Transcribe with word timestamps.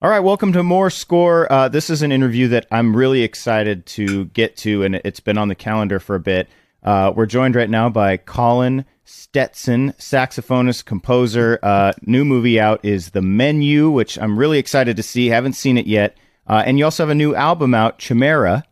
All 0.00 0.08
right, 0.08 0.20
welcome 0.20 0.52
to 0.52 0.62
More 0.62 0.90
Score. 0.90 1.52
Uh, 1.52 1.68
this 1.68 1.90
is 1.90 2.02
an 2.02 2.12
interview 2.12 2.46
that 2.48 2.66
I'm 2.70 2.94
really 2.94 3.24
excited 3.24 3.84
to 3.86 4.26
get 4.26 4.56
to, 4.58 4.84
and 4.84 4.94
it's 4.94 5.18
been 5.18 5.36
on 5.36 5.48
the 5.48 5.56
calendar 5.56 5.98
for 5.98 6.14
a 6.14 6.20
bit. 6.20 6.48
Uh, 6.84 7.12
we're 7.16 7.26
joined 7.26 7.56
right 7.56 7.68
now 7.68 7.88
by 7.88 8.16
Colin 8.16 8.84
Stetson, 9.04 9.90
saxophonist, 9.94 10.84
composer. 10.84 11.58
Uh, 11.64 11.94
new 12.02 12.24
movie 12.24 12.60
out 12.60 12.84
is 12.84 13.10
The 13.10 13.22
Menu, 13.22 13.90
which 13.90 14.16
I'm 14.20 14.38
really 14.38 14.60
excited 14.60 14.96
to 14.98 15.02
see. 15.02 15.26
Haven't 15.26 15.54
seen 15.54 15.76
it 15.76 15.88
yet. 15.88 16.16
Uh, 16.46 16.62
and 16.64 16.78
you 16.78 16.84
also 16.84 17.02
have 17.02 17.10
a 17.10 17.14
new 17.16 17.34
album 17.34 17.74
out, 17.74 17.98
Chimera. 17.98 18.62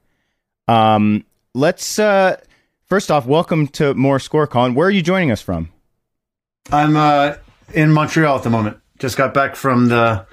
Um, 0.69 1.25
let's 1.55 1.99
uh, 1.99 2.41
first 2.85 3.11
off, 3.11 3.27
welcome 3.27 3.67
to 3.67 3.95
More 3.95 4.21
Score, 4.21 4.47
Colin. 4.47 4.77
Where 4.77 4.87
are 4.87 4.93
you 4.93 5.03
joining 5.03 5.33
us 5.33 5.43
from? 5.43 5.71
I'm 6.71 6.97
uh, 6.97 7.35
in 7.75 7.91
Montreal 7.91 8.37
at 8.37 8.45
the 8.45 8.51
moment. 8.51 8.79
Just 9.01 9.17
got 9.17 9.35
back 9.35 9.57
from 9.57 9.89
the 9.89 10.25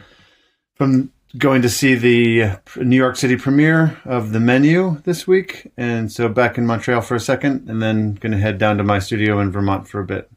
from 0.75 1.11
going 1.37 1.61
to 1.63 1.69
see 1.69 1.95
the 1.95 2.57
New 2.77 2.95
York 2.95 3.15
City 3.15 3.37
premiere 3.37 3.99
of 4.05 4.31
The 4.31 4.39
Menu 4.39 5.01
this 5.03 5.27
week, 5.27 5.71
and 5.77 6.11
so 6.11 6.29
back 6.29 6.57
in 6.57 6.65
Montreal 6.65 7.01
for 7.01 7.15
a 7.15 7.19
second, 7.19 7.69
and 7.69 7.81
then 7.81 8.13
going 8.15 8.31
to 8.31 8.37
head 8.37 8.57
down 8.57 8.77
to 8.77 8.83
my 8.83 8.99
studio 8.99 9.39
in 9.39 9.51
Vermont 9.51 9.87
for 9.87 9.99
a 9.99 10.05
bit. 10.05 10.29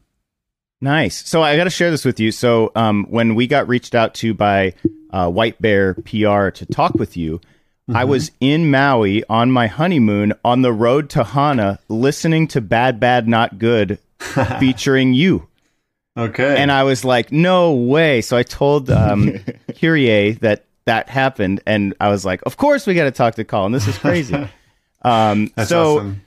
Nice. 0.81 1.27
So 1.27 1.41
I 1.41 1.55
got 1.55 1.63
to 1.63 1.69
share 1.69 1.89
this 1.89 2.05
with 2.05 2.19
you. 2.19 2.31
So 2.31 2.71
um, 2.75 3.05
when 3.09 3.35
we 3.35 3.47
got 3.47 3.67
reached 3.67 3.95
out 3.95 4.13
to 4.15 4.33
by 4.33 4.73
uh, 5.11 5.29
White 5.29 5.59
Bear 5.59 5.95
PR 5.95 6.49
to 6.49 6.65
talk 6.71 6.93
with 6.95 7.17
you, 7.17 7.39
mm-hmm. 7.39 7.95
I 7.95 8.05
was 8.05 8.31
in 8.39 8.69
Maui 8.69 9.23
on 9.27 9.51
my 9.51 9.67
honeymoon 9.67 10.33
on 10.45 10.61
the 10.61 10.73
road 10.73 11.09
to 11.11 11.23
Hana, 11.23 11.79
listening 11.89 12.47
to 12.49 12.61
"Bad 12.61 12.99
Bad 12.99 13.27
Not 13.27 13.57
Good" 13.57 13.99
featuring 14.59 15.13
you. 15.13 15.47
Okay. 16.17 16.57
And 16.57 16.71
I 16.71 16.83
was 16.83 17.05
like, 17.05 17.31
no 17.31 17.73
way. 17.73 18.21
So 18.21 18.35
I 18.35 18.43
told 18.43 18.89
um, 18.89 19.39
Kyrie 19.79 20.31
that 20.41 20.65
that 20.85 21.09
happened. 21.09 21.61
And 21.67 21.93
I 21.99 22.09
was 22.09 22.25
like, 22.25 22.41
of 22.45 22.57
course 22.57 22.87
we 22.87 22.95
got 22.95 23.03
to 23.03 23.11
talk 23.11 23.35
to 23.35 23.43
Colin. 23.43 23.71
This 23.71 23.87
is 23.87 23.97
crazy. 23.97 24.35
um, 25.03 25.51
That's 25.55 25.69
so 25.69 25.97
awesome. 25.97 26.21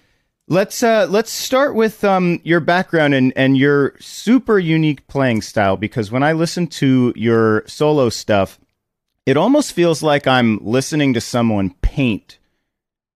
let's 0.47 0.83
uh, 0.83 1.07
let's 1.11 1.31
start 1.31 1.75
with 1.75 2.05
um, 2.05 2.41
your 2.45 2.61
background 2.61 3.15
and, 3.15 3.33
and 3.35 3.57
your 3.57 3.95
super 3.99 4.59
unique 4.59 5.07
playing 5.09 5.43
style. 5.43 5.77
Because 5.77 6.13
when 6.13 6.23
I 6.23 6.33
listen 6.33 6.69
to 6.69 7.13
your 7.17 7.67
solo 7.67 8.11
stuff, 8.11 8.61
it 9.27 9.37
almost 9.37 9.73
feels 9.73 10.03
like 10.03 10.27
I'm 10.27 10.59
listening 10.63 11.15
to 11.15 11.21
someone 11.21 11.75
paint 11.83 12.39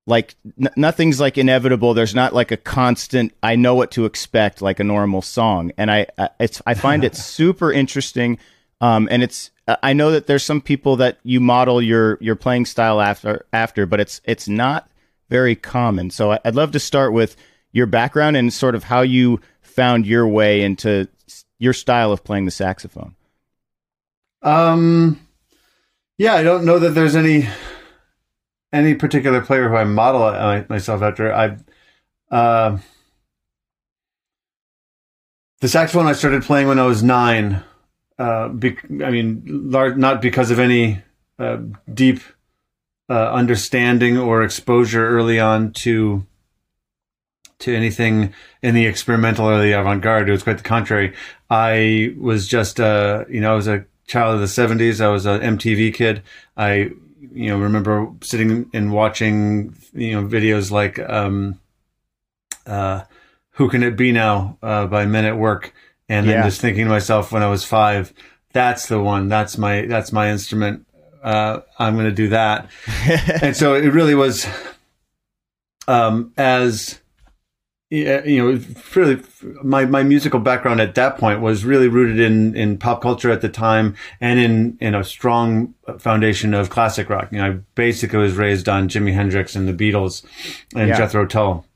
like 0.07 0.35
n- 0.61 0.71
nothing's 0.77 1.21
like 1.21 1.39
inevitable. 1.39 1.95
There's 1.95 2.15
not 2.15 2.35
like 2.35 2.51
a 2.51 2.57
constant 2.57 3.33
i 3.43 3.57
know 3.57 3.75
what 3.75 3.91
to 3.93 4.05
expect 4.05 4.61
like 4.63 4.81
a 4.81 4.85
normal 4.85 5.23
song. 5.23 5.73
And 5.79 5.91
i 5.91 6.07
it's 6.39 6.61
i 6.67 6.75
find 6.75 7.05
it 7.05 7.17
super 7.37 7.73
interesting 7.73 8.39
um 8.81 9.09
and 9.11 9.23
it's 9.23 9.51
i 9.83 9.93
know 9.93 10.11
that 10.11 10.27
there's 10.27 10.43
some 10.43 10.61
people 10.61 10.97
that 10.97 11.19
you 11.23 11.41
model 11.41 11.81
your 11.81 12.19
your 12.21 12.37
playing 12.37 12.67
style 12.67 13.01
after 13.01 13.47
after 13.53 13.87
but 13.87 14.01
it's 14.01 14.21
it's 14.25 14.49
not 14.49 14.89
very 15.31 15.57
common. 15.57 16.11
So 16.11 16.39
i'd 16.45 16.55
love 16.55 16.73
to 16.73 16.81
start 16.81 17.13
with 17.13 17.37
your 17.73 17.87
background 17.87 18.37
and 18.37 18.53
sort 18.53 18.75
of 18.75 18.85
how 18.85 19.01
you 19.01 19.41
found 19.63 20.07
your 20.07 20.29
way 20.29 20.63
into 20.63 21.09
your 21.59 21.73
style 21.73 22.13
of 22.13 22.23
playing 22.23 22.45
the 22.45 22.51
saxophone. 22.51 23.15
Um 24.43 25.21
yeah 26.19 26.35
i 26.35 26.43
don't 26.43 26.65
know 26.65 26.79
that 26.79 26.91
there's 26.91 27.17
any 27.17 27.49
any 28.75 28.95
particular 28.95 29.41
player 29.41 29.69
who 29.69 29.77
I 29.77 29.85
model 29.85 30.65
myself 30.69 31.01
after. 31.01 31.33
I, 31.33 31.57
uh, 32.31 32.79
the 35.61 35.69
saxophone 35.69 36.07
I 36.07 36.13
started 36.13 36.43
playing 36.43 36.67
when 36.67 36.81
I 36.81 36.87
was 36.87 37.03
nine. 37.03 37.63
Uh, 38.19 38.49
be, 38.49 38.77
I 39.03 39.11
mean, 39.11 39.43
not 39.45 40.21
because 40.21 40.51
of 40.51 40.59
any 40.59 41.03
uh, 41.39 41.59
deep 41.93 42.21
uh, 43.09 43.33
understanding 43.33 44.19
or 44.19 44.43
exposure 44.43 45.09
early 45.09 45.39
on 45.39 45.73
to 45.73 46.27
to 47.61 47.75
anything 47.75 48.35
in 48.63 48.75
the 48.75 48.85
experimental 48.85 49.49
or 49.49 49.63
the 49.63 49.73
avant-garde. 49.73 50.29
It 50.29 50.33
was 50.33 50.43
quite 50.43 50.59
the 50.59 50.65
contrary. 50.65 51.15
I 51.49 52.15
was 52.19 52.49
just, 52.49 52.81
uh, 52.81 53.25
you 53.31 53.41
know, 53.41 53.53
I 53.53 53.55
was 53.55 53.69
a 53.69 53.87
child 54.07 54.35
of 54.35 54.41
the 54.41 54.47
70s. 54.47 55.01
I 55.01 55.09
was 55.09 55.25
an 55.25 55.41
MTV 55.41 55.95
kid. 55.95 56.23
I 56.57 56.91
you 57.33 57.49
know, 57.49 57.59
remember 57.59 58.11
sitting 58.23 58.71
and 58.73 58.93
watching, 58.93 59.77
you 59.93 60.13
know, 60.13 60.27
videos 60.27 60.71
like, 60.71 60.99
um, 60.99 61.61
uh, 62.67 63.03
Who 63.53 63.69
Can 63.69 63.83
It 63.83 63.97
Be 63.97 64.13
Now, 64.13 64.59
uh, 64.63 64.87
by 64.87 65.07
Men 65.07 65.25
at 65.25 65.37
Work. 65.37 65.73
And 66.09 66.29
then 66.29 66.37
yeah. 66.37 66.45
just 66.45 66.61
thinking 66.61 66.85
to 66.85 66.91
myself 66.91 67.33
when 67.33 67.43
I 67.43 67.49
was 67.49 67.65
five, 67.65 68.13
that's 68.53 68.87
the 68.89 69.01
one. 69.01 69.29
That's 69.29 69.57
my, 69.57 69.87
that's 69.87 70.13
my 70.13 70.31
instrument. 70.31 70.87
Uh, 71.23 71.61
I'm 71.79 71.95
going 71.95 72.07
to 72.07 72.13
do 72.13 72.29
that. 72.29 72.71
and 73.43 73.57
so 73.57 73.75
it 73.75 73.89
really 73.89 74.15
was, 74.15 74.47
um, 75.89 76.33
as, 76.37 77.01
you 77.91 78.43
know, 78.43 78.61
really, 78.95 79.23
my, 79.63 79.85
my 79.85 80.03
musical 80.03 80.41
background 80.41 80.81
at 80.81 80.95
that 80.97 81.19
point 81.19 81.41
was 81.41 81.65
really 81.65 81.87
rooted 81.87 82.19
in, 82.19 82.57
in 82.57 82.79
pop 82.79 83.03
culture 83.03 83.31
at 83.31 83.41
the 83.41 83.49
time 83.49 83.95
and 84.21 84.41
in, 84.41 84.77
in 84.81 84.95
a 84.95 85.05
strong 85.05 85.75
foundation 85.99 86.55
of 86.55 86.71
classic 86.71 87.09
rock. 87.09 87.29
You 87.31 87.39
know, 87.39 87.45
I 87.45 87.51
basically 87.75 88.19
was 88.19 88.35
raised 88.35 88.69
on 88.69 88.89
Jimi 88.89 89.13
Hendrix 89.13 89.55
and 89.55 89.69
the 89.69 89.73
Beatles 89.73 90.25
and 90.75 90.89
yeah. 90.89 90.97
Jethro 90.97 91.27
Tull. 91.27 91.67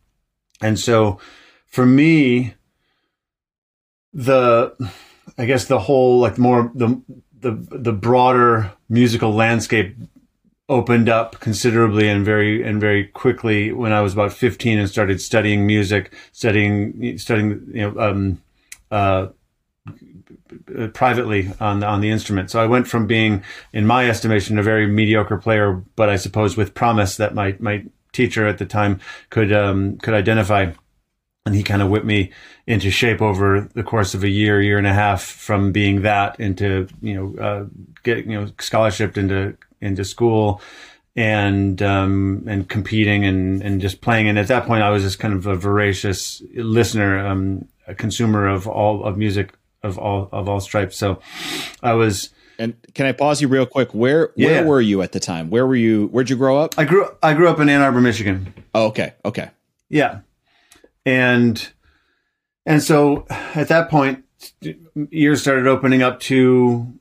And 0.60 0.78
so 0.78 1.20
for 1.66 1.86
me, 1.86 2.54
the, 4.12 4.74
I 5.36 5.44
guess 5.44 5.66
the 5.66 5.78
whole, 5.78 6.18
like 6.18 6.38
more, 6.38 6.72
the, 6.74 7.00
the, 7.38 7.52
the 7.70 7.92
broader 7.92 8.72
musical 8.88 9.32
landscape 9.32 9.94
opened 10.68 11.08
up 11.08 11.40
considerably 11.40 12.08
and 12.08 12.24
very 12.24 12.62
and 12.62 12.80
very 12.80 13.06
quickly 13.06 13.72
when 13.72 13.92
I 13.92 14.00
was 14.02 14.12
about 14.12 14.32
15 14.32 14.78
and 14.78 14.88
started 14.88 15.20
studying 15.20 15.66
music, 15.66 16.12
studying 16.32 17.18
studying 17.18 17.70
you 17.72 17.90
know 17.90 18.00
um, 18.00 18.42
uh, 18.90 19.28
privately 20.92 21.50
on 21.60 21.82
on 21.82 22.00
the 22.00 22.10
instrument. 22.10 22.50
So 22.50 22.60
I 22.60 22.66
went 22.66 22.86
from 22.86 23.06
being, 23.06 23.42
in 23.72 23.86
my 23.86 24.08
estimation, 24.08 24.58
a 24.58 24.62
very 24.62 24.86
mediocre 24.86 25.38
player, 25.38 25.82
but 25.96 26.08
I 26.08 26.16
suppose 26.16 26.56
with 26.56 26.74
promise 26.74 27.16
that 27.16 27.34
my 27.34 27.56
my 27.58 27.84
teacher 28.12 28.46
at 28.46 28.58
the 28.58 28.66
time 28.66 29.00
could 29.30 29.52
um, 29.52 29.98
could 29.98 30.14
identify. 30.14 30.72
And 31.46 31.54
he 31.54 31.62
kind 31.62 31.80
of 31.80 31.88
whipped 31.88 32.04
me 32.04 32.30
into 32.66 32.90
shape 32.90 33.22
over 33.22 33.70
the 33.72 33.82
course 33.82 34.12
of 34.12 34.22
a 34.22 34.28
year, 34.28 34.60
year 34.60 34.76
and 34.76 34.86
a 34.86 34.92
half, 34.92 35.22
from 35.22 35.72
being 35.72 36.02
that 36.02 36.38
into 36.38 36.88
you 37.00 37.14
know 37.14 37.42
uh, 37.42 37.64
getting 38.02 38.30
you 38.30 38.40
know 38.40 38.46
scholarshiped 38.58 39.16
into 39.16 39.56
into 39.80 40.04
school 40.04 40.60
and 41.16 41.82
um, 41.82 42.44
and 42.46 42.68
competing 42.68 43.24
and 43.24 43.62
and 43.62 43.80
just 43.80 44.00
playing. 44.00 44.28
And 44.28 44.38
at 44.38 44.48
that 44.48 44.66
point, 44.66 44.82
I 44.82 44.90
was 44.90 45.02
just 45.02 45.18
kind 45.18 45.34
of 45.34 45.46
a 45.46 45.56
voracious 45.56 46.42
listener, 46.54 47.26
um, 47.26 47.66
a 47.86 47.94
consumer 47.94 48.46
of 48.46 48.66
all 48.68 49.04
of 49.04 49.16
music 49.18 49.52
of 49.82 49.98
all 49.98 50.28
of 50.32 50.48
all 50.48 50.60
stripes. 50.60 50.96
So 50.96 51.20
I 51.82 51.94
was. 51.94 52.30
And 52.60 52.74
can 52.94 53.06
I 53.06 53.12
pause 53.12 53.40
you 53.40 53.46
real 53.46 53.66
quick? 53.66 53.94
Where 53.94 54.32
where 54.34 54.62
yeah. 54.62 54.64
were 54.64 54.80
you 54.80 55.02
at 55.02 55.12
the 55.12 55.20
time? 55.20 55.50
Where 55.50 55.66
were 55.66 55.76
you? 55.76 56.08
Where'd 56.08 56.28
you 56.28 56.36
grow 56.36 56.58
up? 56.58 56.74
I 56.76 56.84
grew 56.84 57.08
I 57.22 57.34
grew 57.34 57.48
up 57.48 57.60
in 57.60 57.68
Ann 57.68 57.82
Arbor, 57.82 58.00
Michigan. 58.00 58.52
Oh, 58.74 58.86
okay, 58.86 59.14
okay, 59.24 59.50
yeah, 59.88 60.20
and 61.06 61.68
and 62.66 62.82
so 62.82 63.26
at 63.30 63.68
that 63.68 63.90
point, 63.90 64.24
ears 65.12 65.40
started 65.40 65.68
opening 65.68 66.02
up 66.02 66.18
to 66.20 66.97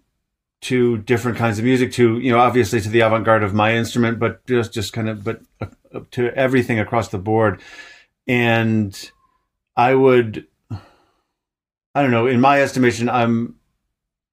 to 0.68 0.98
different 0.98 1.38
kinds 1.38 1.58
of 1.58 1.64
music 1.64 1.94
to 1.94 2.20
you 2.20 2.30
know 2.30 2.40
obviously 2.40 2.82
to 2.82 2.90
the 2.90 3.00
avant-garde 3.00 3.42
of 3.42 3.54
my 3.54 3.74
instrument 3.74 4.20
but 4.20 4.46
just 4.46 4.74
just 4.74 4.92
kind 4.92 5.08
of 5.08 5.24
but 5.24 5.42
uh, 5.62 6.02
to 6.12 6.30
everything 6.36 6.78
across 6.78 7.08
the 7.08 7.18
board. 7.18 7.62
And 8.28 9.12
i 9.78 9.96
would 9.96 10.46
i 10.70 12.02
don't 12.02 12.12
know 12.12 12.28
in 12.28 12.42
my 12.42 12.62
estimation 12.62 13.08
i'm 13.08 13.56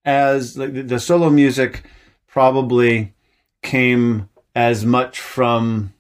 as 0.05 0.59
like 0.59 0.73
the, 0.73 0.83
the 0.83 0.99
solo 0.99 1.31
music 1.31 1.85
probably 2.27 3.15
came 3.63 4.29
as 4.57 4.85
much 4.85 5.21
from 5.21 5.93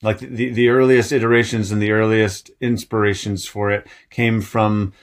like 0.00 0.20
the, 0.20 0.48
the 0.50 0.70
earliest 0.70 1.12
iterations 1.12 1.70
and 1.70 1.82
the 1.82 1.92
earliest 1.92 2.50
inspirations 2.62 3.46
for 3.46 3.70
it 3.70 3.86
came 4.08 4.40
from 4.40 4.94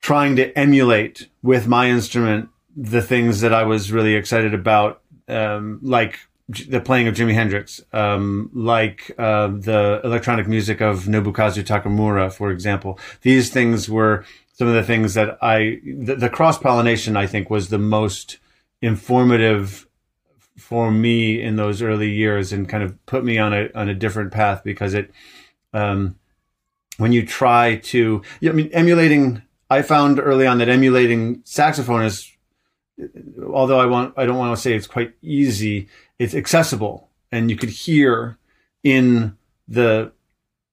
trying 0.00 0.34
to 0.34 0.58
emulate 0.58 1.28
with 1.42 1.68
my 1.68 1.88
instrument 1.88 2.48
the 2.80 3.02
things 3.02 3.40
that 3.40 3.52
I 3.52 3.64
was 3.64 3.90
really 3.90 4.14
excited 4.14 4.54
about, 4.54 5.02
um, 5.26 5.80
like 5.82 6.20
the 6.48 6.80
playing 6.80 7.08
of 7.08 7.14
Jimi 7.14 7.34
Hendrix, 7.34 7.80
um, 7.92 8.50
like 8.54 9.10
uh, 9.18 9.48
the 9.48 10.00
electronic 10.04 10.46
music 10.46 10.80
of 10.80 11.04
Nobukazu 11.04 11.64
Takemura, 11.64 12.32
for 12.32 12.52
example. 12.52 12.96
These 13.22 13.50
things 13.50 13.90
were 13.90 14.24
some 14.52 14.68
of 14.68 14.74
the 14.74 14.84
things 14.84 15.14
that 15.14 15.38
I, 15.42 15.80
the, 15.84 16.14
the 16.14 16.30
cross 16.30 16.56
pollination, 16.56 17.16
I 17.16 17.26
think, 17.26 17.50
was 17.50 17.68
the 17.68 17.78
most 17.78 18.38
informative 18.80 19.88
for 20.56 20.92
me 20.92 21.42
in 21.42 21.56
those 21.56 21.82
early 21.82 22.10
years 22.10 22.52
and 22.52 22.68
kind 22.68 22.84
of 22.84 23.04
put 23.06 23.24
me 23.24 23.38
on 23.38 23.52
a 23.52 23.68
on 23.74 23.88
a 23.88 23.94
different 23.94 24.32
path 24.32 24.62
because 24.64 24.94
it, 24.94 25.10
um, 25.72 26.16
when 26.96 27.12
you 27.12 27.26
try 27.26 27.76
to, 27.76 28.22
I 28.42 28.52
mean, 28.52 28.70
emulating. 28.72 29.42
I 29.70 29.82
found 29.82 30.18
early 30.18 30.46
on 30.46 30.56
that 30.58 30.70
emulating 30.70 31.42
saxophone 31.44 32.02
is 32.02 32.34
although 33.52 33.80
I 33.80 33.86
want, 33.86 34.14
I 34.16 34.26
don't 34.26 34.38
want 34.38 34.56
to 34.56 34.60
say 34.60 34.74
it's 34.74 34.86
quite 34.86 35.14
easy. 35.22 35.88
It's 36.18 36.34
accessible 36.34 37.10
and 37.30 37.50
you 37.50 37.56
could 37.56 37.70
hear 37.70 38.38
in 38.82 39.36
the, 39.66 40.12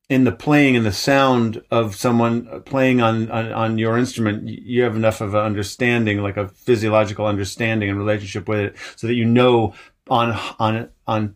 in 0.09 0.23
the 0.23 0.31
playing 0.31 0.75
and 0.75 0.85
the 0.85 0.93
sound 0.93 1.63
of 1.71 1.95
someone 1.95 2.61
playing 2.63 3.01
on, 3.01 3.29
on, 3.31 3.51
on 3.51 3.77
your 3.77 3.97
instrument, 3.97 4.47
you 4.47 4.83
have 4.83 4.95
enough 4.95 5.21
of 5.21 5.33
an 5.33 5.41
understanding, 5.41 6.21
like 6.21 6.37
a 6.37 6.47
physiological 6.47 7.25
understanding 7.25 7.89
and 7.89 7.97
relationship 7.97 8.47
with 8.47 8.59
it 8.59 8.75
so 8.95 9.07
that 9.07 9.15
you 9.15 9.25
know 9.25 9.73
on, 10.09 10.39
on, 10.59 10.89
on, 11.07 11.35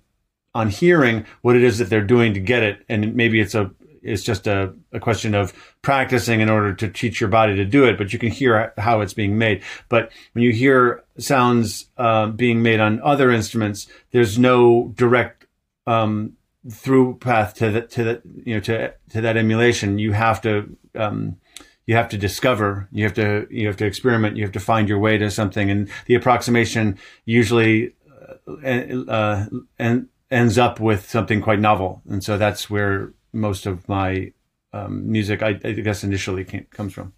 on 0.53 0.69
hearing 0.69 1.25
what 1.41 1.55
it 1.55 1.63
is 1.63 1.79
that 1.79 1.89
they're 1.89 2.01
doing 2.01 2.33
to 2.33 2.39
get 2.39 2.63
it. 2.63 2.85
And 2.87 3.15
maybe 3.15 3.39
it's 3.39 3.55
a, 3.55 3.71
it's 4.01 4.23
just 4.23 4.47
a, 4.47 4.73
a 4.91 4.99
question 4.99 5.35
of 5.35 5.53
practicing 5.81 6.41
in 6.41 6.49
order 6.49 6.73
to 6.73 6.89
teach 6.89 7.19
your 7.19 7.29
body 7.29 7.55
to 7.55 7.65
do 7.65 7.85
it, 7.85 7.97
but 7.97 8.13
you 8.13 8.19
can 8.19 8.29
hear 8.29 8.73
how 8.77 9.01
it's 9.01 9.13
being 9.13 9.37
made. 9.37 9.63
But 9.89 10.11
when 10.33 10.43
you 10.43 10.51
hear 10.51 11.03
sounds 11.17 11.85
uh, 11.97 12.27
being 12.27 12.61
made 12.61 12.79
on 12.79 13.01
other 13.01 13.31
instruments, 13.31 13.87
there's 14.11 14.37
no 14.37 14.91
direct 14.95 15.47
um, 15.87 16.33
through 16.69 17.17
path 17.17 17.53
to 17.55 17.71
the, 17.71 17.81
to 17.81 18.03
the, 18.03 18.21
you 18.45 18.55
know 18.55 18.61
to 18.61 18.93
to 19.09 19.21
that 19.21 19.37
emulation. 19.37 19.99
You 19.99 20.11
have 20.13 20.41
to 20.41 20.75
um, 20.95 21.37
you 21.85 21.95
have 21.95 22.09
to 22.09 22.17
discover, 22.17 22.87
you 22.91 23.03
have 23.03 23.13
to 23.15 23.47
you 23.49 23.67
have 23.67 23.77
to 23.77 23.85
experiment, 23.85 24.37
you 24.37 24.43
have 24.43 24.51
to 24.51 24.59
find 24.59 24.87
your 24.87 24.99
way 24.99 25.17
to 25.17 25.31
something, 25.31 25.71
and 25.71 25.89
the 26.05 26.15
approximation 26.15 26.99
usually 27.25 27.93
uh, 28.47 29.09
uh, 29.09 29.45
and 29.79 30.07
ends 30.29 30.57
up 30.57 30.79
with 30.79 31.09
something 31.09 31.41
quite 31.41 31.59
novel. 31.59 32.01
And 32.07 32.23
so 32.23 32.37
that's 32.37 32.69
where 32.69 33.13
most 33.33 33.65
of 33.65 33.87
my 33.87 34.33
um, 34.73 35.11
music, 35.11 35.41
I, 35.41 35.59
I, 35.63 35.71
guess, 35.71 36.03
initially 36.03 36.43
came, 36.43 36.65
comes 36.71 36.93
from. 36.93 37.13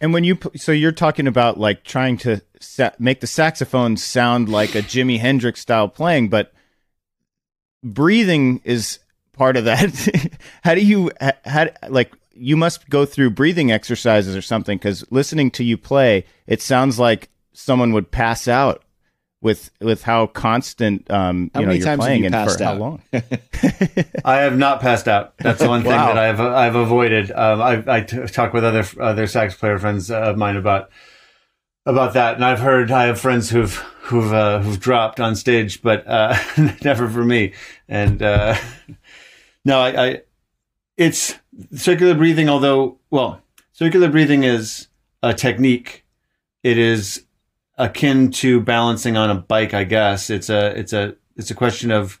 And 0.00 0.12
when 0.12 0.22
you 0.22 0.38
so 0.54 0.70
you're 0.70 0.92
talking 0.92 1.26
about 1.26 1.58
like 1.58 1.82
trying 1.82 2.18
to 2.18 2.40
sa- 2.60 2.90
make 2.98 3.20
the 3.20 3.26
saxophone 3.26 3.96
sound 3.96 4.48
like 4.48 4.76
a 4.76 4.82
Jimi 4.82 5.18
Hendrix 5.18 5.60
style 5.60 5.88
playing, 5.88 6.28
but 6.28 6.52
breathing 7.82 8.60
is 8.64 9.00
part 9.32 9.56
of 9.56 9.64
that. 9.64 10.38
how 10.62 10.74
do 10.74 10.84
you 10.84 11.10
how 11.44 11.66
like 11.88 12.12
you 12.32 12.56
must 12.56 12.88
go 12.88 13.04
through 13.04 13.30
breathing 13.30 13.72
exercises 13.72 14.36
or 14.36 14.42
something 14.42 14.78
because 14.78 15.04
listening 15.10 15.50
to 15.52 15.64
you 15.64 15.76
play, 15.76 16.24
it 16.46 16.62
sounds 16.62 17.00
like 17.00 17.28
someone 17.52 17.92
would 17.92 18.12
pass 18.12 18.46
out 18.46 18.84
with 19.40 19.70
with 19.80 20.02
how 20.02 20.26
constant 20.26 21.08
um 21.10 21.50
how 21.54 21.60
you 21.60 21.66
know 21.66 21.72
you're 21.72 21.96
playing 21.96 22.24
you 22.24 22.30
and 22.30 22.34
for 22.34 22.62
out? 22.62 22.74
how 22.74 22.74
long? 22.74 23.02
I 24.24 24.38
have 24.38 24.56
not 24.56 24.80
passed 24.80 25.06
out. 25.06 25.36
That's 25.38 25.60
the 25.60 25.68
one 25.68 25.82
thing 25.82 25.92
wow. 25.92 26.14
that 26.14 26.18
i've 26.18 26.40
i've 26.40 26.74
avoided. 26.74 27.30
Um 27.30 27.60
i 27.60 27.84
i 27.86 28.00
t- 28.00 28.26
talk 28.26 28.52
with 28.52 28.64
other 28.64 28.84
other 29.00 29.26
sax 29.26 29.54
player 29.54 29.78
friends 29.78 30.10
of 30.10 30.36
mine 30.36 30.56
about 30.56 30.90
about 31.86 32.14
that 32.14 32.34
and 32.34 32.44
i've 32.44 32.60
heard 32.60 32.90
i 32.90 33.04
have 33.04 33.18
friends 33.18 33.48
who've 33.48 33.76
who've 34.02 34.30
uh, 34.30 34.60
who've 34.60 34.78
dropped 34.78 35.20
on 35.20 35.34
stage 35.34 35.80
but 35.80 36.06
uh 36.06 36.36
never 36.84 37.08
for 37.08 37.24
me. 37.24 37.54
And 37.88 38.22
uh 38.22 38.56
no 39.64 39.80
I, 39.80 40.06
I 40.06 40.22
it's 40.96 41.38
circular 41.74 42.14
breathing 42.14 42.48
although 42.48 42.98
well 43.10 43.40
circular 43.72 44.08
breathing 44.08 44.42
is 44.42 44.88
a 45.22 45.32
technique. 45.32 46.04
It 46.64 46.76
is 46.76 47.24
akin 47.78 48.30
to 48.32 48.60
balancing 48.60 49.16
on 49.16 49.30
a 49.30 49.34
bike, 49.34 49.72
I 49.72 49.84
guess. 49.84 50.30
It's 50.30 50.50
a 50.50 50.78
it's 50.78 50.92
a 50.92 51.14
it's 51.36 51.50
a 51.50 51.54
question 51.54 51.90
of 51.90 52.20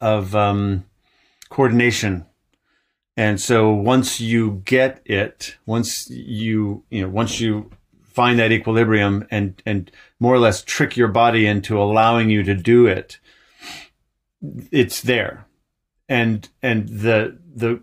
of 0.00 0.34
um, 0.34 0.84
coordination. 1.48 2.26
And 3.16 3.40
so 3.40 3.72
once 3.72 4.20
you 4.20 4.62
get 4.64 5.00
it, 5.04 5.56
once 5.64 6.10
you, 6.10 6.84
you 6.90 7.02
know, 7.02 7.08
once 7.08 7.40
you 7.40 7.70
find 8.02 8.38
that 8.38 8.52
equilibrium 8.52 9.26
and, 9.30 9.62
and 9.64 9.90
more 10.20 10.34
or 10.34 10.38
less 10.38 10.62
trick 10.62 10.96
your 10.96 11.08
body 11.08 11.46
into 11.46 11.80
allowing 11.80 12.30
you 12.30 12.42
to 12.42 12.54
do 12.54 12.86
it, 12.86 13.18
it's 14.70 15.00
there. 15.00 15.46
And, 16.08 16.48
and 16.62 16.88
the, 16.88 17.38
the, 17.54 17.82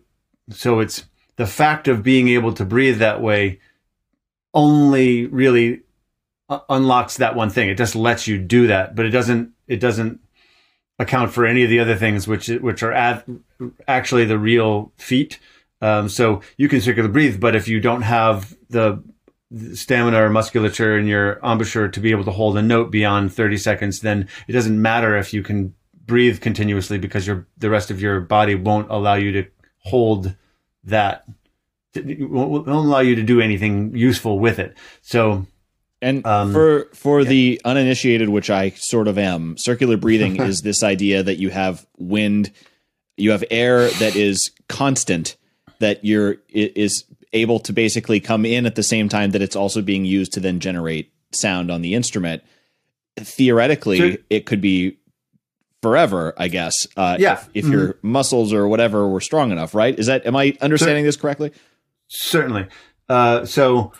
so 0.49 0.79
it's 0.79 1.05
the 1.35 1.47
fact 1.47 1.87
of 1.87 2.03
being 2.03 2.29
able 2.29 2.53
to 2.53 2.65
breathe 2.65 2.99
that 2.99 3.21
way 3.21 3.59
only 4.53 5.25
really 5.25 5.81
unlocks 6.69 7.17
that 7.17 7.35
one 7.35 7.49
thing. 7.49 7.69
It 7.69 7.77
just 7.77 7.95
lets 7.95 8.27
you 8.27 8.37
do 8.37 8.67
that, 8.67 8.95
but 8.95 9.05
it 9.05 9.09
doesn't, 9.09 9.51
it 9.67 9.79
doesn't 9.79 10.19
account 10.99 11.31
for 11.31 11.45
any 11.45 11.63
of 11.63 11.69
the 11.69 11.79
other 11.79 11.95
things 11.95 12.27
which 12.27 12.47
which 12.47 12.83
are 12.83 12.93
at, 12.93 13.25
actually 13.87 14.25
the 14.25 14.37
real 14.37 14.91
feat. 14.97 15.39
Um, 15.81 16.07
so 16.07 16.41
you 16.57 16.69
can 16.69 16.81
circular 16.81 17.09
breathe, 17.09 17.39
but 17.39 17.55
if 17.55 17.67
you 17.67 17.79
don't 17.79 18.03
have 18.03 18.55
the 18.69 19.03
stamina 19.73 20.23
or 20.23 20.29
musculature 20.29 20.97
in 20.97 21.05
your 21.05 21.39
embouchure 21.43 21.89
to 21.89 21.99
be 21.99 22.11
able 22.11 22.23
to 22.23 22.31
hold 22.31 22.57
a 22.57 22.61
note 22.61 22.89
beyond 22.89 23.33
30 23.33 23.57
seconds, 23.57 23.99
then 23.99 24.27
it 24.47 24.53
doesn't 24.53 24.81
matter 24.81 25.17
if 25.17 25.33
you 25.33 25.43
can 25.43 25.75
breathe 26.05 26.41
continuously 26.41 26.97
because 26.97 27.27
your 27.27 27.47
the 27.57 27.69
rest 27.69 27.91
of 27.91 28.01
your 28.01 28.21
body 28.21 28.55
won't 28.55 28.89
allow 28.89 29.15
you 29.15 29.31
to 29.31 29.45
hold 29.79 30.35
that. 30.83 31.25
Won't 31.95 32.67
allow 32.67 32.99
you 32.99 33.15
to 33.15 33.23
do 33.23 33.39
anything 33.39 33.95
useful 33.95 34.39
with 34.39 34.57
it. 34.57 34.75
So 35.01 35.45
and 36.03 36.25
um, 36.25 36.51
for 36.51 36.89
for 36.93 37.21
yeah. 37.21 37.29
the 37.29 37.61
uninitiated, 37.65 38.29
which 38.29 38.49
I 38.49 38.71
sort 38.71 39.07
of 39.07 39.17
am, 39.17 39.57
circular 39.57 39.97
breathing 39.97 40.35
is 40.41 40.61
this 40.61 40.83
idea 40.93 41.23
that 41.23 41.37
you 41.37 41.49
have 41.49 41.85
wind, 41.97 42.51
you 43.17 43.31
have 43.31 43.43
air 43.49 43.89
that 43.89 44.15
is 44.15 44.51
constant, 44.67 45.37
that 45.79 46.03
you're 46.03 46.37
is 46.49 47.05
able 47.31 47.59
to 47.61 47.73
basically 47.73 48.19
come 48.19 48.45
in 48.45 48.65
at 48.65 48.75
the 48.75 48.83
same 48.83 49.09
time 49.09 49.31
that 49.31 49.41
it's 49.41 49.55
also 49.55 49.81
being 49.81 50.05
used 50.05 50.33
to 50.33 50.39
then 50.39 50.59
generate 50.59 51.11
sound 51.31 51.71
on 51.71 51.81
the 51.81 51.95
instrument. 51.95 52.43
Theoretically, 53.17 54.17
it 54.29 54.45
could 54.45 54.61
be 54.61 54.97
forever, 55.81 56.33
I 56.37 56.47
guess. 56.47 56.73
Uh, 56.97 57.17
yeah. 57.19 57.33
If, 57.33 57.49
if 57.53 57.65
mm-hmm. 57.65 57.73
your 57.73 57.95
muscles 58.01 58.53
or 58.53 58.67
whatever 58.67 59.07
were 59.07 59.21
strong 59.21 59.51
enough, 59.51 59.73
right? 59.75 59.97
Is 59.97 60.07
that 60.07 60.25
am 60.25 60.35
I 60.35 60.57
understanding 60.61 61.05
this 61.05 61.15
correctly? 61.15 61.51
Certainly. 62.07 62.67
Uh, 63.09 63.45
so 63.45 63.93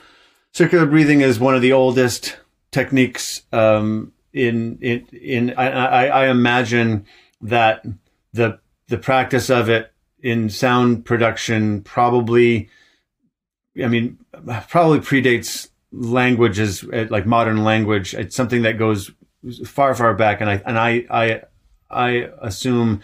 circular 0.54 0.86
breathing 0.86 1.22
is 1.22 1.40
one 1.40 1.56
of 1.56 1.62
the 1.62 1.74
oldest 1.74 2.38
techniques 2.72 3.42
um, 3.52 4.14
in 4.32 4.78
in 4.82 5.06
in 5.12 5.54
I, 5.58 6.08
I, 6.08 6.30
imagine 6.30 7.06
that 7.42 7.86
the 8.32 8.60
the 8.88 8.98
practice 8.98 9.50
of 9.50 9.70
it 9.70 9.92
in 10.22 10.50
sound 10.50 11.06
production 11.06 11.82
probably 11.82 12.70
I 13.82 13.88
mean 13.88 14.18
probably 14.70 15.00
predates 15.00 15.70
languages 15.92 16.84
like 16.84 17.26
modern 17.26 17.64
language. 17.64 18.14
It's 18.14 18.36
something 18.36 18.64
that 18.64 18.80
goes 18.80 19.12
far 19.66 19.94
far 19.94 20.14
back 20.16 20.42
and 20.42 20.50
I 20.50 20.62
and 20.66 20.80
I 20.80 21.06
I 21.10 21.42
I 21.92 22.30
assume 22.42 23.02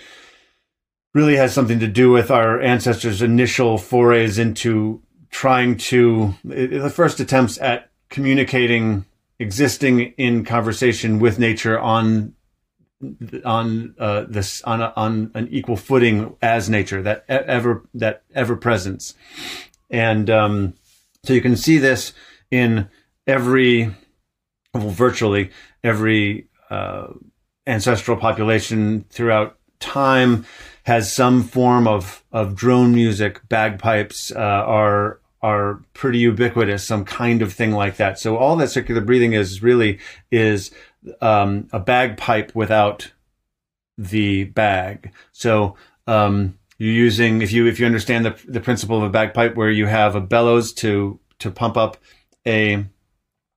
really 1.13 1.36
has 1.36 1.53
something 1.53 1.79
to 1.79 1.88
do 1.88 2.12
with 2.12 2.32
our 2.32 2.62
ancestors 2.62 3.22
initial 3.22 3.77
forays 3.77 4.39
into 4.39 5.01
trying 5.29 5.77
to 5.77 6.33
the 6.43 6.89
first 6.89 7.19
attempts 7.19 7.57
at 7.59 7.91
communicating 8.09 9.05
existing 9.39 10.13
in 10.17 10.43
conversation 10.43 11.19
with 11.19 11.39
nature 11.39 11.79
on 11.79 12.33
on 13.45 13.95
uh, 13.98 14.25
this 14.27 14.62
on 14.63 14.81
a, 14.81 14.93
on 14.95 15.31
an 15.33 15.48
equal 15.51 15.77
footing 15.77 16.36
as 16.41 16.69
nature 16.69 17.01
that 17.01 17.24
ever 17.29 17.83
that 17.93 18.24
ever 18.36 18.55
presence. 18.55 19.15
And 19.89 20.29
um, 20.29 20.74
so 21.24 21.33
you 21.33 21.41
can 21.41 21.55
see 21.55 21.77
this 21.77 22.13
in 22.51 22.89
every 23.25 23.95
well, 24.74 24.89
virtually 24.89 25.51
every 25.83 26.48
uh, 26.69 27.07
ancestral 27.65 28.17
population 28.17 29.05
throughout 29.09 29.59
time 29.79 30.45
has 30.83 31.12
some 31.13 31.43
form 31.43 31.88
of 31.88 32.24
of 32.31 32.55
drone 32.55 32.93
music. 32.93 33.48
Bagpipes 33.50 34.31
uh, 34.31 34.39
are 34.39 35.19
are 35.41 35.81
pretty 35.93 36.19
ubiquitous, 36.19 36.83
some 36.83 37.05
kind 37.05 37.41
of 37.41 37.53
thing 37.53 37.71
like 37.71 37.98
that. 37.98 38.19
So 38.19 38.38
all 38.38 38.55
that 38.57 38.69
circular 38.69 39.01
breathing 39.01 39.33
is 39.33 39.63
really 39.63 40.00
is 40.31 40.71
um, 41.21 41.67
a 41.71 41.79
bagpipe 41.79 42.53
without 42.53 43.13
the 43.98 44.45
bag. 44.45 45.12
So 45.31 45.75
um, 46.07 46.57
you're 46.77 46.93
using 46.93 47.41
if 47.41 47.51
you 47.51 47.67
if 47.67 47.79
you 47.79 47.86
understand 47.86 48.25
the 48.25 48.36
the 48.48 48.62
principle 48.62 48.98
of 48.98 49.03
a 49.03 49.09
bagpipe, 49.09 49.55
where 49.55 49.69
you 49.69 49.86
have 49.86 50.15
a 50.15 50.21
bellows 50.21 50.74
to 50.74 51.19
to 51.39 51.51
pump 51.51 51.77
up 51.77 51.98
a 52.45 52.86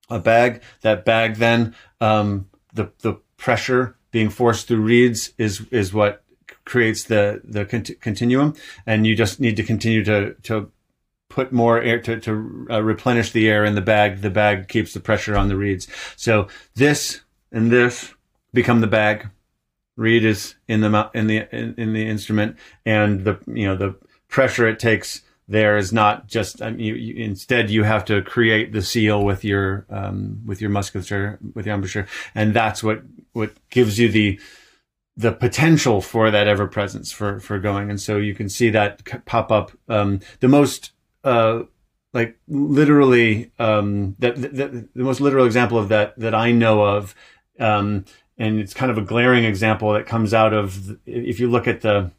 a 0.09 0.19
bag. 0.19 0.61
That 0.81 1.05
bag 1.05 1.35
then 1.35 1.75
um, 1.99 2.49
the 2.73 2.91
the 2.99 3.15
pressure 3.37 3.97
being 4.13 4.29
forced 4.29 4.67
through 4.67 4.81
reeds 4.81 5.33
is 5.37 5.65
is 5.71 5.93
what 5.93 6.23
creates 6.63 7.03
the 7.03 7.41
the 7.43 7.65
cont- 7.65 7.99
continuum, 7.99 8.55
and 8.85 9.05
you 9.05 9.15
just 9.15 9.41
need 9.41 9.57
to 9.57 9.63
continue 9.63 10.05
to 10.05 10.35
to 10.43 10.71
put 11.27 11.51
more 11.51 11.81
air 11.81 11.99
to, 11.99 12.19
to 12.19 12.67
uh, 12.69 12.81
replenish 12.81 13.31
the 13.31 13.49
air 13.49 13.65
in 13.65 13.75
the 13.75 13.81
bag. 13.81 14.21
The 14.21 14.29
bag 14.29 14.67
keeps 14.69 14.93
the 14.93 14.99
pressure 14.99 15.35
on 15.35 15.49
the 15.49 15.57
reeds. 15.57 15.87
So 16.15 16.47
this 16.75 17.21
and 17.51 17.71
this 17.71 18.13
become 18.53 18.79
the 18.79 18.87
bag. 18.87 19.29
Reed 19.95 20.23
is 20.23 20.55
in 20.67 20.81
the 20.81 21.09
in 21.13 21.27
the 21.27 21.47
in, 21.51 21.75
in 21.77 21.93
the 21.93 22.07
instrument, 22.07 22.57
and 22.85 23.25
the 23.25 23.39
you 23.47 23.65
know 23.65 23.75
the 23.75 23.95
pressure 24.27 24.67
it 24.67 24.79
takes 24.79 25.21
there 25.47 25.77
is 25.77 25.91
not 25.91 26.27
just 26.27 26.61
um, 26.61 26.79
you, 26.79 26.95
you, 26.95 27.23
instead 27.23 27.69
you 27.69 27.83
have 27.83 28.05
to 28.05 28.21
create 28.21 28.71
the 28.71 28.81
seal 28.81 29.23
with 29.23 29.43
your 29.43 29.85
um, 29.89 30.41
with 30.45 30.61
your 30.61 30.69
musculature 30.69 31.39
with 31.53 31.65
your 31.65 31.75
embouchure. 31.75 32.07
And 32.33 32.53
that's 32.53 32.83
what 32.83 33.01
what 33.33 33.51
gives 33.69 33.99
you 33.99 34.09
the 34.09 34.39
the 35.15 35.31
potential 35.31 36.01
for 36.01 36.31
that 36.31 36.47
ever 36.47 36.67
presence 36.67 37.11
for 37.11 37.39
for 37.39 37.59
going. 37.59 37.89
And 37.89 37.99
so 37.99 38.17
you 38.17 38.33
can 38.33 38.49
see 38.49 38.69
that 38.69 39.25
pop 39.25 39.51
up 39.51 39.71
um, 39.89 40.21
the 40.39 40.47
most 40.47 40.91
uh, 41.23 41.63
like 42.13 42.37
literally 42.47 43.51
um, 43.59 44.15
that 44.19 44.35
the, 44.35 44.47
the, 44.47 44.89
the, 44.95 45.03
most 45.03 45.19
literal 45.21 45.45
example 45.45 45.77
of 45.77 45.89
that 45.89 46.17
that 46.19 46.33
I 46.33 46.51
know 46.51 46.83
of 46.83 47.15
um, 47.59 48.05
and 48.37 48.59
it's 48.59 48.73
kind 48.73 48.91
of 48.91 48.97
a 48.97 49.01
glaring 49.01 49.43
example 49.43 49.93
that 49.93 50.05
comes 50.05 50.33
out 50.33 50.53
of 50.53 50.97
if 51.05 51.39
you 51.39 51.49
look 51.49 51.67
at 51.67 51.81
the 51.81 52.11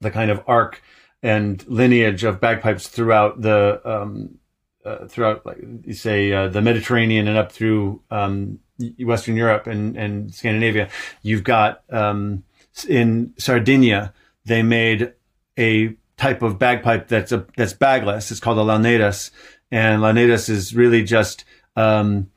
the 0.00 0.10
kind 0.10 0.30
of 0.30 0.42
arc 0.46 0.82
and 1.22 1.66
lineage 1.66 2.24
of 2.24 2.40
bagpipes 2.40 2.88
throughout 2.88 3.40
the 3.40 3.80
um, 3.84 4.38
uh, 4.84 5.06
throughout 5.06 5.44
like 5.44 5.58
you 5.84 5.94
say 5.94 6.32
uh, 6.32 6.48
the 6.48 6.62
Mediterranean 6.62 7.28
and 7.28 7.36
up 7.36 7.52
through 7.52 8.02
um, 8.10 8.60
Western 9.00 9.36
Europe 9.36 9.66
and, 9.66 9.96
and 9.96 10.34
Scandinavia. 10.34 10.88
You've 11.22 11.44
got 11.44 11.82
um, 11.90 12.44
in 12.88 13.34
Sardinia 13.38 14.12
they 14.44 14.62
made 14.62 15.12
a 15.58 15.94
type 16.16 16.42
of 16.42 16.58
bagpipe 16.58 17.08
that's 17.08 17.32
a 17.32 17.46
that's 17.56 17.72
bagless. 17.72 18.30
It's 18.30 18.40
called 18.40 18.58
a 18.58 18.62
launeddas, 18.62 19.30
and 19.70 20.02
launeddas 20.02 20.48
is 20.48 20.74
really 20.74 21.04
just 21.04 21.44
um, 21.76 22.30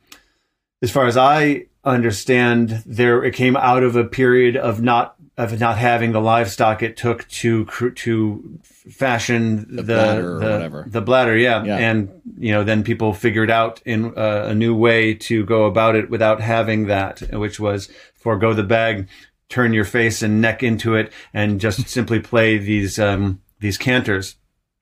as 0.82 0.92
far 0.92 1.08
as 1.08 1.18
I 1.18 1.68
understand, 1.84 2.84
there 2.86 3.24
it 3.24 3.34
came 3.34 3.56
out 3.56 3.84
of 3.84 3.96
a 3.96 4.04
period 4.04 4.56
of 4.56 4.82
not 4.82 5.16
of 5.38 5.60
not 5.60 5.78
having 5.78 6.12
the 6.12 6.22
livestock 6.22 6.84
it 6.84 6.98
took 6.98 7.28
to 7.30 7.66
to 7.96 8.60
fashion 8.64 9.66
the 9.70 9.82
the 9.82 9.94
bladder, 9.94 10.40
the, 10.40 10.90
the, 10.90 11.02
bladder 11.02 11.38
yeah. 11.38 11.64
yeah. 11.64 11.78
and 11.78 12.22
you 12.38 12.52
know 12.52 12.64
then 12.64 12.84
people 12.84 13.14
figured 13.14 13.50
out 13.50 13.82
in 13.86 14.18
uh, 14.18 14.46
a 14.48 14.54
new 14.54 14.76
way 14.76 15.14
to 15.14 15.46
go 15.46 15.66
about 15.66 15.96
it 15.96 16.10
without 16.10 16.42
having 16.42 16.88
that 16.88 17.22
which 17.34 17.60
was 17.60 17.90
forego 18.14 18.54
the 18.54 18.64
bag 18.64 19.08
turn 19.48 19.74
your 19.74 19.86
face 19.86 20.22
and 20.22 20.42
neck 20.42 20.64
into 20.64 20.96
it 20.96 21.12
and 21.34 21.60
just 21.62 21.88
simply 21.88 22.20
play 22.20 22.58
these 22.58 23.00
um, 23.00 23.42
these 23.60 23.78
chanters 23.78 24.36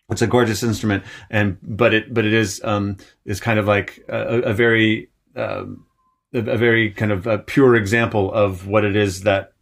it's 0.10 0.22
a 0.24 0.28
gorgeous 0.28 0.64
instrument 0.64 1.04
and 1.30 1.58
but 1.62 1.94
it 1.94 2.12
but 2.12 2.26
it 2.26 2.34
is 2.34 2.60
um 2.64 2.98
is 3.26 3.40
kind 3.40 3.60
of 3.60 3.68
like 3.68 4.04
a, 4.10 4.42
a 4.42 4.54
very 4.54 5.10
um, 5.36 5.86
a, 6.34 6.40
a 6.40 6.58
very 6.58 6.92
kind 6.92 7.12
of 7.12 7.28
a 7.28 7.38
pure 7.38 7.76
example 7.76 8.34
of 8.34 8.68
what 8.68 8.84
it 8.84 8.96
is 8.96 9.22
that 9.22 9.54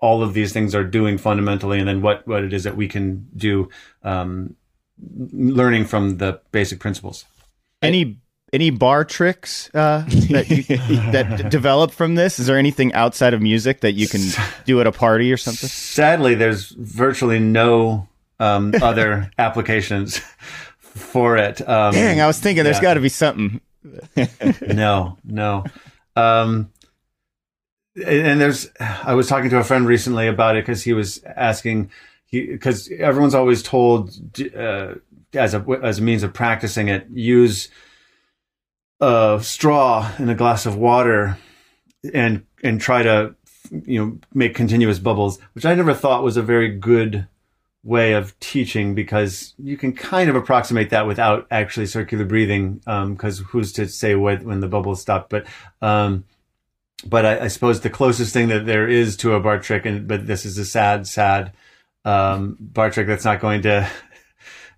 all 0.00 0.22
of 0.22 0.34
these 0.34 0.52
things 0.52 0.74
are 0.74 0.84
doing 0.84 1.18
fundamentally, 1.18 1.78
and 1.78 1.88
then 1.88 2.02
what 2.02 2.26
what 2.26 2.44
it 2.44 2.52
is 2.52 2.64
that 2.64 2.76
we 2.76 2.88
can 2.88 3.28
do, 3.36 3.68
um, 4.02 4.54
learning 4.98 5.84
from 5.84 6.18
the 6.18 6.40
basic 6.52 6.80
principles. 6.80 7.24
Any 7.82 8.18
any 8.52 8.70
bar 8.70 9.04
tricks 9.04 9.70
uh, 9.74 10.04
that 10.30 10.48
you, 10.48 10.62
that 11.12 11.50
develop 11.50 11.90
from 11.90 12.14
this? 12.14 12.38
Is 12.38 12.46
there 12.46 12.58
anything 12.58 12.92
outside 12.94 13.34
of 13.34 13.42
music 13.42 13.80
that 13.80 13.92
you 13.92 14.08
can 14.08 14.22
do 14.64 14.80
at 14.80 14.86
a 14.86 14.92
party 14.92 15.32
or 15.32 15.36
something? 15.36 15.68
Sadly, 15.68 16.34
there's 16.34 16.70
virtually 16.70 17.38
no 17.38 18.08
um, 18.40 18.72
other 18.82 19.30
applications 19.38 20.20
for 20.78 21.36
it. 21.36 21.66
Um, 21.68 21.92
Dang, 21.92 22.20
I 22.20 22.26
was 22.26 22.38
thinking 22.38 22.64
there's 22.64 22.80
got 22.80 22.94
to 22.94 23.00
be 23.00 23.08
something. 23.08 23.60
no, 24.66 25.18
no. 25.24 25.64
Um, 26.16 26.70
and 28.06 28.40
there's, 28.40 28.68
I 28.80 29.14
was 29.14 29.28
talking 29.28 29.50
to 29.50 29.58
a 29.58 29.64
friend 29.64 29.86
recently 29.86 30.28
about 30.28 30.56
it 30.56 30.64
because 30.64 30.82
he 30.82 30.92
was 30.92 31.22
asking, 31.24 31.90
because 32.30 32.90
everyone's 32.98 33.34
always 33.34 33.62
told 33.62 34.10
uh, 34.56 34.94
as 35.34 35.54
a 35.54 35.64
as 35.82 35.98
a 35.98 36.02
means 36.02 36.22
of 36.22 36.32
practicing 36.32 36.88
it, 36.88 37.06
use 37.10 37.68
a 39.00 39.38
straw 39.42 40.10
in 40.18 40.28
a 40.28 40.34
glass 40.34 40.66
of 40.66 40.76
water 40.76 41.38
and 42.12 42.44
and 42.62 42.80
try 42.80 43.02
to 43.02 43.34
you 43.70 44.04
know 44.04 44.18
make 44.34 44.54
continuous 44.54 44.98
bubbles, 44.98 45.38
which 45.52 45.64
I 45.64 45.74
never 45.74 45.94
thought 45.94 46.22
was 46.22 46.36
a 46.36 46.42
very 46.42 46.70
good 46.70 47.26
way 47.84 48.12
of 48.12 48.38
teaching 48.40 48.94
because 48.94 49.54
you 49.58 49.76
can 49.76 49.92
kind 49.92 50.28
of 50.28 50.36
approximate 50.36 50.90
that 50.90 51.06
without 51.06 51.46
actually 51.50 51.86
circular 51.86 52.24
breathing 52.24 52.74
because 52.74 53.40
um, 53.40 53.46
who's 53.46 53.72
to 53.72 53.88
say 53.88 54.14
when, 54.14 54.44
when 54.44 54.60
the 54.60 54.68
bubbles 54.68 55.00
stop 55.00 55.30
but 55.30 55.46
um, 55.80 56.24
but 57.06 57.24
I, 57.24 57.44
I, 57.44 57.48
suppose 57.48 57.80
the 57.80 57.90
closest 57.90 58.32
thing 58.32 58.48
that 58.48 58.66
there 58.66 58.88
is 58.88 59.16
to 59.18 59.34
a 59.34 59.40
bar 59.40 59.58
trick 59.60 59.86
and 59.86 60.08
but 60.08 60.26
this 60.26 60.44
is 60.44 60.58
a 60.58 60.64
sad 60.64 61.06
sad 61.06 61.52
um, 62.04 62.56
bar 62.60 62.90
trick 62.90 63.06
that's 63.06 63.24
not 63.24 63.40
going 63.40 63.62
to 63.62 63.88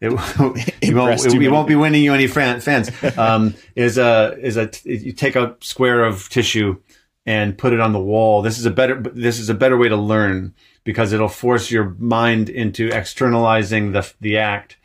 it, 0.00 0.12
it 0.80 0.94
won't, 0.94 1.18
it, 1.44 1.50
won't 1.50 1.68
be 1.68 1.74
winning 1.74 2.02
you 2.02 2.14
any 2.14 2.26
fans. 2.26 2.90
Um, 3.18 3.54
is 3.76 3.98
a 3.98 4.36
is 4.40 4.56
a 4.56 4.70
you 4.84 5.12
take 5.12 5.36
a 5.36 5.56
square 5.60 6.04
of 6.04 6.28
tissue 6.28 6.80
and 7.26 7.56
put 7.56 7.72
it 7.72 7.80
on 7.80 7.92
the 7.92 8.00
wall. 8.00 8.42
This 8.42 8.58
is 8.58 8.66
a 8.66 8.70
better 8.70 9.00
this 9.00 9.38
is 9.38 9.48
a 9.48 9.54
better 9.54 9.76
way 9.76 9.88
to 9.88 9.96
learn 9.96 10.54
because 10.84 11.12
it'll 11.12 11.28
force 11.28 11.70
your 11.70 11.96
mind 11.98 12.48
into 12.48 12.88
externalizing 12.88 13.92
the 13.92 14.10
the 14.20 14.38
act. 14.38 14.76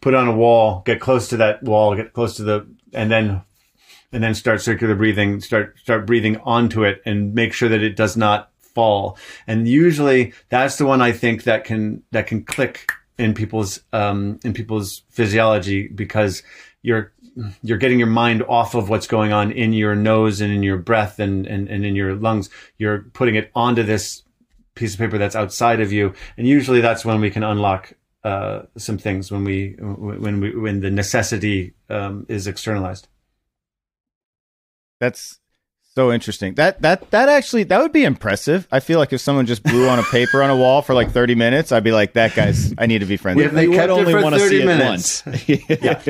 Put 0.00 0.14
on 0.14 0.28
a 0.28 0.36
wall, 0.36 0.82
get 0.84 1.00
close 1.00 1.28
to 1.28 1.36
that 1.38 1.62
wall, 1.62 1.94
get 1.94 2.12
close 2.12 2.36
to 2.36 2.42
the, 2.42 2.66
and 2.92 3.10
then 3.10 3.42
and 4.12 4.22
then 4.22 4.34
start 4.34 4.60
circular 4.60 4.94
breathing. 4.94 5.40
Start 5.40 5.78
start 5.78 6.06
breathing 6.06 6.36
onto 6.38 6.84
it, 6.84 7.02
and 7.04 7.34
make 7.34 7.52
sure 7.52 7.68
that 7.68 7.82
it 7.82 7.96
does 7.96 8.16
not 8.16 8.50
fall. 8.60 9.18
And 9.46 9.68
usually, 9.68 10.32
that's 10.48 10.76
the 10.76 10.86
one 10.86 11.00
I 11.00 11.12
think 11.12 11.44
that 11.44 11.64
can 11.64 12.02
that 12.12 12.26
can 12.26 12.44
click 12.44 12.92
in 13.18 13.34
people's 13.34 13.80
um, 13.92 14.40
in 14.44 14.52
people's 14.52 15.02
physiology 15.10 15.88
because 15.88 16.42
you're 16.82 17.12
you're 17.62 17.78
getting 17.78 17.98
your 17.98 18.08
mind 18.08 18.42
off 18.42 18.74
of 18.74 18.88
what's 18.88 19.06
going 19.06 19.32
on 19.32 19.52
in 19.52 19.72
your 19.72 19.94
nose 19.94 20.40
and 20.40 20.52
in 20.52 20.62
your 20.62 20.76
breath 20.76 21.18
and, 21.18 21.46
and, 21.46 21.68
and 21.68 21.84
in 21.84 21.96
your 21.96 22.14
lungs. 22.14 22.50
You're 22.76 23.04
putting 23.14 23.36
it 23.36 23.50
onto 23.54 23.82
this 23.82 24.22
piece 24.74 24.94
of 24.94 25.00
paper 25.00 25.18
that's 25.18 25.36
outside 25.36 25.80
of 25.80 25.92
you. 25.92 26.12
And 26.36 26.46
usually 26.46 26.80
that's 26.80 27.04
when 27.04 27.20
we 27.20 27.30
can 27.30 27.42
unlock 27.42 27.94
uh, 28.24 28.62
some 28.76 28.98
things 28.98 29.32
when 29.32 29.44
we 29.44 29.76
when 29.80 30.40
we 30.40 30.56
when 30.56 30.80
the 30.80 30.90
necessity 30.90 31.74
um, 31.88 32.24
is 32.28 32.46
externalized. 32.46 33.08
That's 35.02 35.40
so 35.96 36.12
interesting. 36.12 36.54
That 36.54 36.80
that 36.82 37.10
that 37.10 37.28
actually 37.28 37.64
that 37.64 37.80
would 37.80 37.90
be 37.90 38.04
impressive. 38.04 38.68
I 38.70 38.78
feel 38.78 39.00
like 39.00 39.12
if 39.12 39.20
someone 39.20 39.46
just 39.46 39.64
blew 39.64 39.88
on 39.88 39.98
a 39.98 40.04
paper 40.04 40.44
on 40.44 40.48
a 40.48 40.56
wall 40.56 40.80
for 40.80 40.94
like 40.94 41.10
thirty 41.10 41.34
minutes, 41.34 41.72
I'd 41.72 41.82
be 41.82 41.90
like, 41.90 42.12
"That 42.12 42.36
guy's. 42.36 42.72
I 42.78 42.86
need 42.86 43.00
to 43.00 43.04
be 43.06 43.16
friends." 43.16 43.40
Yeah, 43.40 43.48
they 43.48 43.66
would 43.66 43.90
only 43.90 44.14
want 44.14 44.36
to 44.36 44.48
see 44.48 44.64
minutes. 44.64 45.26
it 45.26 45.30
once. 45.30 45.48
yeah, 45.48 46.00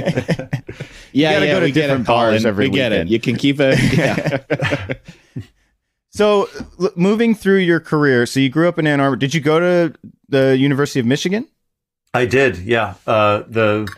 yeah, 1.12 1.38
yeah. 1.38 1.52
Go 1.54 1.61
to 1.61 1.72
different 1.72 2.06
bars 2.06 2.44
every. 2.44 2.68
We 2.68 2.75
get 2.75 2.92
it. 2.92 3.08
You 3.08 3.18
can 3.18 3.37
keep 3.37 3.56
it. 3.61 3.78
Yeah. 3.92 4.92
So, 6.11 6.50
l- 6.78 6.90
moving 6.94 7.34
through 7.34 7.61
your 7.61 7.80
career, 7.80 8.26
so 8.26 8.40
you 8.40 8.50
grew 8.50 8.68
up 8.68 8.78
in 8.78 8.87
Ann 8.87 9.00
Arbor. 9.00 9.16
Did 9.16 9.32
you 9.32 9.40
go 9.40 9.58
to 9.58 9.94
the 10.28 10.54
University 10.58 11.00
of 11.00 11.06
Michigan? 11.06 11.49
I 12.12 12.26
did. 12.26 12.58
Yeah. 12.58 12.96
Uh, 13.06 13.44
the 13.49 13.90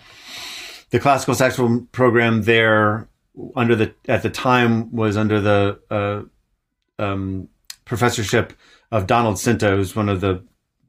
the 0.91 1.01
classical 1.01 1.35
saxophone 1.35 1.87
program 1.87 2.43
there 2.43 3.09
under 3.57 3.75
the 3.75 3.95
at 4.07 4.23
the 4.23 4.31
time 4.31 4.95
was 4.95 5.17
under 5.17 5.41
the 5.41 5.79
uh, 5.91 7.03
um, 7.03 7.49
professorship 7.85 8.53
of 8.91 9.07
Donald 9.07 9.37
Sinta, 9.37 9.77
who's 9.77 9.97
one 9.97 10.09
of 10.09 10.21
the 10.21 10.45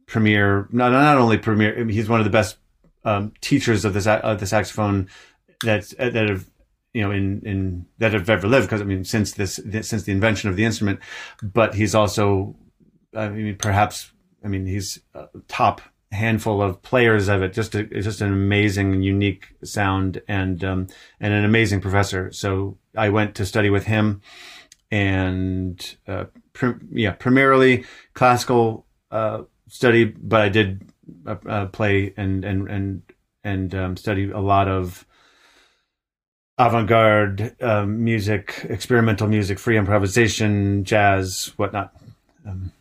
premier 0.07 0.67
not 0.71 0.91
not 0.91 1.17
only 1.17 1.37
premier 1.37 1.85
he's 1.85 2.07
one 2.07 2.19
of 2.19 2.25
the 2.25 2.29
best 2.29 2.57
um, 3.03 3.33
teachers 3.41 3.85
of 3.85 3.93
the 3.93 4.11
of 4.23 4.39
the 4.39 4.47
saxophone 4.47 5.09
that 5.63 5.89
that 5.97 6.29
have 6.29 6.45
you 6.95 7.01
know, 7.01 7.11
in, 7.11 7.41
in 7.45 7.85
that 7.97 8.13
have 8.13 8.29
ever 8.29 8.47
lived. 8.47 8.67
Because 8.67 8.79
I 8.79 8.85
mean, 8.85 9.03
since 9.03 9.33
this, 9.33 9.59
since 9.81 10.03
the 10.03 10.13
invention 10.13 10.49
of 10.49 10.55
the 10.55 10.63
instrument, 10.63 11.01
but 11.43 11.75
he's 11.75 11.93
also, 11.93 12.55
I 13.13 13.27
mean, 13.27 13.57
perhaps, 13.57 14.13
I 14.43 14.47
mean, 14.47 14.65
he's 14.65 15.01
a 15.13 15.27
top 15.49 15.81
handful 16.12 16.62
of 16.62 16.81
players 16.81 17.27
of 17.27 17.41
it. 17.41 17.53
Just 17.53 17.75
a, 17.75 17.79
it's 17.91 18.05
just 18.05 18.21
an 18.21 18.31
amazing 18.31 19.01
unique 19.01 19.55
sound 19.63 20.21
and, 20.27 20.63
um, 20.63 20.88
and 21.19 21.33
an 21.33 21.45
amazing 21.45 21.81
professor. 21.81 22.31
So 22.31 22.77
I 22.95 23.09
went 23.09 23.35
to 23.35 23.45
study 23.45 23.69
with 23.69 23.85
him 23.85 24.21
and, 24.91 25.95
uh, 26.07 26.25
yeah, 26.91 27.12
primarily 27.12 27.85
classical, 28.13 28.85
uh, 29.12 29.43
study, 29.67 30.05
but 30.05 30.41
I 30.41 30.50
did 30.50 30.89
uh, 31.25 31.35
uh 31.45 31.65
play 31.67 32.13
and, 32.17 32.45
and, 32.45 32.69
and, 32.69 33.01
and, 33.43 33.75
um, 33.75 33.97
study 33.97 34.31
a 34.31 34.39
lot 34.39 34.67
of, 34.67 35.05
avant-garde 36.57 37.55
um, 37.62 38.03
music, 38.03 38.65
experimental 38.69 39.27
music, 39.27 39.59
free 39.59 39.77
improvisation, 39.77 40.83
jazz, 40.83 41.51
whatnot. 41.57 41.93
Um. 42.45 42.71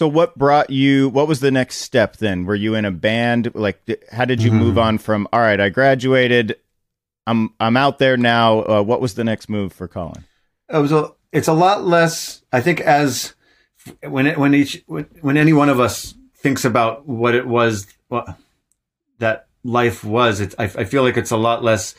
So 0.00 0.06
what 0.08 0.38
brought 0.38 0.70
you 0.70 1.08
what 1.08 1.26
was 1.26 1.40
the 1.40 1.50
next 1.50 1.78
step 1.78 2.16
then? 2.18 2.44
Were 2.44 2.54
you 2.54 2.74
in 2.74 2.84
a 2.84 2.90
band? 2.92 3.50
Like 3.54 3.80
how 4.12 4.24
did 4.24 4.42
you 4.42 4.50
Mm-hmm. 4.50 4.60
move 4.60 4.78
on 4.78 4.98
from 4.98 5.26
all 5.32 5.40
right, 5.40 5.60
I 5.60 5.68
graduated, 5.70 6.56
I'm 7.26 7.52
I'm 7.58 7.76
out 7.76 7.98
there 7.98 8.16
now. 8.16 8.60
Uh, 8.62 8.82
what 8.82 9.00
was 9.00 9.14
the 9.14 9.24
next 9.24 9.48
move 9.48 9.72
for 9.72 9.88
Colin? 9.88 10.24
it 10.70 10.76
was 10.78 10.92
a 10.92 11.10
it's 11.32 11.48
a 11.48 11.52
lot 11.54 11.84
less 11.86 12.42
i 12.52 12.60
think 12.60 12.78
as 12.82 13.34
when 14.02 14.26
it, 14.26 14.36
when 14.38 14.54
each 14.54 14.82
when, 14.86 15.04
when 15.22 15.36
any 15.38 15.52
one 15.54 15.70
of 15.70 15.80
us 15.80 16.14
thinks 16.36 16.64
about 16.64 17.06
what 17.08 17.34
it 17.34 17.46
was 17.46 17.86
what 18.08 18.36
that 19.18 19.46
life 19.64 20.04
was 20.04 20.40
it, 20.40 20.54
I, 20.58 20.64
I 20.64 20.84
feel 20.84 21.02
like 21.02 21.16
it's 21.16 21.30
a 21.30 21.36
lot 21.38 21.64
less 21.64 21.94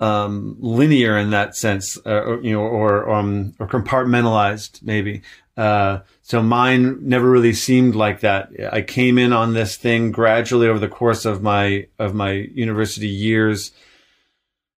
um 0.00 0.56
linear 0.58 1.16
in 1.16 1.30
that 1.30 1.56
sense 1.56 1.98
uh, 2.04 2.10
or 2.10 2.42
you 2.42 2.52
know 2.52 2.60
or 2.60 3.08
um 3.10 3.54
or 3.60 3.66
compartmentalized 3.66 4.82
maybe 4.82 5.22
uh 5.56 6.00
so 6.22 6.42
mine 6.42 6.98
never 7.00 7.30
really 7.30 7.52
seemed 7.52 7.94
like 7.94 8.20
that 8.20 8.50
i 8.72 8.82
came 8.82 9.18
in 9.18 9.32
on 9.32 9.54
this 9.54 9.76
thing 9.76 10.10
gradually 10.10 10.66
over 10.66 10.80
the 10.80 10.88
course 10.88 11.24
of 11.24 11.42
my 11.42 11.86
of 11.98 12.12
my 12.12 12.32
university 12.32 13.06
years 13.06 13.70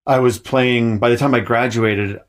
i 0.05 0.19
was 0.19 0.38
playing 0.38 1.00
by 1.00 1.09
the 1.09 1.17
time 1.17 1.33
i 1.33 1.39
graduated 1.39 2.21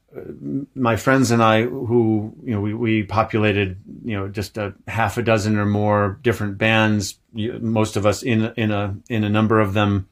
my 0.74 0.96
friends 0.96 1.30
and 1.30 1.42
I, 1.42 1.62
who 1.62 2.34
you 2.42 2.54
know, 2.54 2.60
we, 2.60 2.74
we 2.74 3.02
populated 3.02 3.78
you 4.04 4.16
know 4.16 4.28
just 4.28 4.56
a 4.56 4.74
half 4.86 5.18
a 5.18 5.22
dozen 5.22 5.58
or 5.58 5.66
more 5.66 6.18
different 6.22 6.58
bands. 6.58 7.18
Most 7.32 7.96
of 7.96 8.06
us 8.06 8.22
in 8.22 8.52
in 8.56 8.70
a 8.70 8.96
in 9.08 9.24
a 9.24 9.28
number 9.28 9.60
of 9.60 9.74
them, 9.74 10.08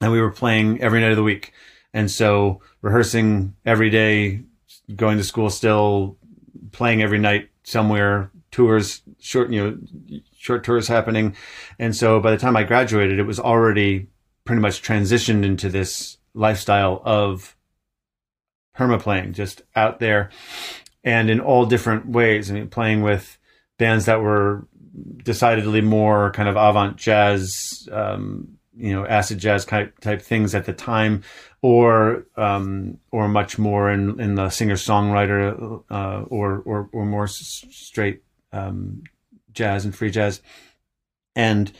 and 0.00 0.12
we 0.12 0.20
were 0.20 0.30
playing 0.30 0.80
every 0.80 1.00
night 1.00 1.10
of 1.10 1.16
the 1.16 1.22
week. 1.22 1.52
And 1.98 2.08
so 2.08 2.60
rehearsing 2.80 3.56
every 3.66 3.90
day, 3.90 4.44
going 4.94 5.18
to 5.18 5.24
school 5.24 5.50
still, 5.50 6.16
playing 6.70 7.02
every 7.02 7.18
night 7.18 7.48
somewhere, 7.64 8.30
tours, 8.52 9.02
short 9.18 9.50
you 9.50 9.60
know, 9.60 10.20
short 10.38 10.62
tours 10.62 10.86
happening. 10.86 11.34
And 11.76 11.96
so 11.96 12.20
by 12.20 12.30
the 12.30 12.36
time 12.38 12.56
I 12.56 12.62
graduated, 12.62 13.18
it 13.18 13.24
was 13.24 13.40
already 13.40 14.06
pretty 14.44 14.62
much 14.62 14.80
transitioned 14.80 15.44
into 15.44 15.68
this 15.70 16.18
lifestyle 16.34 17.02
of 17.04 17.56
perma 18.76 19.00
playing, 19.00 19.32
just 19.32 19.62
out 19.74 19.98
there 19.98 20.30
and 21.02 21.28
in 21.28 21.40
all 21.40 21.66
different 21.66 22.06
ways. 22.06 22.48
I 22.48 22.54
mean, 22.54 22.68
playing 22.68 23.02
with 23.02 23.38
bands 23.76 24.04
that 24.04 24.20
were 24.20 24.68
decidedly 25.24 25.80
more 25.80 26.30
kind 26.30 26.48
of 26.48 26.54
avant 26.54 26.96
jazz, 26.96 27.88
um, 27.90 28.57
you 28.78 28.92
know, 28.92 29.06
acid 29.06 29.38
jazz 29.38 29.64
type 29.64 29.98
type 30.00 30.22
things 30.22 30.54
at 30.54 30.64
the 30.64 30.72
time, 30.72 31.22
or 31.62 32.26
um, 32.36 32.98
or 33.10 33.28
much 33.28 33.58
more 33.58 33.90
in 33.90 34.20
in 34.20 34.36
the 34.36 34.50
singer 34.50 34.76
songwriter, 34.76 35.82
uh, 35.90 36.22
or 36.28 36.62
or 36.64 36.88
or 36.92 37.04
more 37.04 37.26
straight 37.26 38.22
um, 38.52 39.02
jazz 39.52 39.84
and 39.84 39.94
free 39.94 40.10
jazz, 40.10 40.40
and 41.34 41.72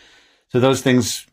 so 0.48 0.60
those 0.60 0.82
things 0.82 1.26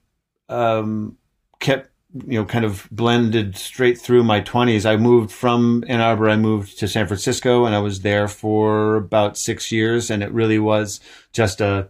um, 0.50 1.18
kept 1.60 1.90
you 2.28 2.40
know 2.40 2.46
kind 2.46 2.64
of 2.64 2.88
blended 2.92 3.58
straight 3.58 3.98
through 3.98 4.24
my 4.24 4.40
20s 4.40 4.90
i 4.90 4.96
moved 4.96 5.32
from 5.32 5.84
ann 5.90 6.00
arbor 6.00 6.30
i 6.30 6.38
moved 6.38 6.80
to 6.80 6.88
san 6.88 7.08
francisco 7.08 7.66
and 7.66 7.76
i 7.76 7.80
was 7.80 8.02
there 8.02 8.30
for 8.30 8.96
about 8.96 9.38
six 9.38 9.70
years 9.70 10.10
and 10.10 10.24
it 10.24 10.32
really 10.32 10.58
was 10.58 11.02
just 11.34 11.60
a 11.60 11.90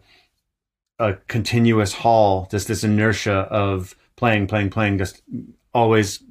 a 0.99 1.13
continuous 1.27 1.93
haul 1.93 2.47
just 2.49 2.67
this 2.67 2.83
inertia 2.83 3.33
of 3.33 3.95
playing 4.15 4.47
playing 4.47 4.69
playing 4.69 4.97
just 4.97 5.21
always 5.73 6.23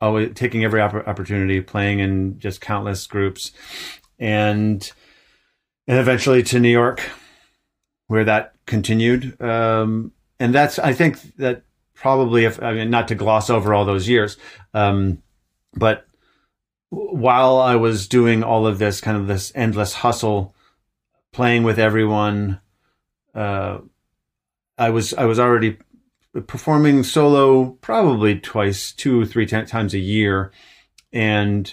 always 0.00 0.32
taking 0.34 0.64
every 0.64 0.80
opp- 0.80 1.06
opportunity 1.06 1.60
playing 1.60 1.98
in 1.98 2.38
just 2.38 2.60
countless 2.60 3.06
groups. 3.06 3.52
And 4.18 4.90
and 5.86 5.98
eventually 5.98 6.42
to 6.44 6.60
new 6.60 6.70
york 6.70 7.02
where 8.06 8.24
that 8.24 8.54
continued. 8.66 9.40
Um 9.40 10.12
and 10.38 10.54
that's 10.54 10.78
i 10.78 10.92
think 10.92 11.36
that 11.36 11.62
probably 12.00 12.46
if 12.46 12.60
I 12.62 12.72
mean 12.72 12.90
not 12.90 13.08
to 13.08 13.14
gloss 13.14 13.50
over 13.50 13.74
all 13.74 13.84
those 13.84 14.08
years, 14.08 14.38
um, 14.72 15.22
but 15.74 16.06
while 16.88 17.58
I 17.58 17.76
was 17.76 18.08
doing 18.08 18.42
all 18.42 18.66
of 18.66 18.78
this 18.78 19.00
kind 19.00 19.16
of 19.16 19.26
this 19.26 19.52
endless 19.54 19.92
hustle, 19.92 20.54
playing 21.32 21.62
with 21.62 21.78
everyone, 21.78 22.60
uh, 23.34 23.78
I 24.80 24.88
was 24.90 25.12
I 25.14 25.26
was 25.26 25.38
already 25.38 25.76
performing 26.46 27.02
solo 27.02 27.66
probably 27.82 28.40
twice, 28.40 28.92
two 28.92 29.26
three 29.26 29.46
t- 29.46 29.62
times 29.64 29.92
a 29.92 29.98
year, 29.98 30.52
and 31.12 31.72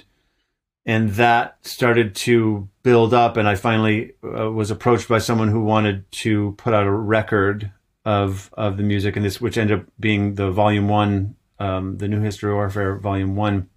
and 0.85 1.11
that 1.11 1.57
started 1.65 2.15
to 2.15 2.67
build 2.83 3.13
up, 3.13 3.37
and 3.37 3.47
I 3.47 3.55
finally 3.55 4.11
uh, 4.23 4.51
was 4.51 4.71
approached 4.71 5.07
by 5.07 5.19
someone 5.19 5.47
who 5.47 5.63
wanted 5.63 6.11
to 6.23 6.53
put 6.57 6.73
out 6.73 6.85
a 6.85 6.91
record 6.91 7.71
of 8.03 8.53
of 8.57 8.75
the 8.75 8.83
music, 8.83 9.15
and 9.15 9.25
this 9.25 9.39
which 9.39 9.57
ended 9.57 9.79
up 9.79 9.85
being 9.97 10.35
the 10.35 10.51
volume 10.51 10.89
one, 10.89 11.37
um, 11.59 11.97
the 11.97 12.09
New 12.09 12.19
History 12.19 12.51
of 12.51 12.55
Warfare 12.55 12.97
volume 12.97 13.37
one 13.37 13.69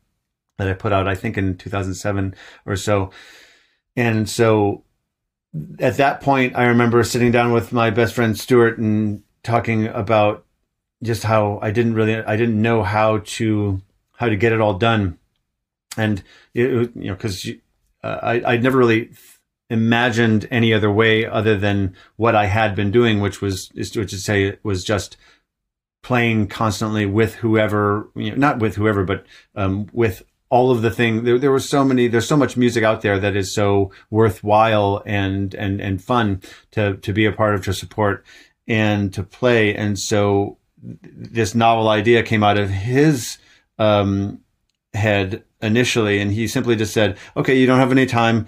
that 0.58 0.68
I 0.68 0.72
put 0.72 0.92
out, 0.92 1.06
I 1.06 1.14
think 1.14 1.38
in 1.38 1.56
2007 1.56 2.34
or 2.66 2.76
so. 2.76 3.10
And 3.96 4.28
so 4.28 4.84
at 5.78 5.96
that 5.96 6.20
point, 6.20 6.56
I 6.56 6.66
remember 6.66 7.02
sitting 7.02 7.32
down 7.32 7.52
with 7.52 7.72
my 7.72 7.90
best 7.90 8.14
friend 8.14 8.38
Stuart 8.38 8.78
and 8.78 9.22
talking 9.42 9.86
about 9.86 10.44
just 11.02 11.22
how 11.22 11.58
I 11.62 11.70
didn't 11.70 11.94
really, 11.94 12.16
I 12.16 12.36
didn't 12.36 12.60
know 12.60 12.82
how 12.82 13.18
to 13.18 13.80
how 14.12 14.28
to 14.28 14.36
get 14.36 14.52
it 14.52 14.60
all 14.60 14.74
done, 14.74 15.18
and 15.96 16.22
it, 16.54 16.90
you 16.94 17.08
know, 17.08 17.14
because 17.14 17.48
uh, 18.02 18.18
I 18.22 18.42
I'd 18.52 18.62
never 18.62 18.78
really 18.78 19.10
imagined 19.70 20.48
any 20.50 20.74
other 20.74 20.90
way 20.90 21.24
other 21.24 21.56
than 21.56 21.94
what 22.16 22.34
I 22.34 22.46
had 22.46 22.74
been 22.74 22.90
doing, 22.90 23.20
which 23.20 23.40
was, 23.40 23.70
is 23.74 23.90
to, 23.92 24.04
to 24.04 24.18
say, 24.18 24.58
was 24.64 24.84
just 24.84 25.16
playing 26.02 26.48
constantly 26.48 27.06
with 27.06 27.36
whoever, 27.36 28.10
you 28.16 28.30
know, 28.30 28.36
not 28.36 28.58
with 28.58 28.74
whoever, 28.74 29.04
but 29.04 29.24
um, 29.54 29.88
with 29.92 30.24
all 30.50 30.70
of 30.70 30.82
the 30.82 30.90
thing. 30.90 31.24
There, 31.24 31.38
there 31.38 31.52
was 31.52 31.68
so 31.68 31.84
many. 31.84 32.08
There's 32.08 32.28
so 32.28 32.36
much 32.36 32.56
music 32.56 32.84
out 32.84 33.02
there 33.02 33.18
that 33.18 33.36
is 33.36 33.52
so 33.52 33.92
worthwhile 34.10 35.02
and 35.06 35.54
and 35.54 35.80
and 35.80 36.02
fun 36.02 36.42
to 36.72 36.96
to 36.98 37.12
be 37.12 37.24
a 37.24 37.32
part 37.32 37.54
of, 37.54 37.64
to 37.64 37.72
support, 37.72 38.24
and 38.68 39.12
to 39.14 39.22
play. 39.22 39.74
And 39.74 39.98
so 39.98 40.58
this 40.82 41.54
novel 41.54 41.88
idea 41.88 42.22
came 42.22 42.42
out 42.42 42.58
of 42.58 42.68
his 42.70 43.38
um, 43.78 44.40
head 44.92 45.44
initially, 45.62 46.20
and 46.20 46.32
he 46.32 46.46
simply 46.46 46.76
just 46.76 46.92
said, 46.92 47.16
"Okay, 47.36 47.58
you 47.58 47.66
don't 47.66 47.78
have 47.78 47.92
any 47.92 48.06
time." 48.06 48.46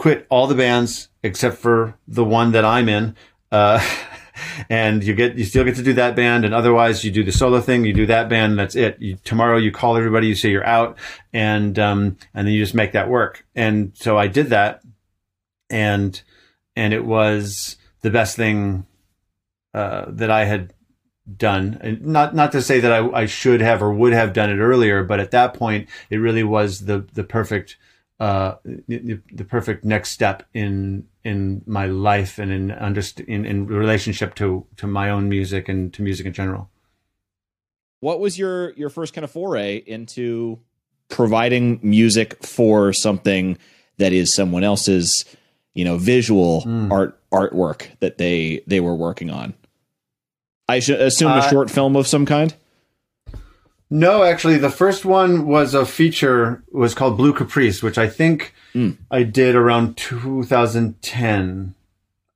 quit 0.00 0.26
all 0.30 0.46
the 0.46 0.54
bands 0.54 1.08
except 1.22 1.58
for 1.58 1.94
the 2.08 2.24
one 2.24 2.52
that 2.52 2.64
I'm 2.64 2.88
in. 2.88 3.14
Uh, 3.52 3.86
and 4.68 5.02
you 5.02 5.14
get, 5.14 5.36
you 5.36 5.44
still 5.44 5.64
get 5.64 5.76
to 5.76 5.82
do 5.82 5.92
that 5.94 6.16
band. 6.16 6.44
And 6.44 6.54
otherwise 6.54 7.04
you 7.04 7.10
do 7.10 7.24
the 7.24 7.32
solo 7.32 7.60
thing, 7.60 7.84
you 7.84 7.92
do 7.92 8.06
that 8.06 8.28
band. 8.28 8.58
That's 8.58 8.76
it. 8.76 9.00
You, 9.00 9.16
tomorrow 9.24 9.56
you 9.56 9.72
call 9.72 9.96
everybody, 9.96 10.26
you 10.26 10.34
say 10.34 10.50
you're 10.50 10.66
out 10.66 10.98
and, 11.32 11.78
um, 11.78 12.16
and 12.34 12.46
then 12.46 12.54
you 12.54 12.62
just 12.62 12.74
make 12.74 12.92
that 12.92 13.08
work. 13.08 13.46
And 13.54 13.92
so 13.94 14.18
I 14.18 14.26
did 14.26 14.48
that 14.48 14.82
and, 15.68 16.20
and 16.76 16.92
it 16.92 17.04
was 17.04 17.76
the 18.02 18.10
best 18.10 18.36
thing, 18.36 18.86
uh, 19.74 20.06
that 20.08 20.30
I 20.30 20.44
had 20.44 20.72
done. 21.36 21.78
And 21.80 22.06
not, 22.06 22.34
not 22.34 22.52
to 22.52 22.62
say 22.62 22.80
that 22.80 22.92
I, 22.92 23.08
I 23.10 23.26
should 23.26 23.60
have 23.60 23.82
or 23.82 23.92
would 23.92 24.12
have 24.12 24.32
done 24.32 24.50
it 24.50 24.58
earlier, 24.58 25.04
but 25.04 25.20
at 25.20 25.30
that 25.30 25.54
point, 25.54 25.88
it 26.08 26.16
really 26.16 26.42
was 26.42 26.86
the, 26.86 27.06
the 27.12 27.24
perfect, 27.24 27.76
uh, 28.20 28.56
the, 28.86 29.18
the 29.32 29.44
perfect 29.44 29.84
next 29.84 30.10
step 30.10 30.42
in 30.54 31.06
in 31.24 31.62
my 31.66 31.86
life 31.86 32.38
and 32.38 32.52
in 32.52 32.68
underst- 32.68 33.24
in, 33.26 33.44
in 33.46 33.66
relationship 33.66 34.34
to 34.36 34.66
to 34.76 34.86
my 34.86 35.08
own 35.10 35.28
music 35.28 35.68
and 35.68 35.92
to 35.94 36.02
music 36.02 36.26
in 36.26 36.32
general. 36.32 36.70
What 38.00 38.20
was 38.20 38.38
your 38.38 38.72
your 38.74 38.90
first 38.90 39.14
kind 39.14 39.24
of 39.24 39.30
foray 39.30 39.76
into 39.86 40.58
providing 41.08 41.80
music 41.82 42.44
for 42.46 42.92
something 42.92 43.58
that 43.98 44.12
is 44.12 44.32
someone 44.34 44.64
else's, 44.64 45.24
you 45.74 45.84
know, 45.84 45.96
visual 45.98 46.62
Mm. 46.62 46.90
art 46.90 47.18
artwork 47.32 47.86
that 48.00 48.18
they 48.18 48.62
they 48.66 48.80
were 48.80 48.94
working 48.94 49.30
on? 49.30 49.54
I 50.68 50.78
should 50.80 51.00
assume 51.00 51.30
a 51.32 51.36
Uh, 51.36 51.50
short 51.50 51.70
film 51.70 51.96
of 51.96 52.06
some 52.06 52.26
kind. 52.26 52.54
No, 53.90 54.22
actually, 54.22 54.56
the 54.58 54.70
first 54.70 55.04
one 55.04 55.46
was 55.46 55.74
a 55.74 55.84
feature 55.84 56.62
was 56.70 56.94
called 56.94 57.16
Blue 57.16 57.32
Caprice, 57.32 57.82
which 57.82 57.98
I 57.98 58.08
think 58.08 58.54
Mm. 58.72 58.98
I 59.10 59.24
did 59.24 59.56
around 59.56 59.96
2010. 59.96 61.74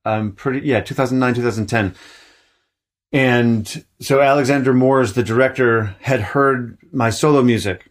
I'm 0.05 0.33
pretty 0.33 0.67
yeah, 0.67 0.81
2009, 0.81 1.35
2010. 1.35 1.95
And 3.13 3.85
so 4.01 4.21
Alexander 4.21 4.75
Moors, 4.75 5.13
the 5.13 5.23
director, 5.23 5.95
had 6.01 6.21
heard 6.21 6.77
my 6.93 7.11
solo 7.11 7.43
music, 7.43 7.89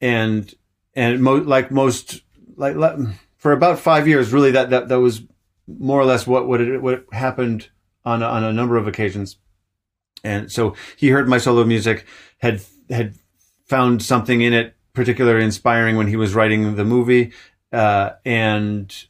and 0.00 0.52
and 0.94 1.22
mo- 1.22 1.36
like 1.36 1.70
most 1.70 2.20
like, 2.56 2.76
like 2.76 2.98
for 3.38 3.52
about 3.52 3.78
five 3.78 4.06
years, 4.06 4.32
really 4.32 4.50
that 4.50 4.68
that 4.70 4.88
that 4.88 5.00
was 5.00 5.22
more 5.66 5.98
or 6.00 6.04
less 6.04 6.26
what 6.26 6.46
what 6.46 6.60
it, 6.60 6.82
what 6.82 7.06
happened 7.12 7.70
on 8.04 8.22
a, 8.22 8.26
on 8.26 8.44
a 8.44 8.52
number 8.52 8.76
of 8.76 8.86
occasions. 8.86 9.38
And 10.22 10.52
so 10.52 10.74
he 10.96 11.08
heard 11.08 11.28
my 11.28 11.38
solo 11.38 11.64
music, 11.64 12.04
had 12.38 12.60
had 12.90 13.14
found 13.66 14.02
something 14.02 14.40
in 14.40 14.52
it 14.52 14.74
particularly 14.94 15.44
inspiring 15.44 15.96
when 15.96 16.08
he 16.08 16.16
was 16.16 16.34
writing 16.34 16.74
the 16.74 16.84
movie, 16.84 17.32
uh, 17.72 18.10
and 18.24 19.06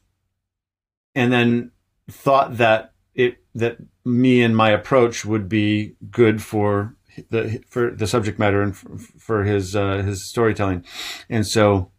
and 1.15 1.33
then 1.33 1.71
thought 2.11 2.59
that 2.59 2.93
it 3.15 3.39
that 3.55 3.79
me 4.05 4.43
and 4.43 4.57
my 4.57 4.71
approach 4.71 5.25
would 5.25 5.49
be 5.49 5.95
good 6.11 6.43
for 6.43 6.95
the 7.31 7.63
for 7.69 7.91
the 7.91 8.07
subject 8.07 8.39
matter 8.39 8.61
and 8.61 8.77
for, 8.77 8.99
for 8.99 9.45
his 9.45 9.75
uh, 9.75 10.03
his 10.03 10.23
storytelling, 10.23 10.85
and 11.31 11.47
so 11.47 11.91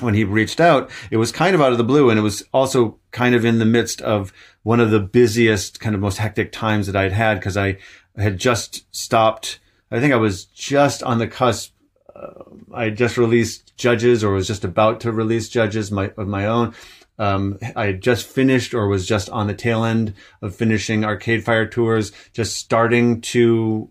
when 0.00 0.14
he 0.14 0.24
reached 0.24 0.60
out, 0.60 0.90
it 1.10 1.16
was 1.16 1.32
kind 1.32 1.54
of 1.54 1.60
out 1.60 1.72
of 1.72 1.78
the 1.78 1.84
blue, 1.84 2.10
and 2.10 2.18
it 2.18 2.22
was 2.22 2.44
also 2.52 2.98
kind 3.10 3.34
of 3.34 3.44
in 3.44 3.58
the 3.58 3.64
midst 3.64 4.02
of 4.02 4.32
one 4.62 4.78
of 4.78 4.90
the 4.90 5.00
busiest, 5.00 5.80
kind 5.80 5.94
of 5.94 6.00
most 6.00 6.18
hectic 6.18 6.52
times 6.52 6.86
that 6.86 6.94
I'd 6.94 7.12
had 7.12 7.40
because 7.40 7.56
I 7.56 7.78
had 8.16 8.38
just 8.38 8.86
stopped. 8.94 9.58
I 9.90 10.00
think 10.00 10.12
I 10.12 10.16
was 10.16 10.44
just 10.46 11.02
on 11.02 11.18
the 11.18 11.28
cusp. 11.28 11.72
Uh, 12.14 12.44
I 12.74 12.90
just 12.90 13.16
released 13.16 13.76
Judges, 13.76 14.24
or 14.24 14.32
was 14.32 14.46
just 14.46 14.64
about 14.64 15.00
to 15.00 15.12
release 15.12 15.48
Judges 15.48 15.90
my, 15.92 16.12
of 16.16 16.28
my 16.28 16.46
own. 16.46 16.74
Um, 17.18 17.58
I 17.74 17.86
had 17.86 18.02
just 18.02 18.26
finished, 18.26 18.74
or 18.74 18.88
was 18.88 19.06
just 19.06 19.30
on 19.30 19.46
the 19.46 19.54
tail 19.54 19.84
end 19.84 20.14
of 20.42 20.54
finishing 20.54 21.04
Arcade 21.04 21.44
Fire 21.44 21.66
tours, 21.66 22.12
just 22.32 22.56
starting 22.56 23.20
to 23.22 23.90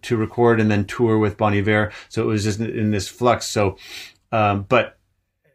to 0.00 0.16
record 0.16 0.60
and 0.60 0.70
then 0.70 0.84
tour 0.84 1.18
with 1.18 1.36
Bon 1.36 1.52
Iver. 1.52 1.92
So 2.08 2.22
it 2.22 2.26
was 2.26 2.44
just 2.44 2.60
in 2.60 2.92
this 2.92 3.08
flux. 3.08 3.48
So, 3.48 3.76
um, 4.30 4.62
but 4.68 4.98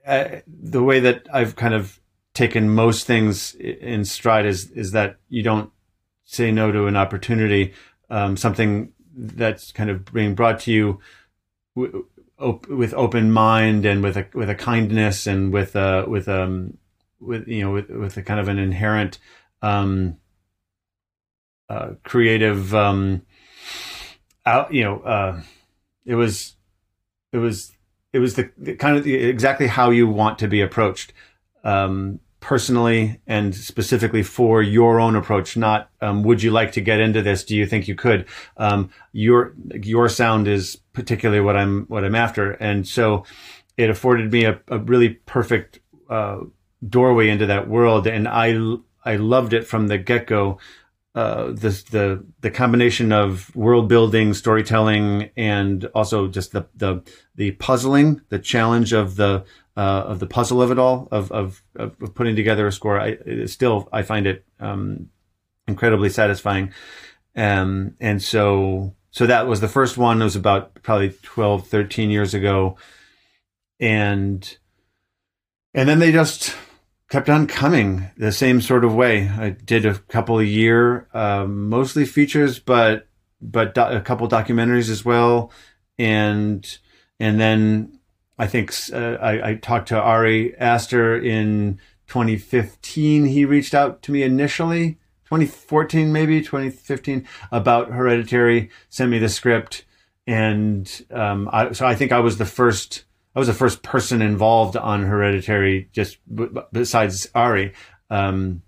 uh, 0.05 0.41
the 0.47 0.83
way 0.83 0.99
that 0.99 1.27
I've 1.33 1.55
kind 1.55 1.73
of 1.73 1.99
taken 2.33 2.69
most 2.69 3.07
things 3.07 3.55
in 3.55 4.05
stride 4.05 4.45
is 4.45 4.69
is 4.71 4.91
that 4.91 5.17
you 5.29 5.43
don't 5.43 5.71
say 6.25 6.51
no 6.51 6.71
to 6.71 6.87
an 6.87 6.95
opportunity, 6.95 7.73
um, 8.09 8.37
something 8.37 8.91
that's 9.17 9.71
kind 9.71 9.89
of 9.89 10.05
being 10.13 10.35
brought 10.35 10.59
to 10.61 10.71
you 10.71 10.99
w- 11.75 12.05
op- 12.39 12.67
with 12.69 12.93
open 12.93 13.31
mind 13.31 13.85
and 13.85 14.03
with 14.03 14.15
a 14.15 14.27
with 14.33 14.49
a 14.49 14.55
kindness 14.55 15.25
and 15.27 15.51
with 15.51 15.75
a 15.75 16.05
with 16.07 16.27
um 16.27 16.77
with 17.19 17.47
you 17.47 17.63
know 17.63 17.71
with 17.71 17.89
with 17.89 18.15
a 18.17 18.21
kind 18.21 18.39
of 18.39 18.47
an 18.47 18.59
inherent 18.59 19.17
um 19.61 20.17
uh, 21.69 21.91
creative 22.03 22.73
um 22.75 23.23
out 24.45 24.73
you 24.73 24.83
know 24.83 24.99
uh 25.01 25.41
it 26.05 26.15
was 26.15 26.55
it 27.33 27.37
was 27.37 27.71
it 28.13 28.19
was 28.19 28.35
the, 28.35 28.49
the 28.57 28.75
kind 28.75 28.97
of 28.97 29.03
the, 29.03 29.15
exactly 29.15 29.67
how 29.67 29.89
you 29.89 30.07
want 30.07 30.39
to 30.39 30.47
be 30.47 30.61
approached. 30.61 31.11
Um 31.63 32.19
personally 32.47 33.19
and 33.27 33.53
specifically 33.53 34.23
for 34.23 34.61
your 34.61 35.01
own 35.01 35.17
approach 35.17 35.57
not 35.57 35.89
um, 35.99 36.23
would 36.23 36.41
you 36.41 36.49
like 36.49 36.71
to 36.71 36.79
get 36.79 37.01
into 37.01 37.21
this? 37.21 37.43
Do 37.43 37.57
you 37.57 37.65
think 37.65 37.89
you 37.89 37.95
could? 37.95 38.25
Um, 38.55 38.89
your 39.11 39.53
your 39.83 40.07
sound 40.07 40.47
is 40.47 40.77
particularly 40.93 41.41
what 41.41 41.57
i'm 41.57 41.83
what 41.87 42.05
i'm 42.05 42.15
after. 42.15 42.53
And 42.53 42.87
so 42.87 43.25
it 43.75 43.89
afforded 43.89 44.31
me 44.31 44.45
a, 44.45 44.61
a 44.69 44.79
really 44.79 45.09
perfect 45.09 45.81
uh, 46.09 46.37
doorway 46.87 47.27
into 47.27 47.47
that 47.47 47.67
world. 47.67 48.07
And 48.07 48.29
i 48.29 48.57
i 49.03 49.17
loved 49.17 49.51
it 49.51 49.67
from 49.67 49.87
the 49.87 49.97
get-go 49.97 50.57
uh, 51.17 51.47
the 51.47 51.69
the 51.89 52.23
the 52.41 52.51
combination 52.51 53.11
of 53.11 53.53
world 53.55 53.89
building, 53.89 54.35
storytelling, 54.35 55.31
and 55.35 55.85
also 55.95 56.27
just 56.27 56.51
the 56.51 56.67
the 56.75 57.01
the 57.33 57.49
puzzling, 57.53 58.21
the 58.29 58.37
challenge 58.37 58.93
of 58.93 59.15
the 59.15 59.43
uh, 59.75 60.03
of 60.05 60.19
the 60.19 60.27
puzzle 60.27 60.61
of 60.61 60.69
it 60.69 60.77
all, 60.77 61.07
of 61.09 61.31
of, 61.31 61.63
of 61.75 61.97
putting 62.13 62.35
together 62.35 62.67
a 62.67 62.71
score. 62.71 62.99
I 62.99 63.17
still 63.47 63.89
I 63.91 64.03
find 64.03 64.27
it 64.27 64.45
um, 64.59 65.09
incredibly 65.67 66.09
satisfying, 66.09 66.71
um, 67.35 67.95
and 67.99 68.21
so 68.21 68.93
so 69.09 69.25
that 69.25 69.47
was 69.47 69.59
the 69.59 69.67
first 69.67 69.97
one. 69.97 70.21
It 70.21 70.25
was 70.25 70.35
about 70.35 70.83
probably 70.83 71.15
12, 71.23 71.65
13 71.67 72.11
years 72.11 72.35
ago, 72.35 72.77
and 73.79 74.55
and 75.73 75.89
then 75.89 75.97
they 75.97 76.11
just 76.11 76.55
kept 77.09 77.29
on 77.29 77.47
coming 77.47 78.09
the 78.17 78.31
same 78.31 78.61
sort 78.61 78.83
of 78.83 78.93
way. 78.93 79.29
I 79.29 79.51
did 79.51 79.85
a 79.85 79.95
couple 79.95 80.39
a 80.39 80.43
year, 80.43 81.07
um, 81.13 81.69
mostly 81.69 82.05
features, 82.05 82.59
but 82.59 83.07
but 83.41 83.75
do- 83.75 83.81
a 83.81 84.01
couple 84.01 84.27
documentaries 84.27 84.89
as 84.89 85.05
well, 85.05 85.51
and 85.97 86.77
and 87.19 87.39
then 87.39 87.99
I 88.37 88.47
think 88.47 88.73
uh, 88.93 89.17
I, 89.21 89.49
I, 89.49 89.55
talked 89.55 89.87
to 89.89 89.99
Ari 89.99 90.55
Aster 90.57 91.17
in 91.17 91.79
2015. 92.07 93.25
He 93.25 93.45
reached 93.45 93.73
out 93.73 94.01
to 94.03 94.11
me 94.11 94.23
initially, 94.23 94.99
2014 95.25 96.11
maybe 96.11 96.41
2015 96.41 97.27
about 97.51 97.91
Hereditary. 97.91 98.69
Sent 98.89 99.09
me 99.11 99.19
the 99.19 99.29
script, 99.29 99.85
and 100.25 101.05
um, 101.11 101.49
I, 101.51 101.71
so 101.71 101.85
I 101.85 101.95
think 101.95 102.11
I 102.11 102.19
was 102.19 102.37
the 102.37 102.45
first 102.45 103.05
I 103.37 103.39
was 103.39 103.45
the 103.45 103.53
first 103.53 103.83
person 103.83 104.23
involved 104.23 104.75
on 104.75 105.03
Hereditary, 105.03 105.89
just 105.91 106.17
b- 106.33 106.47
besides 106.71 107.29
Ari. 107.35 107.71
Um, 108.09 108.63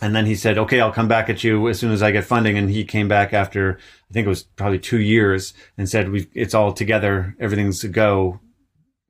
and 0.00 0.16
then 0.16 0.24
he 0.24 0.34
said, 0.34 0.56
"Okay, 0.56 0.80
I'll 0.80 0.90
come 0.90 1.08
back 1.08 1.28
at 1.28 1.44
you 1.44 1.68
as 1.68 1.78
soon 1.78 1.92
as 1.92 2.02
I 2.02 2.10
get 2.10 2.24
funding." 2.24 2.56
And 2.56 2.70
he 2.70 2.86
came 2.86 3.06
back 3.06 3.34
after 3.34 3.78
I 4.08 4.12
think 4.14 4.24
it 4.24 4.30
was 4.30 4.44
probably 4.44 4.78
two 4.78 4.98
years 4.98 5.52
and 5.76 5.90
said, 5.90 6.08
"We 6.08 6.26
it's 6.32 6.54
all 6.54 6.72
together, 6.72 7.36
everything's 7.38 7.84
a 7.84 7.88
go. 7.88 8.40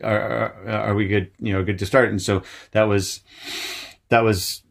Are, 0.02 0.18
are, 0.18 0.68
are 0.68 0.94
we 0.96 1.06
good? 1.06 1.30
You 1.38 1.52
know, 1.52 1.62
good 1.62 1.78
to 1.78 1.87
start?" 1.87 2.08
And 2.08 2.20
so 2.20 2.42
that 2.72 2.88
was 2.88 3.20
that 4.08 4.24
was 4.24 4.64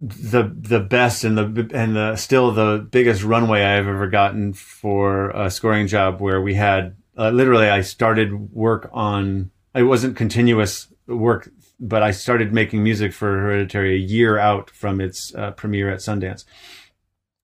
the 0.00 0.44
the 0.44 0.78
best 0.78 1.24
and 1.24 1.36
the 1.36 1.70
and 1.74 1.96
the 1.96 2.14
still 2.14 2.52
the 2.52 2.86
biggest 2.88 3.24
runway 3.24 3.64
I've 3.64 3.88
ever 3.88 4.06
gotten 4.06 4.52
for 4.52 5.30
a 5.30 5.50
scoring 5.50 5.88
job 5.88 6.20
where 6.20 6.40
we 6.40 6.54
had 6.54 6.94
uh, 7.18 7.30
literally 7.30 7.68
I 7.68 7.80
started 7.80 8.52
work 8.52 8.88
on 8.92 9.50
it 9.74 9.84
wasn't 9.84 10.16
continuous 10.16 10.88
work, 11.06 11.50
but 11.80 12.02
I 12.02 12.10
started 12.10 12.52
making 12.52 12.82
music 12.82 13.12
for 13.12 13.38
Hereditary 13.38 13.94
a 13.94 13.98
year 13.98 14.38
out 14.38 14.70
from 14.70 15.00
its 15.00 15.34
uh, 15.34 15.52
premiere 15.52 15.90
at 15.90 16.00
Sundance. 16.00 16.44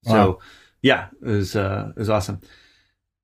Wow. 0.04 0.12
So 0.12 0.40
yeah, 0.82 1.08
it 1.22 1.28
was 1.28 1.56
uh, 1.56 1.92
it 1.96 1.98
was 1.98 2.10
awesome. 2.10 2.40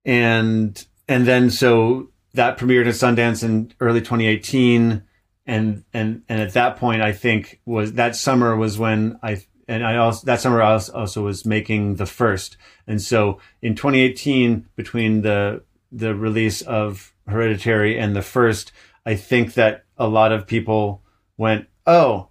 And 0.05 0.85
and 1.09 1.27
then 1.27 1.51
so 1.51 2.11
that 2.35 2.59
premiered 2.59 2.87
at 2.87 2.95
Sundance 2.95 3.45
in 3.45 3.73
early 3.81 4.01
2018 4.01 5.03
and 5.47 5.85
and 5.93 6.23
and 6.29 6.40
at 6.40 6.55
that 6.55 6.77
point 6.77 7.03
I 7.03 7.12
think 7.12 7.61
was 7.64 7.95
that 7.95 8.17
summer 8.17 8.57
was 8.57 8.79
when 8.79 9.19
I 9.23 9.43
and 9.69 9.85
I 9.87 9.97
also 9.97 10.27
that 10.27 10.40
summer 10.40 10.62
I 10.62 10.73
also 10.73 11.23
was 11.23 11.45
making 11.45 11.97
the 11.97 12.07
first. 12.07 12.57
And 12.87 13.01
so 13.01 13.38
in 13.62 13.75
2018 13.75 14.67
between 14.77 15.23
the 15.23 15.62
the 15.93 16.14
release 16.14 16.61
of 16.62 17.14
Hereditary 17.27 17.99
and 17.99 18.14
the 18.14 18.23
first 18.23 18.73
I 19.07 19.17
think 19.17 19.55
that 19.55 19.85
a 19.97 20.09
lot 20.09 20.33
of 20.33 20.47
people 20.47 21.03
went, 21.37 21.67
"Oh, 21.87 22.29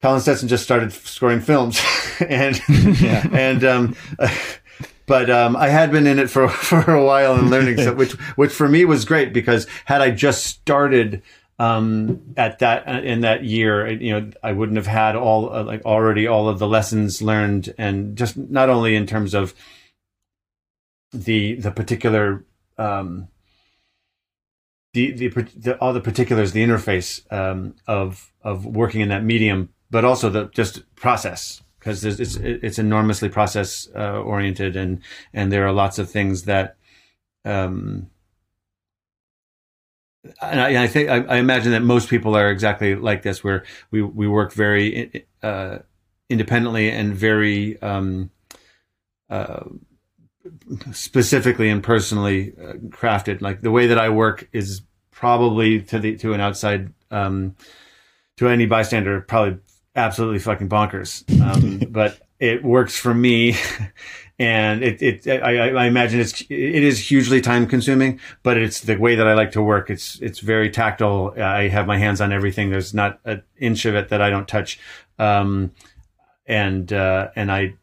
Colin 0.00 0.20
Stetson 0.20 0.48
just 0.48 0.64
started 0.64 0.92
scoring 0.92 1.40
films," 1.40 1.80
and 2.20 2.60
and 2.68 3.64
um, 3.64 3.96
but 5.06 5.30
um, 5.30 5.56
I 5.56 5.68
had 5.68 5.92
been 5.92 6.06
in 6.06 6.18
it 6.18 6.30
for 6.30 6.48
for 6.70 6.92
a 6.92 7.04
while 7.04 7.34
and 7.34 7.50
learning, 7.50 7.78
so, 7.78 7.94
which 7.94 8.12
which 8.36 8.52
for 8.52 8.68
me 8.68 8.84
was 8.84 9.04
great 9.04 9.32
because 9.32 9.66
had 9.84 10.00
I 10.00 10.10
just 10.10 10.44
started 10.44 11.22
um, 11.58 12.34
at 12.36 12.60
that 12.60 12.88
uh, 12.88 13.00
in 13.02 13.20
that 13.20 13.44
year, 13.44 13.88
you 13.88 14.12
know, 14.12 14.30
I 14.42 14.52
wouldn't 14.52 14.76
have 14.76 14.86
had 14.86 15.16
all 15.16 15.52
uh, 15.52 15.64
like 15.64 15.84
already 15.84 16.26
all 16.26 16.48
of 16.48 16.58
the 16.58 16.66
lessons 16.66 17.22
learned, 17.22 17.74
and 17.78 18.16
just 18.16 18.36
not 18.36 18.68
only 18.68 18.96
in 18.96 19.06
terms 19.06 19.34
of 19.34 19.54
the 21.12 21.54
the 21.54 21.70
particular 21.70 22.44
um, 22.78 23.28
the, 24.92 25.12
the, 25.12 25.28
the 25.56 25.78
all 25.78 25.92
the 25.92 26.00
particulars, 26.00 26.52
the 26.52 26.64
interface 26.64 27.30
um, 27.32 27.74
of 27.86 28.32
of 28.42 28.66
working 28.66 29.00
in 29.00 29.08
that 29.08 29.24
medium, 29.24 29.70
but 29.90 30.04
also 30.04 30.28
the 30.28 30.46
just 30.46 30.82
process 30.94 31.62
because 31.78 32.04
it's 32.04 32.36
it's 32.36 32.78
enormously 32.78 33.28
process 33.28 33.88
uh, 33.96 34.20
oriented 34.20 34.76
and 34.76 35.00
and 35.32 35.50
there 35.50 35.66
are 35.66 35.72
lots 35.72 35.98
of 35.98 36.08
things 36.08 36.44
that 36.44 36.76
um 37.44 38.08
and 40.40 40.60
I, 40.60 40.84
I 40.84 40.86
think 40.86 41.08
I, 41.08 41.22
I, 41.22 41.36
imagine 41.38 41.72
that 41.72 41.82
most 41.82 42.08
people 42.08 42.36
are 42.36 42.50
exactly 42.50 42.94
like 42.94 43.22
this 43.22 43.42
where 43.42 43.64
we 43.90 44.02
we 44.02 44.28
work 44.28 44.52
very 44.52 45.26
uh, 45.42 45.78
independently 46.30 46.90
and 46.90 47.14
very 47.14 47.80
um, 47.82 48.30
uh, 49.28 49.64
specifically 50.92 51.68
and 51.68 51.82
personally 51.82 52.54
uh, 52.58 52.74
crafted. 52.88 53.40
Like 53.40 53.60
the 53.60 53.70
way 53.70 53.86
that 53.88 53.98
I 53.98 54.08
work 54.08 54.48
is 54.52 54.82
probably 55.10 55.82
to 55.82 55.98
the 55.98 56.16
to 56.18 56.32
an 56.32 56.40
outside 56.40 56.92
um, 57.10 57.56
to 58.36 58.48
any 58.48 58.66
bystander 58.66 59.20
probably 59.20 59.58
absolutely 59.94 60.38
fucking 60.38 60.68
bonkers. 60.68 61.22
Um, 61.40 61.82
but 61.90 62.20
it 62.40 62.64
works 62.64 62.96
for 62.96 63.14
me. 63.14 63.56
and 64.38 64.82
it, 64.82 65.00
it 65.00 65.26
I, 65.28 65.68
I, 65.68 65.84
imagine 65.86 66.18
it's 66.20 66.40
it 66.42 66.50
is 66.50 66.98
hugely 66.98 67.40
time 67.40 67.66
consuming, 67.66 68.18
but 68.42 68.56
it's 68.56 68.80
the 68.80 68.96
way 68.96 69.14
that 69.14 69.28
I 69.28 69.34
like 69.34 69.52
to 69.52 69.62
work. 69.62 69.90
It's 69.90 70.18
it's 70.20 70.40
very 70.40 70.70
tactile. 70.70 71.34
I 71.40 71.68
have 71.68 71.86
my 71.86 71.98
hands 71.98 72.20
on 72.20 72.32
everything. 72.32 72.70
There's 72.70 72.92
not 72.92 73.20
an 73.24 73.42
inch 73.58 73.84
of 73.84 73.94
it 73.94 74.08
that 74.08 74.20
I 74.20 74.30
don't 74.30 74.48
touch, 74.48 74.80
um, 75.18 75.70
and 76.46 76.92
uh, 76.92 77.28
and 77.36 77.52
I 77.52 77.74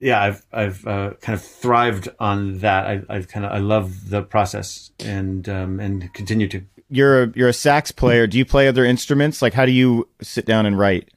yeah, 0.00 0.22
I've 0.22 0.46
I've 0.52 0.86
uh, 0.86 1.14
kind 1.20 1.34
of 1.38 1.42
thrived 1.42 2.08
on 2.18 2.58
that. 2.58 2.86
I, 2.86 3.02
I've 3.08 3.28
kind 3.28 3.46
of 3.46 3.52
I 3.52 3.58
love 3.58 4.10
the 4.10 4.22
process 4.22 4.90
and 5.00 5.48
um, 5.48 5.80
and 5.80 6.12
continue 6.12 6.48
to 6.48 6.62
you're 6.88 7.24
a, 7.24 7.32
you're 7.34 7.48
a 7.48 7.54
sax 7.54 7.90
player. 7.90 8.26
Do 8.26 8.38
you 8.38 8.44
play 8.44 8.68
other 8.68 8.84
instruments? 8.84 9.42
Like, 9.42 9.54
how 9.54 9.66
do 9.66 9.72
you 9.72 10.08
sit 10.22 10.46
down 10.46 10.66
and 10.66 10.78
write? 10.78 11.10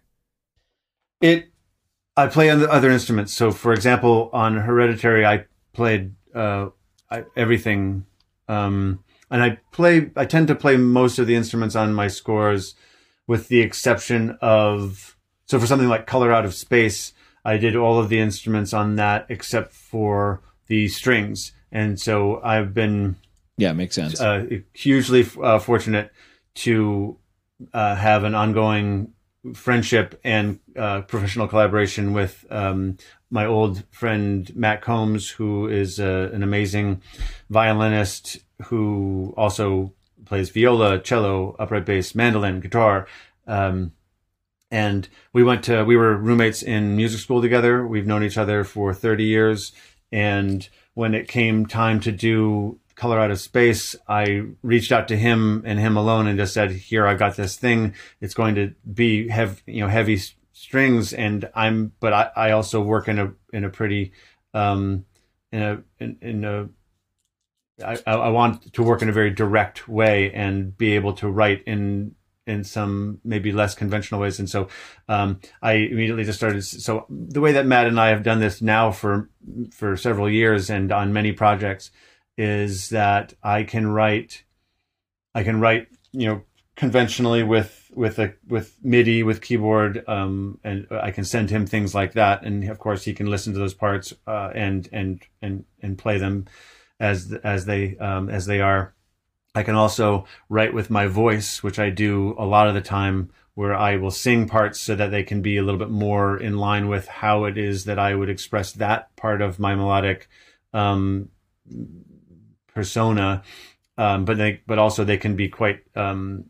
It. 1.21 1.49
I 2.17 2.27
play 2.27 2.49
on 2.49 2.59
the 2.59 2.69
other 2.69 2.89
instruments. 2.89 3.33
So, 3.33 3.51
for 3.51 3.71
example, 3.71 4.29
on 4.33 4.57
Hereditary, 4.57 5.25
I 5.25 5.45
played 5.73 6.15
uh, 6.33 6.69
I, 7.09 7.23
everything, 7.35 8.05
um, 8.47 9.03
and 9.29 9.43
I 9.43 9.59
play. 9.71 10.11
I 10.15 10.25
tend 10.25 10.47
to 10.47 10.55
play 10.55 10.75
most 10.75 11.19
of 11.19 11.27
the 11.27 11.35
instruments 11.35 11.75
on 11.75 11.93
my 11.93 12.07
scores, 12.07 12.75
with 13.27 13.47
the 13.47 13.61
exception 13.61 14.37
of. 14.41 15.15
So, 15.45 15.59
for 15.59 15.67
something 15.67 15.87
like 15.87 16.07
Color 16.07 16.31
Out 16.31 16.45
of 16.45 16.53
Space, 16.53 17.13
I 17.45 17.57
did 17.57 17.75
all 17.75 17.99
of 17.99 18.09
the 18.09 18.19
instruments 18.19 18.73
on 18.73 18.95
that 18.95 19.25
except 19.29 19.73
for 19.73 20.41
the 20.67 20.87
strings, 20.87 21.51
and 21.71 21.99
so 21.99 22.41
I've 22.43 22.73
been 22.73 23.15
Yeah, 23.57 23.73
makes 23.73 23.95
sense. 23.95 24.19
uh, 24.21 24.45
hugely 24.73 25.25
uh, 25.41 25.59
fortunate 25.59 26.11
to 26.55 27.17
uh, 27.73 27.95
have 27.95 28.23
an 28.23 28.35
ongoing 28.35 29.13
friendship 29.53 30.19
and 30.23 30.59
uh, 30.75 31.01
professional 31.01 31.47
collaboration 31.47 32.13
with 32.13 32.45
um, 32.49 32.97
my 33.29 33.45
old 33.45 33.83
friend 33.89 34.53
Matt 34.55 34.81
Combs, 34.81 35.29
who 35.29 35.67
is 35.67 35.99
uh, 35.99 36.29
an 36.33 36.43
amazing 36.43 37.01
violinist 37.49 38.39
who 38.65 39.33
also 39.37 39.93
plays 40.25 40.49
viola, 40.49 40.99
cello, 40.99 41.55
upright 41.57 41.85
bass, 41.85 42.13
mandolin, 42.13 42.59
guitar. 42.59 43.07
Um, 43.47 43.93
and 44.71 45.07
we 45.33 45.43
went 45.43 45.63
to 45.65 45.83
we 45.83 45.95
were 45.95 46.17
roommates 46.17 46.61
in 46.61 46.95
music 46.95 47.19
school 47.19 47.41
together. 47.41 47.85
We've 47.85 48.07
known 48.07 48.23
each 48.23 48.37
other 48.37 48.63
for 48.63 48.93
30 48.93 49.23
years, 49.23 49.71
and 50.11 50.67
when 50.93 51.13
it 51.13 51.27
came 51.27 51.65
time 51.65 51.99
to 52.01 52.11
do 52.11 52.79
Color 52.95 53.19
Out 53.19 53.31
of 53.31 53.39
Space, 53.39 53.95
I 54.07 54.43
reached 54.61 54.91
out 54.91 55.07
to 55.07 55.17
him 55.17 55.63
and 55.65 55.79
him 55.79 55.95
alone 55.95 56.27
and 56.27 56.37
just 56.37 56.53
said, 56.53 56.71
"Here, 56.71 57.07
I 57.07 57.13
got 57.15 57.35
this 57.35 57.55
thing. 57.55 57.95
It's 58.19 58.33
going 58.33 58.55
to 58.55 58.73
be 58.93 59.29
have 59.29 59.63
you 59.65 59.81
know 59.81 59.87
heavy 59.87 60.19
strings, 60.51 61.13
and 61.13 61.49
I'm 61.55 61.93
but 61.99 62.13
I, 62.13 62.29
I 62.35 62.51
also 62.51 62.81
work 62.81 63.07
in 63.07 63.17
a 63.17 63.33
in 63.53 63.63
a 63.63 63.69
pretty 63.69 64.11
um 64.53 65.05
in 65.51 65.61
a 65.61 65.83
in, 65.99 66.17
in 66.21 66.43
a 66.43 66.69
I, 67.83 67.97
I 68.05 68.13
I 68.13 68.29
want 68.29 68.73
to 68.73 68.83
work 68.83 69.01
in 69.01 69.09
a 69.09 69.13
very 69.13 69.31
direct 69.31 69.87
way 69.87 70.33
and 70.33 70.77
be 70.77 70.91
able 70.93 71.13
to 71.13 71.29
write 71.29 71.63
in 71.65 72.15
in 72.49 72.63
some 72.63 73.19
maybe 73.23 73.51
less 73.51 73.75
conventional 73.75 74.19
ways. 74.19 74.39
And 74.39 74.49
so 74.49 74.67
um, 75.07 75.39
I 75.61 75.73
immediately 75.73 76.23
just 76.23 76.39
started. 76.39 76.63
So 76.63 77.05
the 77.09 77.41
way 77.41 77.51
that 77.53 77.65
Matt 77.65 77.87
and 77.87 77.99
I 77.99 78.09
have 78.09 78.23
done 78.23 78.39
this 78.39 78.61
now 78.61 78.91
for 78.91 79.29
for 79.71 79.95
several 79.95 80.29
years 80.29 80.69
and 80.69 80.91
on 80.91 81.13
many 81.13 81.31
projects 81.31 81.91
is 82.37 82.89
that 82.89 83.33
I 83.43 83.63
can 83.63 83.87
write, 83.87 84.43
I 85.35 85.43
can 85.43 85.59
write, 85.59 85.87
you 86.11 86.27
know, 86.27 86.41
conventionally 86.75 87.43
with 87.43 87.91
with 87.93 88.17
a 88.19 88.33
with 88.47 88.77
MIDI 88.81 89.23
with 89.23 89.41
keyboard, 89.41 90.03
um, 90.07 90.59
and 90.63 90.87
I 90.89 91.11
can 91.11 91.25
send 91.25 91.49
him 91.49 91.65
things 91.65 91.93
like 91.93 92.13
that, 92.13 92.43
and 92.43 92.63
of 92.69 92.79
course 92.79 93.03
he 93.03 93.13
can 93.13 93.27
listen 93.27 93.53
to 93.53 93.59
those 93.59 93.73
parts 93.73 94.13
uh, 94.25 94.51
and 94.55 94.87
and 94.91 95.21
and 95.41 95.65
and 95.81 95.97
play 95.97 96.17
them 96.17 96.45
as 96.99 97.33
as 97.43 97.65
they 97.65 97.97
um, 97.97 98.29
as 98.29 98.45
they 98.45 98.61
are. 98.61 98.93
I 99.55 99.63
can 99.63 99.75
also 99.75 100.25
write 100.47 100.73
with 100.73 100.89
my 100.89 101.07
voice, 101.07 101.63
which 101.63 101.79
I 101.79 101.89
do 101.89 102.35
a 102.37 102.45
lot 102.45 102.67
of 102.67 102.75
the 102.75 102.81
time, 102.81 103.31
where 103.55 103.75
I 103.75 103.97
will 103.97 104.11
sing 104.11 104.47
parts 104.47 104.79
so 104.79 104.95
that 104.95 105.11
they 105.11 105.23
can 105.23 105.41
be 105.41 105.57
a 105.57 105.63
little 105.63 105.79
bit 105.79 105.89
more 105.89 106.37
in 106.37 106.57
line 106.57 106.87
with 106.87 107.07
how 107.07 107.45
it 107.45 107.57
is 107.57 107.85
that 107.85 107.99
I 107.99 108.15
would 108.15 108.29
express 108.29 108.71
that 108.73 109.15
part 109.15 109.41
of 109.41 109.59
my 109.59 109.75
melodic 109.75 110.29
um, 110.73 111.29
persona. 112.73 113.43
Um, 113.97 114.23
but 114.23 114.37
they, 114.37 114.61
but 114.65 114.79
also 114.79 115.03
they 115.03 115.17
can 115.17 115.35
be 115.35 115.49
quite 115.49 115.81
um, 115.95 116.45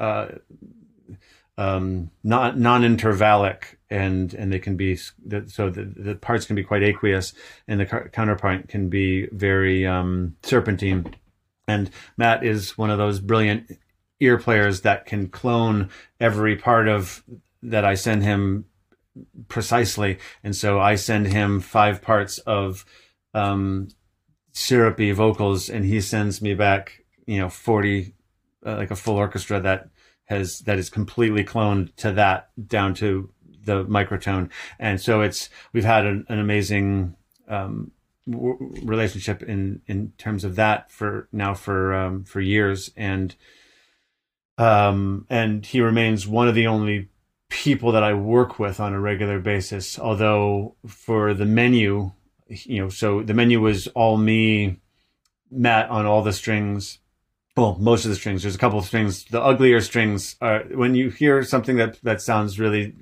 uh, 0.00 0.28
um, 1.56 2.10
non 2.24 2.60
non-intervallic, 2.60 3.76
and 3.88 4.34
and 4.34 4.52
they 4.52 4.58
can 4.58 4.76
be 4.76 4.96
so 4.96 5.70
the, 5.70 5.84
the 5.96 6.14
parts 6.16 6.46
can 6.46 6.56
be 6.56 6.64
quite 6.64 6.82
aqueous, 6.82 7.34
and 7.68 7.78
the 7.78 7.86
counterpoint 7.86 8.68
can 8.68 8.88
be 8.88 9.26
very 9.26 9.86
um, 9.86 10.36
serpentine. 10.42 11.14
And 11.68 11.90
Matt 12.16 12.44
is 12.44 12.76
one 12.76 12.90
of 12.90 12.98
those 12.98 13.20
brilliant 13.20 13.70
ear 14.20 14.38
players 14.38 14.82
that 14.82 15.06
can 15.06 15.28
clone 15.28 15.90
every 16.20 16.56
part 16.56 16.88
of 16.88 17.24
that 17.62 17.84
I 17.84 17.94
send 17.94 18.22
him 18.22 18.64
precisely. 19.48 20.18
And 20.42 20.56
so 20.56 20.80
I 20.80 20.96
send 20.96 21.26
him 21.26 21.60
five 21.60 22.02
parts 22.02 22.38
of 22.38 22.84
um, 23.34 23.88
syrupy 24.52 25.12
vocals, 25.12 25.68
and 25.68 25.84
he 25.84 26.00
sends 26.00 26.42
me 26.42 26.54
back, 26.54 27.04
you 27.26 27.38
know, 27.38 27.48
forty, 27.48 28.14
uh, 28.66 28.76
like 28.76 28.90
a 28.90 28.96
full 28.96 29.16
orchestra 29.16 29.60
that 29.60 29.88
has 30.24 30.60
that 30.60 30.78
is 30.78 30.90
completely 30.90 31.44
cloned 31.44 31.94
to 31.96 32.12
that 32.12 32.50
down 32.66 32.94
to 32.94 33.30
the 33.64 33.84
microtone. 33.84 34.50
And 34.78 35.00
so 35.00 35.20
it's 35.20 35.48
we've 35.72 35.84
had 35.84 36.06
an, 36.06 36.26
an 36.28 36.38
amazing 36.38 37.16
um, 37.48 37.92
w- 38.30 38.74
relationship 38.82 39.42
in 39.42 39.82
in 39.86 40.12
terms 40.18 40.44
of 40.44 40.56
that 40.56 40.90
for 40.90 41.28
now 41.32 41.54
for 41.54 41.94
um, 41.94 42.24
for 42.24 42.40
years. 42.40 42.90
And 42.96 43.34
um 44.58 45.26
and 45.30 45.64
he 45.64 45.80
remains 45.80 46.26
one 46.26 46.48
of 46.48 46.54
the 46.54 46.66
only 46.66 47.08
people 47.48 47.92
that 47.92 48.02
I 48.02 48.14
work 48.14 48.58
with 48.58 48.80
on 48.80 48.92
a 48.92 49.00
regular 49.00 49.38
basis. 49.38 49.98
Although 49.98 50.76
for 50.86 51.34
the 51.34 51.46
menu 51.46 52.12
you 52.48 52.82
know 52.82 52.88
so 52.88 53.22
the 53.22 53.34
menu 53.34 53.60
was 53.60 53.86
all 53.88 54.16
me 54.16 54.80
Matt 55.50 55.90
on 55.90 56.06
all 56.06 56.22
the 56.22 56.32
strings. 56.32 56.98
Well 57.56 57.76
most 57.78 58.04
of 58.04 58.10
the 58.10 58.16
strings. 58.16 58.42
There's 58.42 58.54
a 58.54 58.58
couple 58.58 58.78
of 58.78 58.86
strings. 58.86 59.24
The 59.24 59.42
uglier 59.42 59.80
strings 59.80 60.36
are 60.40 60.60
when 60.64 60.94
you 60.94 61.10
hear 61.10 61.42
something 61.42 61.76
that 61.76 62.00
that 62.02 62.22
sounds 62.22 62.60
really 62.60 62.94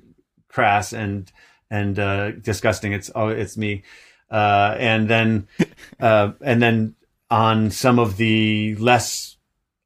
crass 0.47 0.93
and 0.93 1.31
and 1.69 1.97
uh 1.97 2.31
disgusting 2.31 2.91
it's 2.91 3.09
oh 3.15 3.29
it's 3.29 3.55
me 3.57 3.83
uh, 4.31 4.75
and 4.79 5.09
then 5.09 5.47
uh, 5.99 6.31
and 6.41 6.61
then 6.61 6.95
on 7.29 7.69
some 7.69 7.99
of 7.99 8.17
the 8.17 8.75
less 8.75 9.37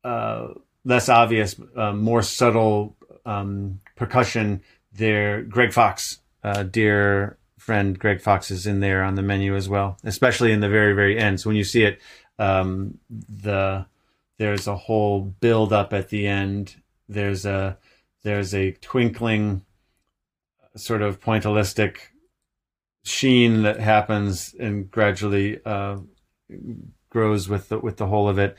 uh, 0.04 0.50
less 0.86 1.10
obvious, 1.10 1.60
uh, 1.76 1.94
more 1.94 2.22
subtle 2.22 2.96
um, 3.26 3.82
percussion, 3.96 4.62
there 4.94 5.42
Greg 5.42 5.74
Fox, 5.74 6.20
uh, 6.44 6.64
dear 6.64 7.38
friend 7.58 7.98
Greg 7.98 8.22
Fox, 8.22 8.52
is 8.52 8.68
in 8.68 8.80
there 8.80 9.04
on 9.04 9.16
the 9.16 9.24
menu 9.24 9.56
as 9.56 9.68
well, 9.68 9.98
especially 10.04 10.52
in 10.52 10.60
the 10.60 10.70
very 10.70 10.94
very 10.94 11.18
end. 11.18 11.42
So 11.42 11.50
when 11.50 11.58
you 11.58 11.64
see 11.64 11.84
it, 11.84 12.00
um, 12.38 13.00
the 13.10 13.86
there's 14.38 14.68
a 14.68 14.76
whole 14.76 15.22
build 15.22 15.74
up 15.74 15.94
at 15.94 16.10
the 16.10 16.28
end. 16.28 16.76
There's 17.10 17.46
a 17.46 17.78
there's 18.24 18.54
a 18.54 18.74
twinkling 18.74 19.64
sort 20.76 21.02
of 21.02 21.22
pointillistic 21.22 21.98
sheen 23.06 23.64
that 23.64 23.80
happens 23.80 24.54
and 24.60 24.90
gradually 24.92 25.60
uh, 25.66 25.98
grows 27.10 27.48
with 27.48 27.70
the, 27.70 27.80
with 27.80 27.98
the 27.98 28.08
whole 28.08 28.28
of 28.28 28.38
it. 28.40 28.58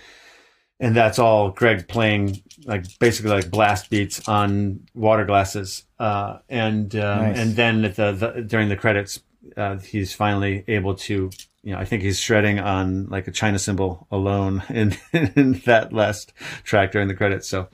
And 0.79 0.95
that's 0.95 1.19
all 1.19 1.51
Greg 1.51 1.89
playing 1.89 2.43
like 2.65 2.85
basically 2.99 3.31
like 3.31 3.51
blast 3.51 3.89
beats 3.91 4.29
on 4.29 4.81
water 4.95 5.25
glasses. 5.25 5.85
Uh, 5.99 6.39
and 6.49 6.95
um, 6.97 7.23
Nice. 7.23 7.39
and 7.39 7.57
then 7.57 7.85
at 7.85 7.97
the, 7.97 8.13
the 8.13 8.43
during 8.43 8.69
the 8.69 8.77
credits, 8.77 9.21
uh, 9.57 9.79
he's 9.79 10.13
finally 10.15 10.65
able 10.69 10.95
to 10.95 11.31
you 11.63 11.73
know 11.73 11.79
I 11.79 11.87
think 11.87 12.03
he's 12.03 12.21
shredding 12.21 12.59
on 12.59 13.07
like 13.09 13.27
a 13.27 13.31
China 13.31 13.59
cymbal 13.59 14.07
alone 14.11 14.63
in, 14.69 14.97
in 15.13 15.63
that 15.65 15.95
last 15.95 16.35
track 16.63 16.93
during 16.93 17.09
the 17.09 17.15
credits. 17.15 17.49
So 17.49 17.69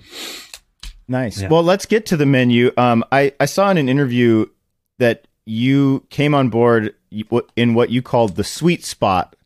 Nice. 1.09 1.43
Yeah. 1.43 1.49
Well, 1.49 1.65
let's 1.65 1.87
get 1.87 2.07
to 2.07 2.17
the 2.17 2.25
menu. 2.27 2.71
Um, 2.77 3.05
I, 3.11 3.33
I 3.41 3.47
saw 3.47 3.69
in 3.71 3.79
an 3.79 3.89
interview 3.89 4.47
that 4.99 5.27
you 5.45 6.07
came 6.11 6.35
on 6.35 6.49
board 6.49 6.95
in 7.57 7.75
what 7.75 7.91
you 7.91 8.03
called 8.03 8.37
the 8.37 8.45
sweet 8.45 8.85
spot. 8.85 9.37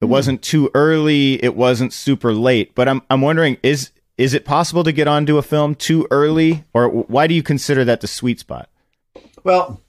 It 0.00 0.06
hmm. 0.06 0.10
wasn't 0.10 0.42
too 0.42 0.70
early. 0.74 1.42
It 1.42 1.56
wasn't 1.56 1.92
super 1.92 2.32
late. 2.32 2.74
But 2.74 2.88
I'm 2.88 3.02
I'm 3.10 3.20
wondering 3.20 3.58
is 3.62 3.90
is 4.18 4.32
it 4.34 4.44
possible 4.44 4.84
to 4.84 4.92
get 4.92 5.08
onto 5.08 5.36
a 5.36 5.42
film 5.42 5.74
too 5.74 6.06
early, 6.10 6.64
or 6.72 6.88
why 6.88 7.26
do 7.26 7.34
you 7.34 7.42
consider 7.42 7.84
that 7.84 8.00
the 8.00 8.06
sweet 8.06 8.40
spot? 8.40 8.70
Well, 9.44 9.80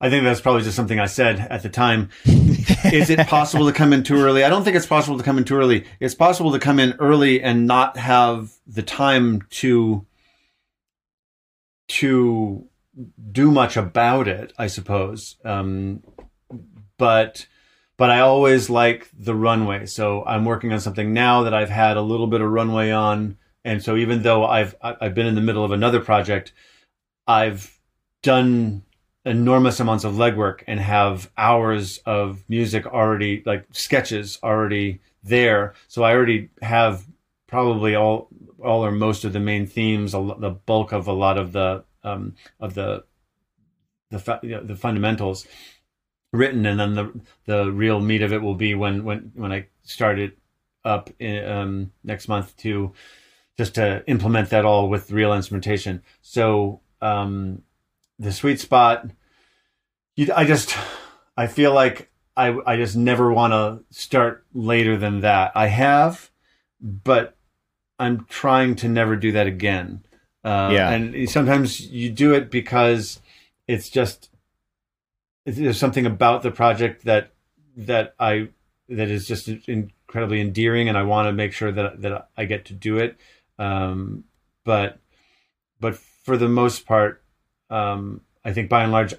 I 0.00 0.10
think 0.10 0.24
that's 0.24 0.40
probably 0.40 0.62
just 0.62 0.76
something 0.76 1.00
I 1.00 1.06
said 1.06 1.40
at 1.40 1.62
the 1.62 1.68
time. 1.68 2.10
Is 2.26 3.10
it 3.10 3.26
possible 3.26 3.66
to 3.66 3.72
come 3.72 3.92
in 3.92 4.02
too 4.02 4.16
early? 4.16 4.44
I 4.44 4.50
don't 4.50 4.62
think 4.62 4.76
it's 4.76 4.86
possible 4.86 5.16
to 5.16 5.24
come 5.24 5.38
in 5.38 5.44
too 5.44 5.56
early. 5.56 5.84
It's 6.00 6.14
possible 6.14 6.52
to 6.52 6.58
come 6.58 6.78
in 6.78 6.92
early 6.98 7.42
and 7.42 7.66
not 7.66 7.96
have 7.96 8.52
the 8.66 8.82
time 8.82 9.42
to 9.50 10.06
to 11.88 12.68
do 13.32 13.50
much 13.50 13.76
about 13.76 14.28
it, 14.28 14.52
I 14.58 14.66
suppose. 14.66 15.36
Um, 15.44 16.02
but 16.98 17.46
but 17.96 18.10
I 18.10 18.20
always 18.20 18.68
like 18.68 19.08
the 19.16 19.34
runway. 19.34 19.86
So 19.86 20.24
I'm 20.24 20.44
working 20.44 20.72
on 20.72 20.80
something 20.80 21.12
now 21.12 21.42
that 21.44 21.54
I've 21.54 21.70
had 21.70 21.96
a 21.96 22.02
little 22.02 22.26
bit 22.26 22.40
of 22.40 22.50
runway 22.50 22.90
on, 22.90 23.38
and 23.64 23.82
so 23.82 23.96
even 23.96 24.22
though 24.22 24.46
I've 24.46 24.74
I've 24.82 25.14
been 25.14 25.26
in 25.26 25.34
the 25.34 25.40
middle 25.40 25.64
of 25.64 25.72
another 25.72 26.00
project, 26.00 26.52
I've 27.26 27.78
done 28.22 28.82
enormous 29.24 29.80
amounts 29.80 30.04
of 30.04 30.14
legwork 30.14 30.62
and 30.66 30.78
have 30.78 31.30
hours 31.36 31.98
of 32.06 32.44
music 32.48 32.86
already 32.86 33.42
like 33.44 33.66
sketches 33.72 34.38
already 34.40 35.00
there 35.24 35.74
so 35.88 36.04
i 36.04 36.12
already 36.12 36.48
have 36.62 37.04
probably 37.48 37.96
all 37.96 38.28
all 38.62 38.84
or 38.84 38.90
most 38.90 39.24
of 39.24 39.32
the 39.32 39.40
main 39.40 39.66
themes, 39.66 40.12
the 40.12 40.56
bulk 40.66 40.92
of 40.92 41.06
a 41.06 41.12
lot 41.12 41.38
of 41.38 41.52
the 41.52 41.84
um, 42.06 42.34
of 42.60 42.74
the 42.74 43.04
the 44.10 44.38
you 44.42 44.50
know, 44.50 44.62
the 44.62 44.76
fundamentals 44.76 45.46
written, 46.32 46.64
and 46.66 46.78
then 46.78 46.94
the 46.94 47.20
the 47.46 47.72
real 47.72 48.00
meat 48.00 48.22
of 48.22 48.32
it 48.32 48.42
will 48.42 48.54
be 48.54 48.74
when 48.74 49.04
when 49.04 49.32
when 49.34 49.52
I 49.52 49.66
start 49.82 50.18
it 50.18 50.38
up 50.84 51.10
in, 51.18 51.44
um, 51.44 51.92
next 52.04 52.28
month 52.28 52.56
to 52.58 52.92
just 53.58 53.74
to 53.74 54.04
implement 54.06 54.50
that 54.50 54.64
all 54.64 54.88
with 54.88 55.10
real 55.10 55.34
instrumentation. 55.34 56.02
So 56.22 56.80
um, 57.00 57.62
the 58.18 58.32
sweet 58.32 58.60
spot, 58.60 59.10
you, 60.14 60.30
I 60.34 60.44
just 60.44 60.76
I 61.36 61.46
feel 61.48 61.72
like 61.72 62.10
I 62.36 62.56
I 62.64 62.76
just 62.76 62.96
never 62.96 63.32
want 63.32 63.52
to 63.52 63.84
start 63.90 64.46
later 64.54 64.96
than 64.96 65.20
that. 65.20 65.52
I 65.54 65.66
have, 65.66 66.30
but 66.80 67.36
I'm 67.98 68.26
trying 68.28 68.76
to 68.76 68.88
never 68.88 69.16
do 69.16 69.32
that 69.32 69.46
again. 69.46 70.05
Uh, 70.46 70.70
yeah, 70.72 70.90
and 70.90 71.28
sometimes 71.28 71.80
you 71.80 72.08
do 72.08 72.32
it 72.32 72.52
because 72.52 73.20
it's 73.66 73.88
just 73.88 74.30
there's 75.44 75.76
something 75.76 76.06
about 76.06 76.42
the 76.42 76.52
project 76.52 77.04
that 77.04 77.32
that 77.76 78.14
I 78.20 78.50
that 78.88 79.10
is 79.10 79.26
just 79.26 79.48
incredibly 79.48 80.40
endearing, 80.40 80.88
and 80.88 80.96
I 80.96 81.02
want 81.02 81.26
to 81.26 81.32
make 81.32 81.52
sure 81.52 81.72
that 81.72 82.00
that 82.02 82.28
I 82.36 82.44
get 82.44 82.66
to 82.66 82.74
do 82.74 82.98
it. 82.98 83.16
Um, 83.58 84.22
but 84.62 85.00
but 85.80 85.96
for 85.96 86.36
the 86.36 86.48
most 86.48 86.86
part, 86.86 87.24
um, 87.68 88.20
I 88.44 88.52
think 88.52 88.68
by 88.68 88.84
and 88.84 88.92
large, 88.92 89.14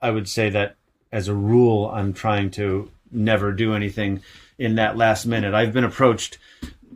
I 0.00 0.10
would 0.10 0.30
say 0.30 0.48
that 0.48 0.76
as 1.12 1.28
a 1.28 1.34
rule, 1.34 1.90
I'm 1.92 2.14
trying 2.14 2.52
to 2.52 2.90
never 3.10 3.52
do 3.52 3.74
anything 3.74 4.22
in 4.58 4.76
that 4.76 4.96
last 4.96 5.26
minute. 5.26 5.52
I've 5.52 5.74
been 5.74 5.84
approached 5.84 6.38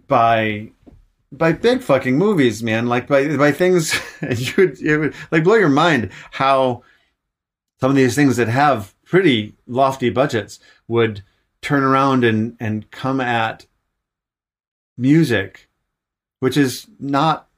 by 0.07 0.71
by 1.33 1.53
big 1.53 1.83
fucking 1.83 2.17
movies, 2.17 2.63
man. 2.63 2.87
Like 2.87 3.07
by 3.07 3.37
by 3.37 3.53
things 3.53 3.95
you 4.23 4.53
would 4.57 4.81
it 4.81 4.99
would 4.99 5.15
like 5.31 5.45
blow 5.45 5.55
your 5.55 5.69
mind 5.69 6.11
how 6.33 6.83
some 7.81 7.91
of 7.91 7.97
these 7.97 8.15
things 8.15 8.37
that 8.37 8.49
have 8.49 8.95
pretty 9.05 9.55
lofty 9.67 10.11
budgets 10.11 10.59
would 10.89 11.23
turn 11.61 11.83
around 11.83 12.25
and 12.25 12.57
and 12.61 12.91
come 12.91 13.21
at 13.21 13.67
music, 14.97 15.69
which 16.41 16.57
is 16.57 16.87
not 16.99 17.49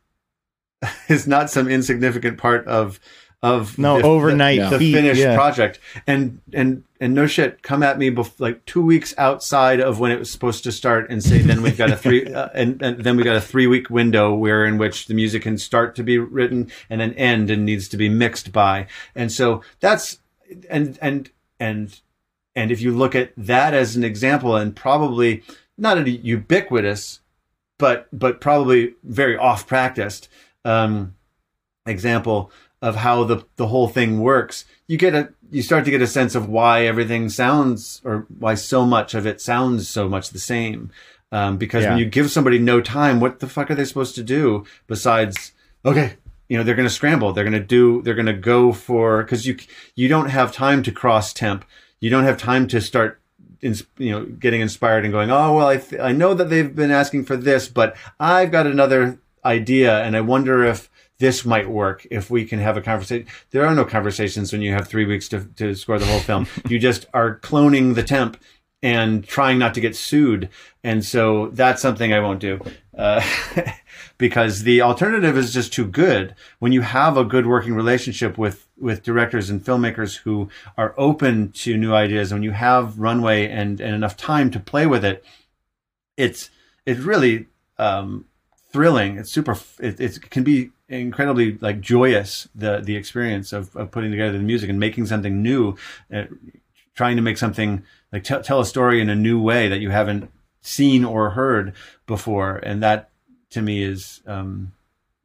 is 1.08 1.26
not 1.26 1.50
some 1.50 1.68
insignificant 1.68 2.38
part 2.38 2.66
of 2.66 3.00
of 3.46 3.78
no 3.78 3.98
the, 3.98 4.04
overnight. 4.04 4.70
the, 4.70 4.78
the 4.78 4.92
finished 4.92 5.20
yeah. 5.20 5.34
project. 5.34 5.78
And 6.06 6.40
and 6.52 6.84
and 7.00 7.14
no 7.14 7.26
shit 7.26 7.62
come 7.62 7.82
at 7.82 7.98
me 7.98 8.10
bef- 8.10 8.40
like 8.40 8.64
two 8.64 8.82
weeks 8.82 9.14
outside 9.18 9.80
of 9.80 10.00
when 10.00 10.10
it 10.10 10.18
was 10.18 10.30
supposed 10.30 10.64
to 10.64 10.72
start 10.72 11.10
and 11.10 11.22
say 11.22 11.38
then 11.38 11.62
we've 11.62 11.76
got 11.76 11.90
a 11.90 11.96
three 11.96 12.26
uh, 12.34 12.48
and, 12.54 12.80
and 12.82 13.04
then 13.04 13.16
we 13.16 13.22
got 13.22 13.36
a 13.36 13.40
three 13.40 13.66
week 13.66 13.90
window 13.90 14.34
where 14.34 14.64
in 14.64 14.78
which 14.78 15.06
the 15.06 15.14
music 15.14 15.42
can 15.42 15.58
start 15.58 15.94
to 15.96 16.02
be 16.02 16.18
written 16.18 16.70
and 16.90 17.00
then 17.00 17.12
end 17.14 17.50
and 17.50 17.64
needs 17.64 17.88
to 17.88 17.96
be 17.96 18.08
mixed 18.08 18.52
by. 18.52 18.86
And 19.14 19.30
so 19.30 19.62
that's 19.80 20.18
and 20.70 20.98
and 21.00 21.30
and 21.60 22.00
and 22.54 22.70
if 22.70 22.80
you 22.80 22.92
look 22.92 23.14
at 23.14 23.32
that 23.36 23.74
as 23.74 23.96
an 23.96 24.04
example 24.04 24.56
and 24.56 24.74
probably 24.74 25.42
not 25.78 25.98
a 25.98 26.10
ubiquitous 26.10 27.20
but 27.78 28.08
but 28.12 28.40
probably 28.40 28.94
very 29.04 29.36
off 29.36 29.66
practiced 29.66 30.28
um, 30.64 31.14
example 31.86 32.50
of 32.82 32.96
how 32.96 33.24
the 33.24 33.44
the 33.56 33.68
whole 33.68 33.88
thing 33.88 34.20
works, 34.20 34.64
you 34.86 34.96
get 34.96 35.14
a 35.14 35.32
you 35.50 35.62
start 35.62 35.84
to 35.84 35.90
get 35.90 36.02
a 36.02 36.06
sense 36.06 36.34
of 36.34 36.48
why 36.48 36.86
everything 36.86 37.28
sounds 37.28 38.00
or 38.04 38.26
why 38.38 38.54
so 38.54 38.84
much 38.84 39.14
of 39.14 39.26
it 39.26 39.40
sounds 39.40 39.88
so 39.88 40.08
much 40.08 40.30
the 40.30 40.38
same. 40.38 40.90
Um, 41.32 41.56
because 41.56 41.82
yeah. 41.82 41.90
when 41.90 41.98
you 41.98 42.06
give 42.06 42.30
somebody 42.30 42.58
no 42.58 42.80
time, 42.80 43.18
what 43.18 43.40
the 43.40 43.48
fuck 43.48 43.70
are 43.70 43.74
they 43.74 43.84
supposed 43.84 44.14
to 44.14 44.22
do 44.22 44.64
besides 44.86 45.52
okay, 45.84 46.14
you 46.48 46.56
know 46.56 46.62
they're 46.62 46.74
going 46.74 46.88
to 46.88 46.94
scramble, 46.94 47.32
they're 47.32 47.44
going 47.44 47.52
to 47.52 47.60
do, 47.60 48.02
they're 48.02 48.14
going 48.14 48.26
to 48.26 48.32
go 48.32 48.72
for 48.72 49.22
because 49.22 49.46
you 49.46 49.56
you 49.94 50.08
don't 50.08 50.30
have 50.30 50.52
time 50.52 50.82
to 50.84 50.92
cross 50.92 51.32
temp, 51.32 51.64
you 52.00 52.10
don't 52.10 52.24
have 52.24 52.38
time 52.38 52.66
to 52.68 52.80
start 52.80 53.20
you 53.60 54.10
know 54.10 54.24
getting 54.24 54.60
inspired 54.60 55.04
and 55.04 55.12
going 55.12 55.30
oh 55.30 55.56
well 55.56 55.66
I, 55.66 55.78
th- 55.78 56.00
I 56.00 56.12
know 56.12 56.34
that 56.34 56.50
they've 56.50 56.74
been 56.74 56.90
asking 56.90 57.24
for 57.24 57.36
this 57.36 57.68
but 57.68 57.96
i've 58.20 58.52
got 58.52 58.66
another 58.66 59.18
idea 59.44 60.02
and 60.02 60.16
i 60.16 60.20
wonder 60.20 60.62
if 60.62 60.90
this 61.18 61.44
might 61.44 61.68
work 61.68 62.06
if 62.10 62.30
we 62.30 62.44
can 62.44 62.58
have 62.58 62.76
a 62.76 62.82
conversation. 62.82 63.26
There 63.50 63.66
are 63.66 63.74
no 63.74 63.84
conversations 63.84 64.52
when 64.52 64.62
you 64.62 64.72
have 64.72 64.88
three 64.88 65.06
weeks 65.06 65.28
to, 65.28 65.44
to 65.56 65.74
score 65.74 65.98
the 65.98 66.06
whole 66.06 66.20
film. 66.20 66.46
you 66.68 66.78
just 66.78 67.06
are 67.14 67.38
cloning 67.38 67.94
the 67.94 68.02
temp 68.02 68.36
and 68.82 69.26
trying 69.26 69.58
not 69.58 69.74
to 69.74 69.80
get 69.80 69.96
sued. 69.96 70.50
And 70.84 71.04
so 71.04 71.48
that's 71.48 71.80
something 71.80 72.12
I 72.12 72.20
won't 72.20 72.40
do. 72.40 72.60
Uh, 72.96 73.22
because 74.18 74.62
the 74.62 74.82
alternative 74.82 75.36
is 75.36 75.52
just 75.52 75.72
too 75.72 75.86
good. 75.86 76.34
When 76.58 76.72
you 76.72 76.82
have 76.82 77.16
a 77.16 77.24
good 77.24 77.46
working 77.46 77.74
relationship 77.74 78.36
with, 78.36 78.66
with 78.78 79.02
directors 79.02 79.50
and 79.50 79.64
filmmakers 79.64 80.16
who 80.16 80.50
are 80.76 80.94
open 80.98 81.52
to 81.52 81.76
new 81.76 81.94
ideas, 81.94 82.32
when 82.32 82.42
you 82.42 82.52
have 82.52 82.98
runway 82.98 83.48
and, 83.48 83.80
and 83.80 83.94
enough 83.94 84.16
time 84.16 84.50
to 84.50 84.60
play 84.60 84.86
with 84.86 85.04
it, 85.04 85.24
it's, 86.16 86.50
it's 86.84 87.00
really, 87.00 87.46
um, 87.78 88.26
thrilling. 88.72 89.16
It's 89.16 89.32
super, 89.32 89.56
it, 89.80 90.00
it 90.00 90.30
can 90.30 90.44
be 90.44 90.70
incredibly 90.88 91.58
like 91.58 91.80
joyous 91.80 92.48
the 92.54 92.80
the 92.80 92.94
experience 92.94 93.52
of, 93.52 93.74
of 93.74 93.90
putting 93.90 94.10
together 94.10 94.38
the 94.38 94.44
music 94.44 94.70
and 94.70 94.78
making 94.78 95.04
something 95.06 95.42
new 95.42 95.76
uh, 96.14 96.24
trying 96.96 97.16
to 97.16 97.22
make 97.22 97.38
something 97.38 97.82
like 98.12 98.24
t- 98.24 98.42
tell 98.42 98.60
a 98.60 98.66
story 98.66 99.00
in 99.00 99.10
a 99.10 99.14
new 99.14 99.40
way 99.40 99.68
that 99.68 99.78
you 99.78 99.90
haven't 99.90 100.30
seen 100.62 101.04
or 101.04 101.30
heard 101.30 101.74
before. 102.06 102.56
And 102.56 102.82
that 102.82 103.10
to 103.50 103.62
me 103.62 103.82
is 103.82 104.22
um, 104.26 104.72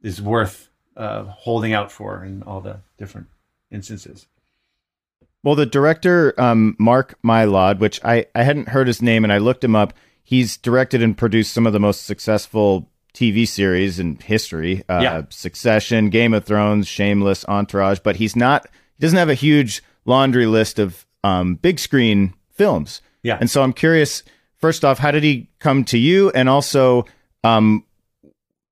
is 0.02 0.22
worth 0.22 0.68
uh, 0.96 1.24
holding 1.24 1.72
out 1.72 1.90
for 1.90 2.24
in 2.24 2.42
all 2.42 2.60
the 2.60 2.80
different 2.98 3.26
instances. 3.70 4.26
Well 5.42 5.56
the 5.56 5.66
director 5.66 6.38
um, 6.40 6.76
mark 6.78 7.18
mylod 7.24 7.80
which 7.80 8.00
I, 8.04 8.26
I 8.34 8.44
hadn't 8.44 8.68
heard 8.68 8.86
his 8.86 9.02
name 9.02 9.24
and 9.24 9.32
i 9.32 9.38
looked 9.38 9.64
him 9.64 9.74
up 9.74 9.92
he's 10.22 10.56
directed 10.56 11.02
and 11.02 11.18
produced 11.18 11.52
some 11.52 11.66
of 11.66 11.72
the 11.72 11.80
most 11.80 12.04
successful 12.04 12.88
TV 13.14 13.46
series 13.46 13.98
in 13.98 14.16
history. 14.16 14.82
Uh, 14.88 15.00
yeah. 15.02 15.22
Succession, 15.28 16.10
Game 16.10 16.34
of 16.34 16.44
Thrones, 16.44 16.88
Shameless, 16.88 17.44
Entourage, 17.46 17.98
but 18.00 18.16
he's 18.16 18.36
not. 18.36 18.66
He 18.98 19.02
doesn't 19.02 19.18
have 19.18 19.28
a 19.28 19.34
huge 19.34 19.82
laundry 20.04 20.46
list 20.46 20.78
of 20.78 21.06
um, 21.24 21.56
big 21.56 21.78
screen 21.78 22.34
films. 22.50 23.02
Yeah. 23.22 23.38
And 23.40 23.50
so 23.50 23.62
I'm 23.62 23.72
curious. 23.72 24.22
First 24.56 24.84
off, 24.84 24.98
how 24.98 25.10
did 25.10 25.22
he 25.22 25.50
come 25.58 25.84
to 25.84 25.98
you? 25.98 26.30
And 26.30 26.48
also, 26.48 27.04
um, 27.44 27.84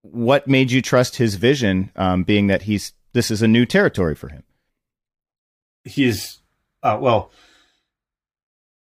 what 0.03 0.49
made 0.49 0.71
you 0.71 0.83
trust 0.83 1.17
his 1.17 1.35
vision? 1.35 1.91
Um, 1.97 2.25
being 2.25 2.47
that 2.49 2.63
he's 2.63 2.93
this 3.13 3.31
is 3.31 3.43
a 3.43 3.49
new 3.49 3.67
territory 3.67 4.15
for 4.15 4.29
him. 4.29 4.43
He's 5.85 6.39
uh, 6.83 6.99
well 7.01 7.31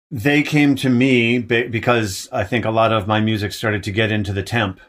they 0.09 0.43
came 0.43 0.75
to 0.75 0.89
me 0.89 1.39
because 1.39 2.29
I 2.31 2.43
think 2.43 2.65
a 2.65 2.71
lot 2.71 2.93
of 2.93 3.07
my 3.07 3.19
music 3.19 3.51
started 3.51 3.81
to 3.83 3.91
get 3.91 4.11
into 4.11 4.31
the 4.31 4.43
temp 4.43 4.79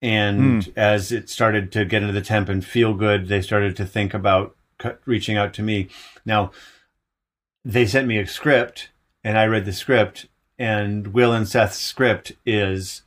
and 0.00 0.64
mm. 0.64 0.72
as 0.76 1.12
it 1.12 1.28
started 1.28 1.72
to 1.72 1.84
get 1.84 2.02
into 2.02 2.14
the 2.14 2.20
temp 2.20 2.48
and 2.48 2.64
feel 2.64 2.94
good, 2.94 3.28
they 3.28 3.42
started 3.42 3.76
to 3.76 3.86
think 3.86 4.14
about 4.14 4.54
reaching 5.04 5.36
out 5.36 5.52
to 5.54 5.62
me. 5.62 5.88
Now, 6.24 6.52
they 7.64 7.86
sent 7.86 8.06
me 8.06 8.18
a 8.18 8.26
script, 8.26 8.90
and 9.24 9.36
I 9.36 9.46
read 9.46 9.64
the 9.64 9.72
script, 9.72 10.26
and 10.58 11.08
Will 11.08 11.32
and 11.32 11.48
Seth's 11.48 11.78
script 11.78 12.32
is 12.46 13.02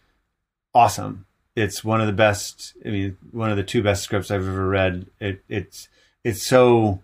awesome. 0.73 1.25
It's 1.55 1.83
one 1.83 2.01
of 2.01 2.07
the 2.07 2.13
best. 2.13 2.73
I 2.85 2.89
mean, 2.89 3.17
one 3.31 3.51
of 3.51 3.57
the 3.57 3.63
two 3.63 3.83
best 3.83 4.03
scripts 4.03 4.31
I've 4.31 4.47
ever 4.47 4.67
read. 4.67 5.07
It, 5.19 5.43
it's 5.49 5.89
it's 6.23 6.43
so 6.43 7.01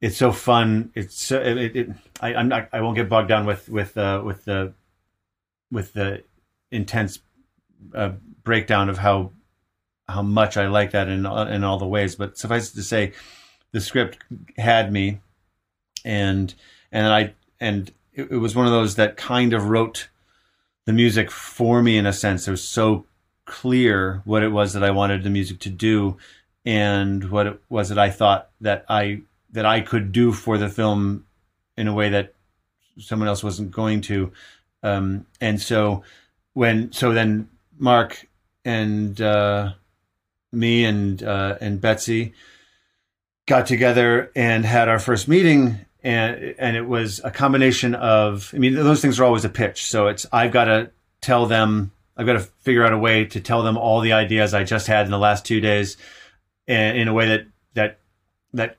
it's 0.00 0.16
so 0.16 0.32
fun. 0.32 0.90
It's 0.94 1.22
so, 1.22 1.40
it, 1.40 1.76
it, 1.76 1.90
I, 2.20 2.34
I'm 2.34 2.48
not. 2.48 2.68
I 2.72 2.80
won't 2.80 2.96
get 2.96 3.08
bogged 3.08 3.28
down 3.28 3.46
with 3.46 3.68
with 3.68 3.96
uh, 3.96 4.22
with 4.24 4.44
the 4.44 4.74
with 5.70 5.92
the 5.92 6.24
intense 6.70 7.20
uh, 7.94 8.12
breakdown 8.44 8.88
of 8.88 8.98
how 8.98 9.32
how 10.08 10.22
much 10.22 10.56
I 10.56 10.66
like 10.66 10.90
that 10.92 11.08
in 11.08 11.26
in 11.26 11.64
all 11.64 11.78
the 11.78 11.86
ways. 11.86 12.14
But 12.14 12.38
suffice 12.38 12.70
it 12.70 12.76
to 12.76 12.82
say, 12.82 13.12
the 13.72 13.80
script 13.80 14.18
had 14.56 14.92
me, 14.92 15.20
and 16.04 16.54
and 16.92 17.06
I 17.06 17.34
and 17.60 17.90
it, 18.12 18.30
it, 18.30 18.36
was 18.36 18.54
one 18.54 18.66
of 18.66 18.72
those 18.72 18.94
that 18.96 19.16
kind 19.16 19.52
of 19.52 19.68
wrote 19.68 20.08
the 20.84 20.92
music 20.92 21.30
for 21.30 21.82
me 21.82 21.96
in 21.96 22.06
a 22.06 22.12
sense. 22.12 22.46
It 22.46 22.52
was 22.52 22.66
so 22.66 23.06
clear 23.46 24.22
what 24.24 24.42
it 24.42 24.50
was 24.50 24.72
that 24.74 24.84
I 24.84 24.90
wanted 24.90 25.22
the 25.22 25.30
music 25.30 25.58
to 25.60 25.70
do, 25.70 26.18
and 26.64 27.30
what 27.30 27.46
it 27.46 27.60
was 27.68 27.88
that 27.88 27.98
I 27.98 28.10
thought 28.10 28.50
that 28.60 28.84
I 28.88 29.22
that 29.50 29.66
I 29.66 29.80
could 29.80 30.12
do 30.12 30.32
for 30.32 30.58
the 30.58 30.68
film 30.68 31.26
in 31.76 31.88
a 31.88 31.94
way 31.94 32.10
that 32.10 32.34
someone 32.98 33.28
else 33.28 33.42
wasn't 33.42 33.70
going 33.70 34.02
to. 34.02 34.32
Um, 34.82 35.26
and 35.40 35.60
so 35.60 36.04
when 36.52 36.92
so 36.92 37.12
then 37.12 37.48
Mark 37.78 38.26
and 38.64 39.20
uh, 39.20 39.72
me 40.52 40.84
and 40.84 41.22
uh, 41.22 41.58
and 41.60 41.80
Betsy 41.80 42.34
got 43.46 43.66
together 43.66 44.30
and 44.34 44.64
had 44.64 44.88
our 44.88 44.98
first 44.98 45.28
meeting 45.28 45.84
and 46.04 46.54
and 46.58 46.76
it 46.76 46.86
was 46.86 47.20
a 47.24 47.30
combination 47.30 47.94
of 47.94 48.50
I 48.54 48.58
mean 48.58 48.74
those 48.74 49.00
things 49.00 49.18
are 49.18 49.24
always 49.24 49.44
a 49.44 49.48
pitch. 49.48 49.84
So 49.84 50.06
it's 50.08 50.26
I've 50.32 50.52
got 50.52 50.64
to 50.64 50.90
tell 51.20 51.46
them 51.46 51.90
I've 52.16 52.26
got 52.26 52.34
to 52.34 52.40
figure 52.40 52.84
out 52.84 52.92
a 52.92 52.98
way 52.98 53.24
to 53.24 53.40
tell 53.40 53.62
them 53.62 53.76
all 53.76 54.00
the 54.00 54.12
ideas 54.12 54.54
I 54.54 54.62
just 54.62 54.86
had 54.86 55.06
in 55.06 55.10
the 55.10 55.18
last 55.18 55.44
two 55.44 55.60
days, 55.60 55.96
and 56.68 56.96
in 56.96 57.08
a 57.08 57.14
way 57.14 57.28
that 57.28 57.46
that 57.72 57.98
that 58.52 58.76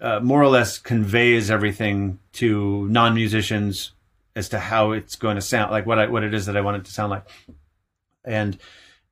uh, 0.00 0.20
more 0.20 0.42
or 0.42 0.48
less 0.48 0.78
conveys 0.78 1.50
everything 1.50 2.18
to 2.34 2.88
non 2.88 3.14
musicians 3.14 3.92
as 4.36 4.48
to 4.48 4.58
how 4.58 4.90
it's 4.90 5.14
going 5.14 5.36
to 5.36 5.40
sound, 5.40 5.70
like 5.70 5.86
what 5.86 5.98
I 6.00 6.08
what 6.08 6.24
it 6.24 6.34
is 6.34 6.46
that 6.46 6.56
I 6.56 6.60
want 6.60 6.78
it 6.78 6.84
to 6.86 6.90
sound 6.90 7.10
like, 7.10 7.24
and 8.24 8.58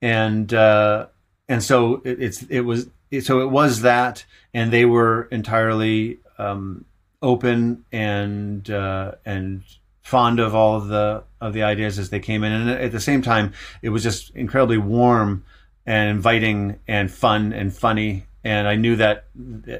and 0.03 0.53
uh, 0.53 1.07
and 1.49 1.63
so 1.63 2.03
it, 2.05 2.21
it's 2.21 2.43
it 2.45 2.61
was 2.61 2.89
so 3.21 3.41
it 3.41 3.51
was 3.51 3.83
that, 3.83 4.25
and 4.53 4.73
they 4.73 4.85
were 4.85 5.23
entirely 5.31 6.19
um, 6.37 6.85
open 7.23 7.85
and 7.93 8.69
uh, 8.69 9.13
and 9.25 9.63
fond 10.03 10.41
of 10.41 10.55
all 10.55 10.77
of 10.77 10.89
the 10.89 11.23
of 11.41 11.53
the 11.55 11.63
ideas 11.63 11.99
as 11.99 12.11
they 12.11 12.21
came 12.21 12.43
in, 12.43 12.53
and 12.53 12.71
at 12.71 12.93
the 12.93 13.01
same 13.01 13.23
time, 13.23 13.53
it 13.81 13.91
was 13.91 14.03
just 14.03 14.35
incredibly 14.35 14.79
warm 14.79 15.45
and 15.87 16.11
inviting 16.11 16.79
and 16.89 17.11
fun 17.11 17.53
and 17.53 17.75
funny, 17.75 18.27
and 18.45 18.67
I 18.67 18.75
knew 18.75 18.97
that 18.97 19.27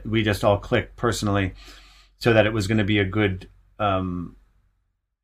we 0.05 0.23
just 0.23 0.45
all 0.45 0.59
clicked 0.59 0.97
personally, 0.97 1.55
so 2.19 2.33
that 2.33 2.47
it 2.47 2.53
was 2.53 2.69
going 2.69 2.79
to 2.79 2.85
be 2.85 2.99
a 2.99 3.05
good 3.05 3.49
um, 3.81 4.37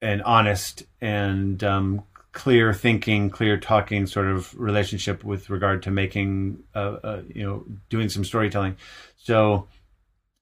and 0.02 0.22
honest 0.22 0.84
and 1.00 1.62
um, 1.62 2.02
clear 2.38 2.72
thinking, 2.72 3.30
clear 3.30 3.58
talking 3.58 4.06
sort 4.06 4.28
of 4.28 4.56
relationship 4.58 5.24
with 5.24 5.50
regard 5.50 5.82
to 5.82 5.90
making, 5.90 6.62
uh, 6.72 6.96
uh, 7.02 7.22
you 7.34 7.44
know, 7.44 7.64
doing 7.90 8.08
some 8.08 8.24
storytelling. 8.24 8.76
So 9.16 9.66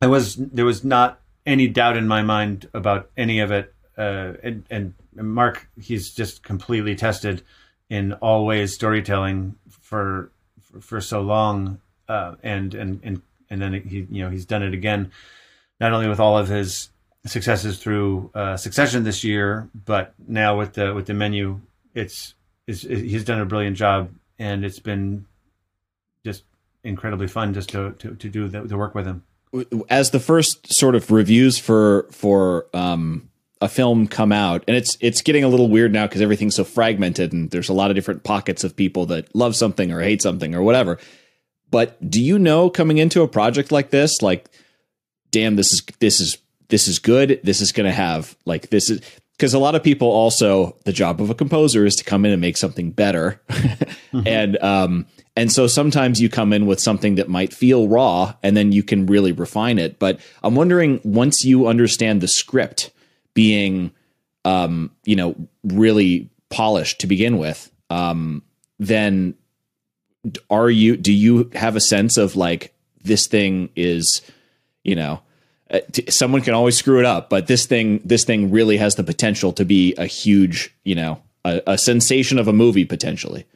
I 0.03 0.07
was 0.07 0.37
there 0.37 0.67
was 0.67 0.85
not 0.85 1.21
any 1.47 1.69
doubt 1.69 1.97
in 1.97 2.07
my 2.07 2.21
mind 2.21 2.69
about 2.75 3.11
any 3.17 3.41
of 3.41 3.51
it. 3.51 3.75
Uh, 3.97 4.35
and, 4.43 4.65
and 4.71 4.93
Mark, 5.15 5.71
he's 5.81 6.13
just 6.13 6.43
completely 6.43 6.95
tested 6.95 7.43
in 7.89 8.13
all 8.15 8.45
ways 8.45 8.75
storytelling 8.75 9.57
for 9.71 10.31
for, 10.61 10.81
for 10.83 11.01
so 11.01 11.23
long, 11.23 11.81
uh, 12.11 12.35
and 12.43 12.75
and 12.75 13.01
and 13.05 13.23
and 13.49 13.63
then 13.63 13.73
he 13.73 14.07
you 14.11 14.23
know 14.23 14.29
he's 14.29 14.45
done 14.45 14.63
it 14.63 14.75
again, 14.75 15.13
not 15.81 15.95
only 15.95 16.09
with 16.09 16.21
all 16.21 16.37
of 16.37 16.49
his 16.49 16.91
successes 17.25 17.79
through 17.79 18.31
uh, 18.35 18.59
Succession 18.59 19.03
this 19.03 19.25
year, 19.25 19.71
but 19.75 20.13
now 20.29 20.59
with 20.59 20.75
the 20.75 20.93
with 20.93 21.07
the 21.07 21.15
menu, 21.15 21.63
it's, 21.97 22.35
it's 22.67 22.83
he's 22.83 23.25
done 23.25 23.41
a 23.41 23.47
brilliant 23.47 23.77
job, 23.77 24.11
and 24.39 24.65
it's 24.65 24.79
been 24.79 25.27
just 26.25 26.45
incredibly 26.85 27.27
fun 27.27 27.55
just 27.55 27.71
to 27.71 27.93
to, 27.93 28.15
to 28.15 28.29
do 28.29 28.49
the, 28.49 28.63
the 28.63 28.77
work 28.77 28.95
with 28.95 29.07
him 29.07 29.25
as 29.89 30.11
the 30.11 30.21
first 30.21 30.73
sort 30.73 30.95
of 30.95 31.11
reviews 31.11 31.59
for 31.59 32.07
for 32.11 32.67
um, 32.75 33.29
a 33.61 33.69
film 33.69 34.07
come 34.07 34.33
out, 34.33 34.65
and 34.69 34.77
it's 34.77 34.97
it's 35.01 35.23
getting 35.23 35.45
a 35.45 35.49
little 35.49 35.69
weird 35.69 35.93
now 35.93 36.07
because 36.07 36.21
everything's 36.21 36.57
so 36.57 36.65
fragmented, 36.65 37.33
and 37.33 37.51
there's 37.51 37.69
a 37.69 37.75
lot 37.75 37.91
of 37.91 37.97
different 37.97 38.25
pockets 38.25 38.65
of 38.65 38.77
people 38.77 39.07
that 39.07 39.35
love 39.35 39.57
something 39.57 39.93
or 39.93 40.01
hate 40.01 40.23
something 40.23 40.55
or 40.55 40.63
whatever. 40.63 40.99
But 41.71 42.11
do 42.11 42.23
you 42.23 42.39
know 42.39 42.71
coming 42.71 42.99
into 42.99 43.23
a 43.23 43.29
project 43.29 43.73
like 43.73 43.91
this, 43.91 44.23
like, 44.23 44.49
damn, 45.31 45.57
this 45.57 45.73
is 45.73 45.83
this 46.01 46.21
is 46.21 46.39
this 46.69 46.89
is 46.89 46.99
good. 46.99 47.41
This 47.43 47.61
is 47.61 47.73
going 47.73 47.87
to 47.87 47.93
have 47.93 48.37
like 48.45 48.71
this 48.71 48.91
is 48.91 49.01
because 49.37 49.55
a 49.55 49.59
lot 49.59 49.75
of 49.75 49.83
people 49.83 50.09
also 50.09 50.77
the 50.85 50.93
job 50.93 51.21
of 51.21 51.31
a 51.31 51.35
composer 51.35 51.85
is 51.85 51.97
to 51.97 52.05
come 52.05 52.25
in 52.25 52.33
and 52.33 52.41
make 52.41 52.57
something 52.57 52.91
better, 52.91 53.41
mm-hmm. 53.49 54.27
and 54.27 54.57
um, 54.63 55.07
and 55.37 55.53
so 55.53 55.67
sometimes 55.67 56.21
you 56.21 56.31
come 56.31 56.55
in 56.55 56.65
with 56.65 56.81
something 56.81 57.17
that 57.17 57.29
might 57.29 57.53
feel 57.53 57.89
raw 57.89 58.35
and 58.43 58.57
then 58.57 58.73
you 58.73 58.83
can 58.83 59.05
really 59.05 59.33
refine 59.33 59.79
it. 59.79 59.99
But 59.99 60.19
I'm 60.43 60.55
wondering 60.55 61.01
once 61.05 61.45
you 61.45 61.67
understand 61.67 62.23
the 62.23 62.29
script 62.29 62.91
being, 63.35 63.93
um, 64.47 64.91
you 65.05 65.15
know, 65.15 65.37
really 65.63 66.31
polished 66.49 67.01
to 67.01 67.07
begin 67.07 67.37
with, 67.37 67.71
um, 67.91 68.43
then 68.79 69.35
are 70.49 70.71
you, 70.71 70.97
do 70.97 71.13
you 71.13 71.51
have 71.55 71.77
a 71.77 71.81
sense 71.81 72.17
of 72.17 72.35
like, 72.35 72.73
this 73.05 73.27
thing 73.27 73.69
is, 73.77 74.23
you 74.83 74.97
know, 74.97 75.21
uh, 75.71 75.81
someone 76.09 76.43
can 76.43 76.55
always 76.55 76.77
screw 76.77 76.99
it 76.99 77.05
up, 77.05 77.29
but 77.29 77.47
this 77.47 77.67
thing, 77.67 78.01
this 78.05 78.25
thing 78.25 78.51
really 78.51 78.77
has 78.77 78.95
the 78.95 79.05
potential 79.05 79.53
to 79.55 79.65
be 79.65 79.95
a 79.97 80.07
huge, 80.07 80.75
you 80.85 80.95
know, 80.95 81.21
a, 81.45 81.63
a 81.67 81.79
sensation 81.79 82.39
of 82.39 82.47
a 82.47 82.53
movie 82.53 82.85
potentially. 82.85 83.47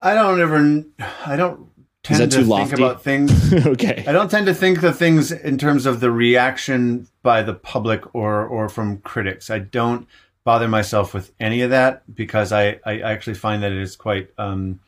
I 0.00 0.14
don't 0.14 0.40
ever. 0.40 0.84
I 1.26 1.36
don't 1.36 1.68
tend 2.02 2.32
to 2.32 2.44
think 2.44 2.72
about 2.72 3.02
things. 3.02 3.52
okay. 3.66 4.04
I 4.06 4.12
don't 4.12 4.30
tend 4.30 4.46
to 4.46 4.54
think 4.54 4.80
the 4.80 4.92
things 4.92 5.32
in 5.32 5.58
terms 5.58 5.86
of 5.86 6.00
the 6.00 6.10
reaction 6.10 7.08
by 7.22 7.42
the 7.42 7.54
public 7.54 8.14
or 8.14 8.46
or 8.46 8.68
from 8.68 8.98
critics. 8.98 9.50
I 9.50 9.58
don't 9.58 10.06
bother 10.44 10.68
myself 10.68 11.14
with 11.14 11.32
any 11.40 11.62
of 11.62 11.70
that 11.70 12.02
because 12.14 12.52
I 12.52 12.80
I 12.84 13.00
actually 13.00 13.34
find 13.34 13.62
that 13.62 13.72
it 13.72 13.78
is 13.78 13.96
quite 13.96 14.30
um, 14.38 14.80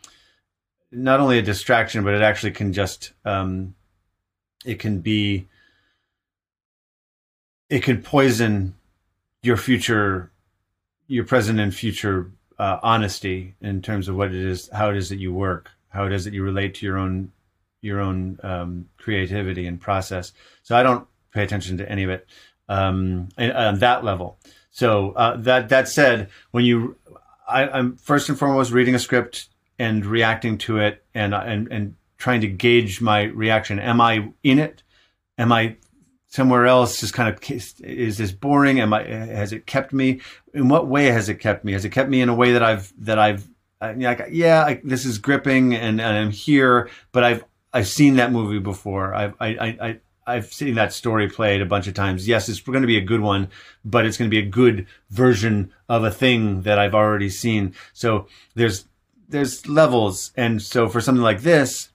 not 0.92 1.20
only 1.20 1.38
a 1.38 1.42
distraction, 1.42 2.04
but 2.04 2.14
it 2.14 2.22
actually 2.22 2.52
can 2.52 2.72
just 2.72 3.12
um, 3.24 3.74
it 4.64 4.78
can 4.78 5.00
be 5.00 5.46
it 7.68 7.82
can 7.82 8.02
poison 8.02 8.74
your 9.42 9.56
future 9.56 10.30
your 11.06 11.24
present 11.24 11.58
and 11.58 11.74
future 11.74 12.30
uh, 12.58 12.78
honesty 12.82 13.54
in 13.62 13.80
terms 13.80 14.06
of 14.06 14.14
what 14.14 14.28
it 14.28 14.34
is, 14.34 14.68
how 14.72 14.90
it 14.90 14.96
is 14.96 15.08
that 15.08 15.18
you 15.18 15.32
work, 15.32 15.70
how 15.88 16.04
it 16.04 16.12
is 16.12 16.24
that 16.24 16.34
you 16.34 16.42
relate 16.42 16.74
to 16.74 16.86
your 16.86 16.98
own 16.98 17.32
your 17.80 18.00
own 18.00 18.38
um, 18.42 18.88
creativity 18.98 19.66
and 19.66 19.80
process. 19.80 20.32
So 20.62 20.76
I 20.76 20.82
don't 20.82 21.06
pay 21.32 21.42
attention 21.42 21.78
to 21.78 21.90
any 21.90 22.04
of 22.04 22.10
it 22.10 22.26
um, 22.68 23.28
on 23.38 23.78
that 23.78 24.04
level. 24.04 24.38
So 24.70 25.12
uh, 25.12 25.36
that 25.38 25.70
that 25.70 25.88
said, 25.88 26.28
when 26.50 26.64
you, 26.64 26.96
I, 27.48 27.66
I'm 27.66 27.96
first 27.96 28.28
and 28.28 28.38
foremost 28.38 28.70
reading 28.70 28.94
a 28.94 28.98
script 28.98 29.48
and 29.78 30.04
reacting 30.04 30.58
to 30.58 30.78
it 30.78 31.02
and 31.14 31.34
and 31.34 31.66
and 31.68 31.96
trying 32.20 32.40
to 32.42 32.46
gauge 32.46 33.00
my 33.00 33.24
reaction. 33.24 33.80
Am 33.80 34.00
I 34.00 34.28
in 34.44 34.60
it? 34.60 34.84
Am 35.36 35.50
I 35.50 35.76
somewhere 36.28 36.66
else 36.66 37.00
just 37.00 37.12
kind 37.12 37.28
of 37.28 37.50
is 37.80 38.16
this 38.16 38.30
boring 38.30 38.78
am 38.78 38.92
i 38.92 39.02
has 39.02 39.52
it 39.52 39.66
kept 39.66 39.92
me 39.92 40.20
in 40.54 40.68
what 40.68 40.86
way 40.86 41.06
has 41.06 41.28
it 41.28 41.40
kept 41.40 41.64
me 41.64 41.72
has 41.72 41.84
it 41.84 41.88
kept 41.88 42.08
me 42.08 42.20
in 42.20 42.28
a 42.28 42.34
way 42.34 42.52
that 42.52 42.62
i've 42.62 42.92
that 42.96 43.18
i've 43.18 43.48
like 43.80 44.28
yeah 44.30 44.64
I, 44.64 44.80
this 44.84 45.04
is 45.04 45.18
gripping 45.18 45.74
and, 45.74 46.00
and 46.00 46.16
i'm 46.16 46.30
here 46.30 46.88
but 47.10 47.24
i've 47.24 47.44
i've 47.72 47.88
seen 47.88 48.14
that 48.14 48.30
movie 48.30 48.60
before 48.60 49.12
i've 49.12 49.34
i 49.40 49.48
i 49.48 50.00
I've 50.30 50.52
seen 50.52 50.74
that 50.74 50.92
story 50.92 51.28
played 51.28 51.60
a 51.60 51.66
bunch 51.66 51.88
of 51.88 51.94
times. 51.94 52.28
Yes, 52.28 52.48
it's 52.48 52.60
going 52.60 52.82
to 52.82 52.86
be 52.86 52.96
a 52.96 53.04
good 53.04 53.20
one, 53.20 53.48
but 53.84 54.06
it's 54.06 54.16
going 54.16 54.30
to 54.30 54.34
be 54.34 54.42
a 54.42 54.48
good 54.48 54.86
version 55.10 55.72
of 55.88 56.04
a 56.04 56.10
thing 56.10 56.62
that 56.62 56.78
I've 56.78 56.94
already 56.94 57.30
seen. 57.30 57.74
So 57.92 58.26
there's 58.54 58.86
there's 59.28 59.66
levels, 59.68 60.32
and 60.36 60.60
so 60.60 60.88
for 60.88 61.00
something 61.00 61.22
like 61.22 61.42
this, 61.42 61.89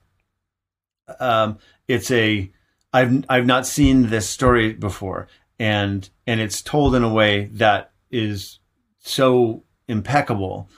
um, 1.20 1.58
it's 1.88 2.10
a 2.10 2.50
I've 2.92 3.24
I've 3.28 3.46
not 3.46 3.66
seen 3.66 4.08
this 4.08 4.28
story 4.28 4.72
before, 4.72 5.28
and 5.58 6.08
and 6.26 6.40
it's 6.40 6.62
told 6.62 6.94
in 6.94 7.02
a 7.02 7.12
way 7.12 7.46
that 7.54 7.92
is 8.10 8.58
so 8.98 9.64
impeccable. 9.88 10.68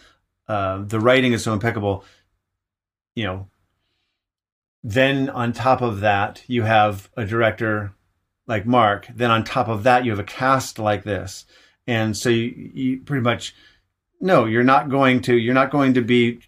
Uh, 0.46 0.82
the 0.84 1.00
writing 1.00 1.32
is 1.32 1.42
so 1.42 1.52
impeccable. 1.52 2.04
You 3.14 3.24
know. 3.24 3.48
Then 4.84 5.28
on 5.28 5.52
top 5.52 5.82
of 5.82 6.00
that, 6.00 6.44
you 6.46 6.62
have 6.62 7.10
a 7.16 7.24
director 7.24 7.92
like 8.46 8.64
Mark. 8.64 9.08
Then 9.12 9.30
on 9.30 9.42
top 9.42 9.68
of 9.68 9.82
that, 9.82 10.04
you 10.04 10.12
have 10.12 10.20
a 10.20 10.24
cast 10.24 10.78
like 10.78 11.02
this, 11.02 11.44
and 11.86 12.16
so 12.16 12.28
you, 12.28 12.70
you 12.74 13.00
pretty 13.00 13.22
much 13.22 13.54
no, 14.20 14.46
you're 14.46 14.64
not 14.64 14.88
going 14.88 15.20
to 15.22 15.36
you're 15.36 15.54
not 15.54 15.70
going 15.70 15.94
to 15.94 16.02
be 16.02 16.40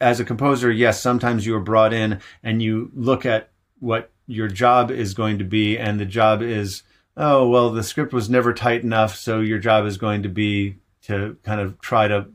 as 0.00 0.20
a 0.20 0.24
composer. 0.24 0.70
Yes, 0.70 1.00
sometimes 1.00 1.46
you 1.46 1.54
are 1.56 1.60
brought 1.60 1.92
in 1.92 2.20
and 2.42 2.62
you 2.62 2.90
look 2.94 3.26
at 3.26 3.50
what 3.78 4.10
your 4.26 4.48
job 4.48 4.90
is 4.90 5.14
going 5.14 5.38
to 5.38 5.44
be, 5.44 5.78
and 5.78 6.00
the 6.00 6.06
job 6.06 6.42
is, 6.42 6.82
oh, 7.16 7.48
well, 7.48 7.70
the 7.70 7.82
script 7.82 8.12
was 8.12 8.28
never 8.28 8.52
tight 8.52 8.82
enough, 8.82 9.16
so 9.16 9.40
your 9.40 9.58
job 9.58 9.86
is 9.86 9.98
going 9.98 10.22
to 10.24 10.28
be 10.28 10.76
to 11.02 11.36
kind 11.44 11.60
of 11.60 11.80
try 11.80 12.08
to 12.08 12.26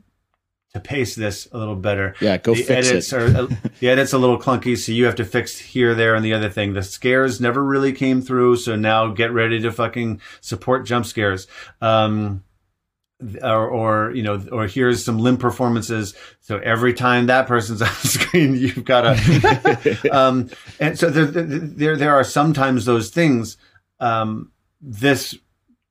to 0.72 0.80
pace 0.80 1.14
this 1.14 1.46
a 1.52 1.58
little 1.58 1.76
better. 1.76 2.14
Yeah, 2.18 2.38
go 2.38 2.54
the 2.54 2.62
fix 2.62 2.88
edits 2.88 3.12
it. 3.12 3.20
Are, 3.20 3.46
the 3.80 3.88
edit's 3.88 4.14
a 4.14 4.18
little 4.18 4.38
clunky, 4.38 4.76
so 4.78 4.92
you 4.92 5.04
have 5.04 5.16
to 5.16 5.24
fix 5.24 5.58
here, 5.58 5.94
there, 5.94 6.14
and 6.14 6.24
the 6.24 6.32
other 6.32 6.48
thing. 6.48 6.72
The 6.72 6.82
scares 6.82 7.40
never 7.42 7.62
really 7.62 7.92
came 7.92 8.22
through, 8.22 8.56
so 8.56 8.74
now 8.74 9.08
get 9.08 9.32
ready 9.32 9.60
to 9.60 9.70
fucking 9.70 10.20
support 10.40 10.86
jump 10.86 11.04
scares. 11.04 11.46
Um, 11.82 12.42
or, 13.42 13.68
or, 13.68 14.10
you 14.12 14.22
know, 14.22 14.44
or 14.50 14.66
here's 14.66 15.04
some 15.04 15.18
limp 15.18 15.40
performances. 15.40 16.14
So 16.40 16.58
every 16.58 16.94
time 16.94 17.26
that 17.26 17.46
person's 17.46 17.82
on 17.82 17.88
screen, 17.88 18.54
you've 18.54 18.84
got 18.84 19.02
to. 19.02 20.08
um, 20.12 20.50
and 20.80 20.98
so 20.98 21.10
there, 21.10 21.26
there, 21.26 21.96
there 21.96 22.14
are 22.14 22.24
sometimes 22.24 22.84
those 22.84 23.10
things. 23.10 23.56
Um, 24.00 24.50
this, 24.80 25.38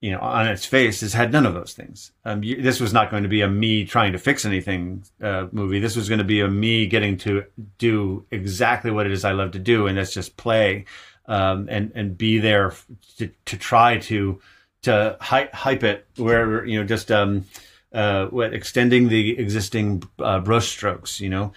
you 0.01 0.11
know, 0.11 0.19
on 0.19 0.47
its 0.47 0.65
face 0.65 1.01
has 1.01 1.13
had 1.13 1.31
none 1.31 1.45
of 1.45 1.53
those 1.53 1.73
things. 1.73 2.11
Um, 2.25 2.43
you, 2.43 2.61
this 2.61 2.79
was 2.79 2.91
not 2.91 3.09
going 3.09 3.23
to 3.23 3.29
be 3.29 3.41
a 3.41 3.47
me 3.47 3.85
trying 3.85 4.13
to 4.13 4.19
fix 4.19 4.45
anything 4.45 5.03
uh, 5.21 5.47
movie. 5.51 5.79
This 5.79 5.95
was 5.95 6.09
going 6.09 6.19
to 6.19 6.25
be 6.25 6.41
a 6.41 6.47
me 6.47 6.87
getting 6.87 7.17
to 7.19 7.45
do 7.77 8.25
exactly 8.31 8.91
what 8.91 9.05
it 9.05 9.11
is 9.11 9.23
I 9.23 9.31
love 9.31 9.51
to 9.51 9.59
do, 9.59 9.87
and 9.87 9.97
that's 9.97 10.13
just 10.13 10.37
play 10.37 10.85
um, 11.27 11.67
and 11.69 11.91
and 11.95 12.17
be 12.17 12.39
there 12.39 12.73
to, 13.17 13.29
to 13.45 13.57
try 13.57 13.99
to 13.99 14.41
to 14.83 15.17
hype, 15.19 15.53
hype 15.53 15.83
it 15.83 16.07
where 16.17 16.65
you 16.65 16.79
know 16.79 16.85
just 16.85 17.11
um, 17.11 17.45
uh, 17.93 18.27
what 18.27 18.53
extending 18.53 19.09
the 19.09 19.37
existing 19.37 20.03
uh, 20.19 20.39
brush 20.39 20.69
strokes, 20.69 21.19
you 21.19 21.29
know, 21.29 21.53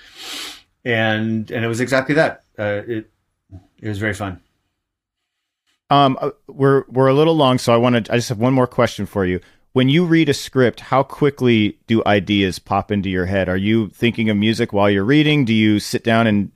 and 0.85 1.51
and 1.51 1.65
it 1.65 1.69
was 1.69 1.81
exactly 1.81 2.15
that. 2.17 2.45
Uh, 2.59 2.83
it 2.87 3.11
it 3.81 3.89
was 3.89 3.99
very 3.99 4.15
fun. 4.15 4.41
Um, 5.91 6.19
uh, 6.21 6.31
we're 6.47 6.85
we're 6.89 7.09
a 7.09 7.15
little 7.15 7.37
long, 7.37 7.59
so 7.59 7.73
I 7.73 7.77
want 7.77 8.07
to. 8.07 8.13
I 8.13 8.17
just 8.17 8.29
have 8.29 8.39
one 8.39 8.55
more 8.55 8.67
question 8.67 9.07
for 9.07 9.25
you. 9.25 9.41
When 9.73 9.89
you 9.89 10.05
read 10.05 10.29
a 10.29 10.35
script, 10.35 10.81
how 10.81 11.03
quickly 11.03 11.79
do 11.89 12.03
ideas 12.07 12.59
pop 12.59 12.93
into 12.93 13.11
your 13.11 13.27
head? 13.27 13.49
Are 13.49 13.57
you 13.57 13.89
thinking 13.89 14.31
of 14.31 14.37
music 14.37 14.73
while 14.73 14.89
you're 14.89 15.05
reading? 15.05 15.45
Do 15.45 15.53
you 15.53 15.81
sit 15.81 16.05
down 16.05 16.27
and 16.27 16.53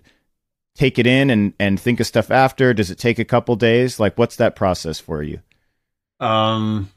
take 0.75 0.99
it 0.99 1.07
in 1.07 1.31
and 1.31 1.53
and 1.59 1.81
think 1.81 2.01
of 2.01 2.07
stuff 2.07 2.31
after? 2.31 2.73
Does 2.73 2.91
it 2.91 2.99
take 2.99 3.19
a 3.19 3.25
couple 3.25 3.57
days? 3.57 4.01
Like, 4.01 4.17
what's 4.19 4.37
that 4.37 4.57
process 4.57 5.01
for 5.01 5.23
you? 5.23 5.41
Um, 6.21 6.91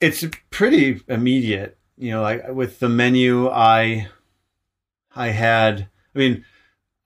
it's 0.00 0.24
pretty 0.50 1.00
immediate. 1.08 1.78
You 1.96 2.12
know, 2.12 2.22
like 2.22 2.48
with 2.48 2.78
the 2.78 2.88
menu, 2.88 3.48
I 3.48 4.08
I 5.14 5.28
had. 5.28 5.88
I 6.14 6.18
mean, 6.18 6.44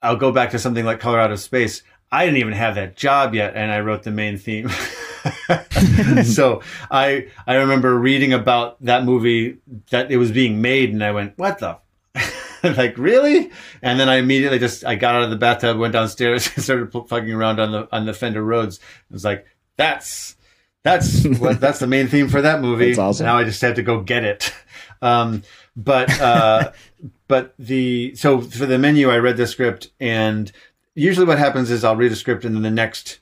I'll 0.01 0.15
go 0.15 0.31
back 0.31 0.51
to 0.51 0.59
something 0.59 0.85
like 0.85 0.99
Color 0.99 1.19
Out 1.19 1.31
of 1.31 1.39
Space. 1.39 1.83
I 2.11 2.25
didn't 2.25 2.39
even 2.39 2.53
have 2.53 2.75
that 2.75 2.95
job 2.95 3.35
yet, 3.35 3.55
and 3.55 3.71
I 3.71 3.81
wrote 3.81 4.03
the 4.03 4.11
main 4.11 4.37
theme. 4.37 4.69
so 6.23 6.61
I 6.89 7.27
I 7.45 7.55
remember 7.55 7.97
reading 7.97 8.31
about 8.31 8.81
that 8.83 9.03
movie 9.03 9.57
that 9.89 10.11
it 10.11 10.17
was 10.17 10.31
being 10.31 10.61
made, 10.61 10.91
and 10.91 11.03
I 11.03 11.11
went, 11.11 11.37
"What 11.37 11.59
the." 11.59 11.79
like 12.63 12.97
really? 12.97 13.51
And 13.81 13.99
then 13.99 14.09
I 14.09 14.15
immediately 14.15 14.59
just 14.59 14.85
I 14.85 14.95
got 14.95 15.15
out 15.15 15.23
of 15.23 15.29
the 15.29 15.35
bathtub, 15.35 15.77
went 15.77 15.93
downstairs, 15.93 16.49
and 16.55 16.63
started 16.63 16.91
fucking 16.91 17.31
around 17.31 17.59
on 17.59 17.71
the 17.71 17.87
on 17.91 18.05
the 18.05 18.13
Fender 18.13 18.43
Rhodes. 18.43 18.79
I 19.11 19.13
was 19.13 19.25
like, 19.25 19.45
"That's 19.77 20.35
that's 20.83 21.25
what 21.39 21.59
that's 21.59 21.79
the 21.79 21.87
main 21.87 22.07
theme 22.07 22.29
for 22.29 22.41
that 22.41 22.61
movie. 22.61 22.87
That's 22.87 22.99
awesome. 22.99 23.25
Now 23.25 23.37
I 23.37 23.43
just 23.43 23.61
have 23.61 23.75
to 23.75 23.83
go 23.83 24.01
get 24.01 24.23
it. 24.23 24.53
Um, 25.01 25.43
but 25.75 26.09
uh, 26.21 26.71
but 27.27 27.53
the 27.59 28.15
so 28.15 28.41
for 28.41 28.65
the 28.65 28.77
menu, 28.77 29.09
I 29.09 29.17
read 29.17 29.37
the 29.37 29.47
script, 29.47 29.91
and 29.99 30.51
usually 30.93 31.25
what 31.25 31.37
happens 31.37 31.69
is 31.69 31.83
I'll 31.83 31.95
read 31.95 32.11
a 32.11 32.15
script, 32.15 32.45
and 32.45 32.55
then 32.55 32.63
the 32.63 32.71
next 32.71 33.19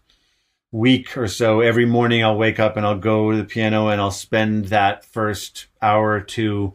week 0.74 1.16
or 1.16 1.28
so, 1.28 1.62
every 1.62 1.86
morning 1.86 2.24
I'll 2.24 2.38
wake 2.38 2.60
up 2.60 2.76
and 2.76 2.86
I'll 2.86 2.97
go 2.97 3.32
to 3.32 3.38
the 3.38 3.45
piano 3.45 3.88
and 3.88 4.01
I'll 4.01 4.12
spend 4.12 4.66
that 4.66 5.06
first 5.06 5.68
hour 5.82 6.12
or 6.12 6.22
two 6.22 6.74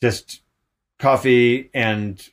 just 0.00 0.40
coffee 0.98 1.70
and 1.74 2.26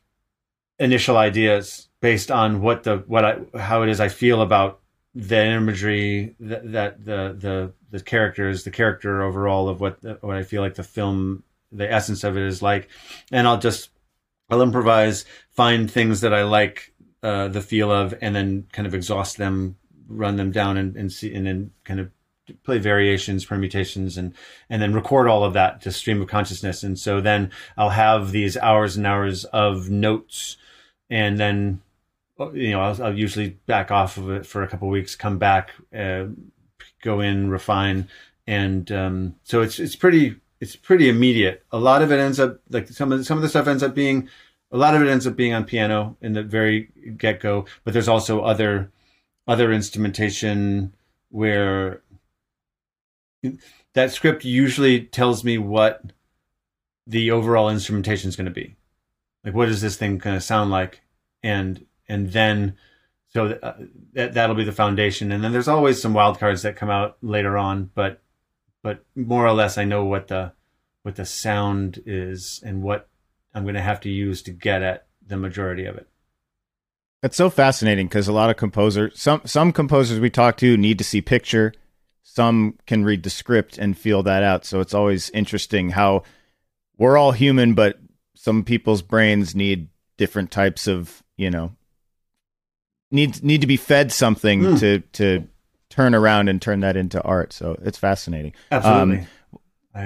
initial 0.80 1.18
ideas 1.18 1.90
based 2.02 2.32
on 2.32 2.62
what 2.62 2.84
the 2.84 2.98
what 3.08 3.26
I 3.26 3.40
how 3.58 3.84
it 3.84 3.90
is 3.90 4.00
I 4.00 4.08
feel 4.08 4.42
about 4.42 4.80
the 5.16 5.46
imagery 5.46 6.36
that, 6.42 6.72
that 6.74 7.06
the 7.06 7.36
the 7.40 7.74
the 7.90 8.04
characters 8.04 8.66
the 8.66 8.72
character 8.72 9.24
overall 9.24 9.70
of 9.70 9.80
what 9.80 10.02
the, 10.02 10.18
what 10.22 10.36
I 10.36 10.44
feel 10.44 10.62
like 10.62 10.76
the 10.76 10.84
film 10.84 11.44
the 11.72 11.92
essence 11.92 12.24
of 12.24 12.38
it 12.38 12.44
is 12.44 12.62
like. 12.62 12.90
And 13.32 13.48
I'll 13.48 13.60
just 13.60 13.90
I'll 14.50 14.62
improvise 14.62 15.26
find 15.52 15.90
things 15.90 16.22
that 16.22 16.34
I 16.34 16.44
like 16.44 16.94
uh, 17.24 17.48
the 17.48 17.62
feel 17.62 17.92
of 17.92 18.14
and 18.22 18.36
then 18.36 18.68
kind 18.74 18.86
of 18.86 18.94
exhaust 18.94 19.38
them 19.38 19.78
run 20.08 20.36
them 20.36 20.52
down 20.52 20.78
and, 20.78 20.96
and 20.96 21.12
see 21.12 21.34
and 21.34 21.48
then 21.48 21.72
kind 21.84 22.00
of 22.00 22.12
play 22.64 22.78
variations 22.78 23.46
permutations 23.46 24.18
and 24.18 24.36
and 24.70 24.82
then 24.82 24.94
record 24.94 25.28
all 25.28 25.44
of 25.44 25.54
that 25.54 25.82
to 25.82 25.92
stream 25.92 26.22
of 26.22 26.28
consciousness. 26.28 26.84
And 26.84 27.00
so 27.00 27.22
then 27.22 27.52
I'll 27.78 27.90
have 27.90 28.32
these 28.32 28.58
hours 28.58 28.98
and 28.98 29.08
hours 29.08 29.46
of 29.46 29.90
notes 29.90 30.58
and 31.10 31.40
then 31.40 31.82
you 32.54 32.72
know, 32.72 32.82
I'll, 32.82 33.04
I'll, 33.04 33.18
usually 33.18 33.50
back 33.66 33.92
off 33.92 34.18
of 34.18 34.30
it 34.30 34.46
for 34.46 34.64
a 34.64 34.68
couple 34.68 34.90
weeks, 34.90 35.16
come 35.16 35.38
back, 35.38 35.72
uh, 35.96 36.26
go 37.02 37.22
in, 37.22 37.50
refine, 37.50 38.08
and 38.48 38.92
um, 38.92 39.36
so 39.44 39.62
it's 39.62 39.80
it's 39.80 39.96
pretty 39.96 40.36
it's 40.60 40.76
pretty 40.76 41.10
immediate. 41.10 41.64
A 41.72 41.80
lot 41.80 42.02
of 42.02 42.12
it 42.12 42.20
ends 42.20 42.40
up 42.40 42.60
like 42.70 42.88
some 42.90 43.12
of 43.12 43.20
the, 43.20 43.26
some 43.26 43.38
of 43.38 43.42
the 43.42 43.50
stuff 43.50 43.68
ends 43.68 43.84
up 43.84 43.96
being 43.96 44.30
a 44.72 44.78
lot 44.78 44.96
of 44.96 45.02
it 45.02 45.08
ends 45.08 45.26
up 45.26 45.36
being 45.36 45.54
on 45.54 45.64
piano 45.64 46.18
in 46.22 46.34
the 46.34 46.44
very 46.44 46.90
get 47.18 47.40
go, 47.40 47.66
but 47.84 47.94
there's 47.94 48.10
also 48.10 48.42
other 48.42 48.92
other 49.48 49.72
instrumentation 49.72 50.94
where 51.30 52.02
that 53.94 54.12
script 54.12 54.44
usually 54.44 55.02
tells 55.02 55.44
me 55.44 55.58
what 55.58 56.04
the 57.08 57.32
overall 57.32 57.70
instrumentation 57.70 58.28
is 58.28 58.36
going 58.36 58.46
to 58.46 58.52
be. 58.52 58.76
Like, 59.44 59.54
what 59.54 59.70
is 59.70 59.82
this 59.82 59.96
thing 59.96 60.18
going 60.18 60.36
to 60.36 60.42
sound 60.42 60.72
like? 60.72 61.02
And 61.44 61.86
and 62.08 62.32
then 62.32 62.76
so 63.36 63.48
uh, 63.62 63.76
that 64.14 64.34
that'll 64.34 64.56
be 64.56 64.64
the 64.64 64.72
foundation. 64.72 65.32
And 65.32 65.44
then 65.44 65.52
there's 65.52 65.68
always 65.68 66.02
some 66.02 66.14
wild 66.14 66.40
cards 66.40 66.62
that 66.62 66.78
come 66.78 66.90
out 66.90 67.18
later 67.22 67.58
on, 67.58 67.92
but 67.94 68.22
but 68.82 69.04
more 69.14 69.46
or 69.46 69.52
less, 69.52 69.78
I 69.78 69.84
know 69.84 70.06
what 70.06 70.30
the 70.30 70.54
what 71.04 71.18
the 71.18 71.26
sound 71.26 72.02
is 72.06 72.62
and 72.66 72.82
what 72.82 73.10
I'm 73.54 73.64
going 73.64 73.76
to 73.76 73.82
have 73.82 74.00
to 74.02 74.10
use 74.10 74.42
to 74.44 74.52
get 74.52 74.82
at 74.82 75.08
the 75.28 75.36
majority 75.36 75.86
of 75.86 75.98
it. 75.98 76.08
That's 77.22 77.36
so 77.36 77.50
fascinating 77.50 78.08
because 78.08 78.28
a 78.28 78.34
lot 78.34 78.50
of 78.50 78.56
composers, 78.56 79.20
some 79.20 79.42
some 79.44 79.74
composers 79.74 80.20
we 80.22 80.30
talk 80.30 80.56
to 80.58 80.78
need 80.78 80.98
to 81.00 81.04
see 81.04 81.22
picture. 81.22 81.74
Some 82.24 82.78
can 82.88 83.04
read 83.04 83.24
the 83.24 83.30
script 83.30 83.78
and 83.78 83.98
feel 83.98 84.24
that 84.24 84.44
out. 84.44 84.64
So 84.64 84.80
it's 84.80 84.94
always 84.94 85.30
interesting 85.32 85.90
how 85.90 86.24
we're 86.98 87.18
all 87.18 87.34
human, 87.34 87.74
but 87.74 88.00
some 88.36 88.64
people's 88.64 89.02
brains 89.02 89.56
need 89.56 89.90
different 90.16 90.52
types 90.52 90.88
of 90.88 91.22
you 91.36 91.52
know 91.52 91.76
need 93.16 93.44
need 93.44 93.62
to 93.62 93.68
be 93.68 93.78
fed 93.78 94.12
something 94.12 94.62
mm. 94.62 94.80
to 94.80 95.00
to 95.14 95.48
turn 95.90 96.14
around 96.14 96.50
and 96.50 96.62
turn 96.62 96.82
that 96.82 96.98
into 96.98 97.22
art. 97.22 97.54
So 97.54 97.78
it's 97.82 97.98
fascinating. 97.98 98.54
Absolutely. 98.72 99.20
Um, 99.20 99.28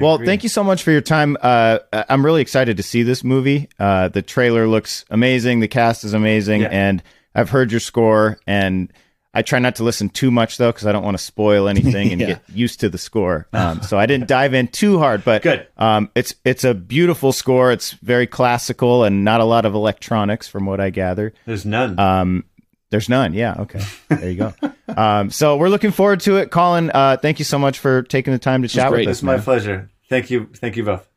well, 0.02 0.16
agree. 0.16 0.28
thank 0.28 0.44
you 0.44 0.50
so 0.50 0.64
much 0.64 0.84
for 0.84 0.92
your 0.92 1.02
time. 1.02 1.36
Uh, 1.42 1.80
I'm 1.92 2.24
really 2.24 2.42
excited 2.42 2.78
to 2.78 2.84
see 2.84 3.02
this 3.02 3.24
movie. 3.24 3.70
Uh, 3.80 4.08
the 4.08 4.22
trailer 4.22 4.68
looks 4.68 5.04
amazing. 5.10 5.62
The 5.62 5.68
cast 5.68 6.04
is 6.04 6.14
amazing, 6.14 6.62
yeah. 6.62 6.70
and 6.72 7.04
I've 7.34 7.50
heard 7.50 7.72
your 7.72 7.80
score. 7.80 8.38
And 8.46 8.94
I 9.34 9.42
try 9.42 9.58
not 9.58 9.78
to 9.78 9.84
listen 9.84 10.10
too 10.10 10.30
much 10.30 10.58
though, 10.58 10.72
because 10.72 10.86
I 10.86 10.92
don't 10.92 11.04
want 11.04 11.18
to 11.18 11.24
spoil 11.24 11.68
anything 11.68 12.12
and 12.12 12.22
yeah. 12.22 12.28
get 12.28 12.44
used 12.54 12.82
to 12.82 12.90
the 12.90 13.00
score. 13.00 13.48
Um, 13.60 13.82
so 13.82 13.98
I 13.98 14.06
didn't 14.06 14.28
dive 14.28 14.54
in 14.54 14.68
too 14.68 15.00
hard, 15.00 15.26
but 15.26 15.42
good. 15.42 15.68
Um, 15.76 16.12
it's 16.16 16.36
it's 16.46 16.64
a 16.64 16.74
beautiful 16.74 17.34
score. 17.34 17.72
It's 17.72 17.92
very 17.92 18.26
classical 18.26 19.04
and 19.04 19.26
not 19.26 19.42
a 19.42 19.44
lot 19.44 19.66
of 19.66 19.74
electronics, 19.74 20.48
from 20.48 20.66
what 20.66 20.80
I 20.80 20.92
gather. 20.92 21.34
There's 21.46 21.66
none. 21.66 22.00
Um, 22.00 22.46
there's 22.92 23.10
none. 23.10 23.34
Yeah. 23.34 23.56
Okay. 23.60 23.82
There 24.10 24.30
you 24.30 24.36
go. 24.36 24.54
um, 24.96 25.30
so 25.30 25.58
we're 25.58 25.70
looking 25.70 25.92
forward 25.92 26.22
to 26.22 26.38
it. 26.38 26.52
Colin, 26.52 26.92
uh, 26.94 27.18
thank 27.22 27.40
you 27.40 27.46
so 27.46 27.60
much 27.60 27.80
for 27.80 28.04
taking 28.04 28.34
the 28.34 28.40
time 28.40 28.62
to 28.62 28.68
chat 28.68 28.92
with 28.92 29.02
us. 29.08 29.18
It's 29.18 29.24
my 29.24 29.40
pleasure. 29.40 29.90
Thank 30.10 30.30
you. 30.30 30.50
Thank 30.56 30.78
you 30.78 30.84
both. 30.84 31.09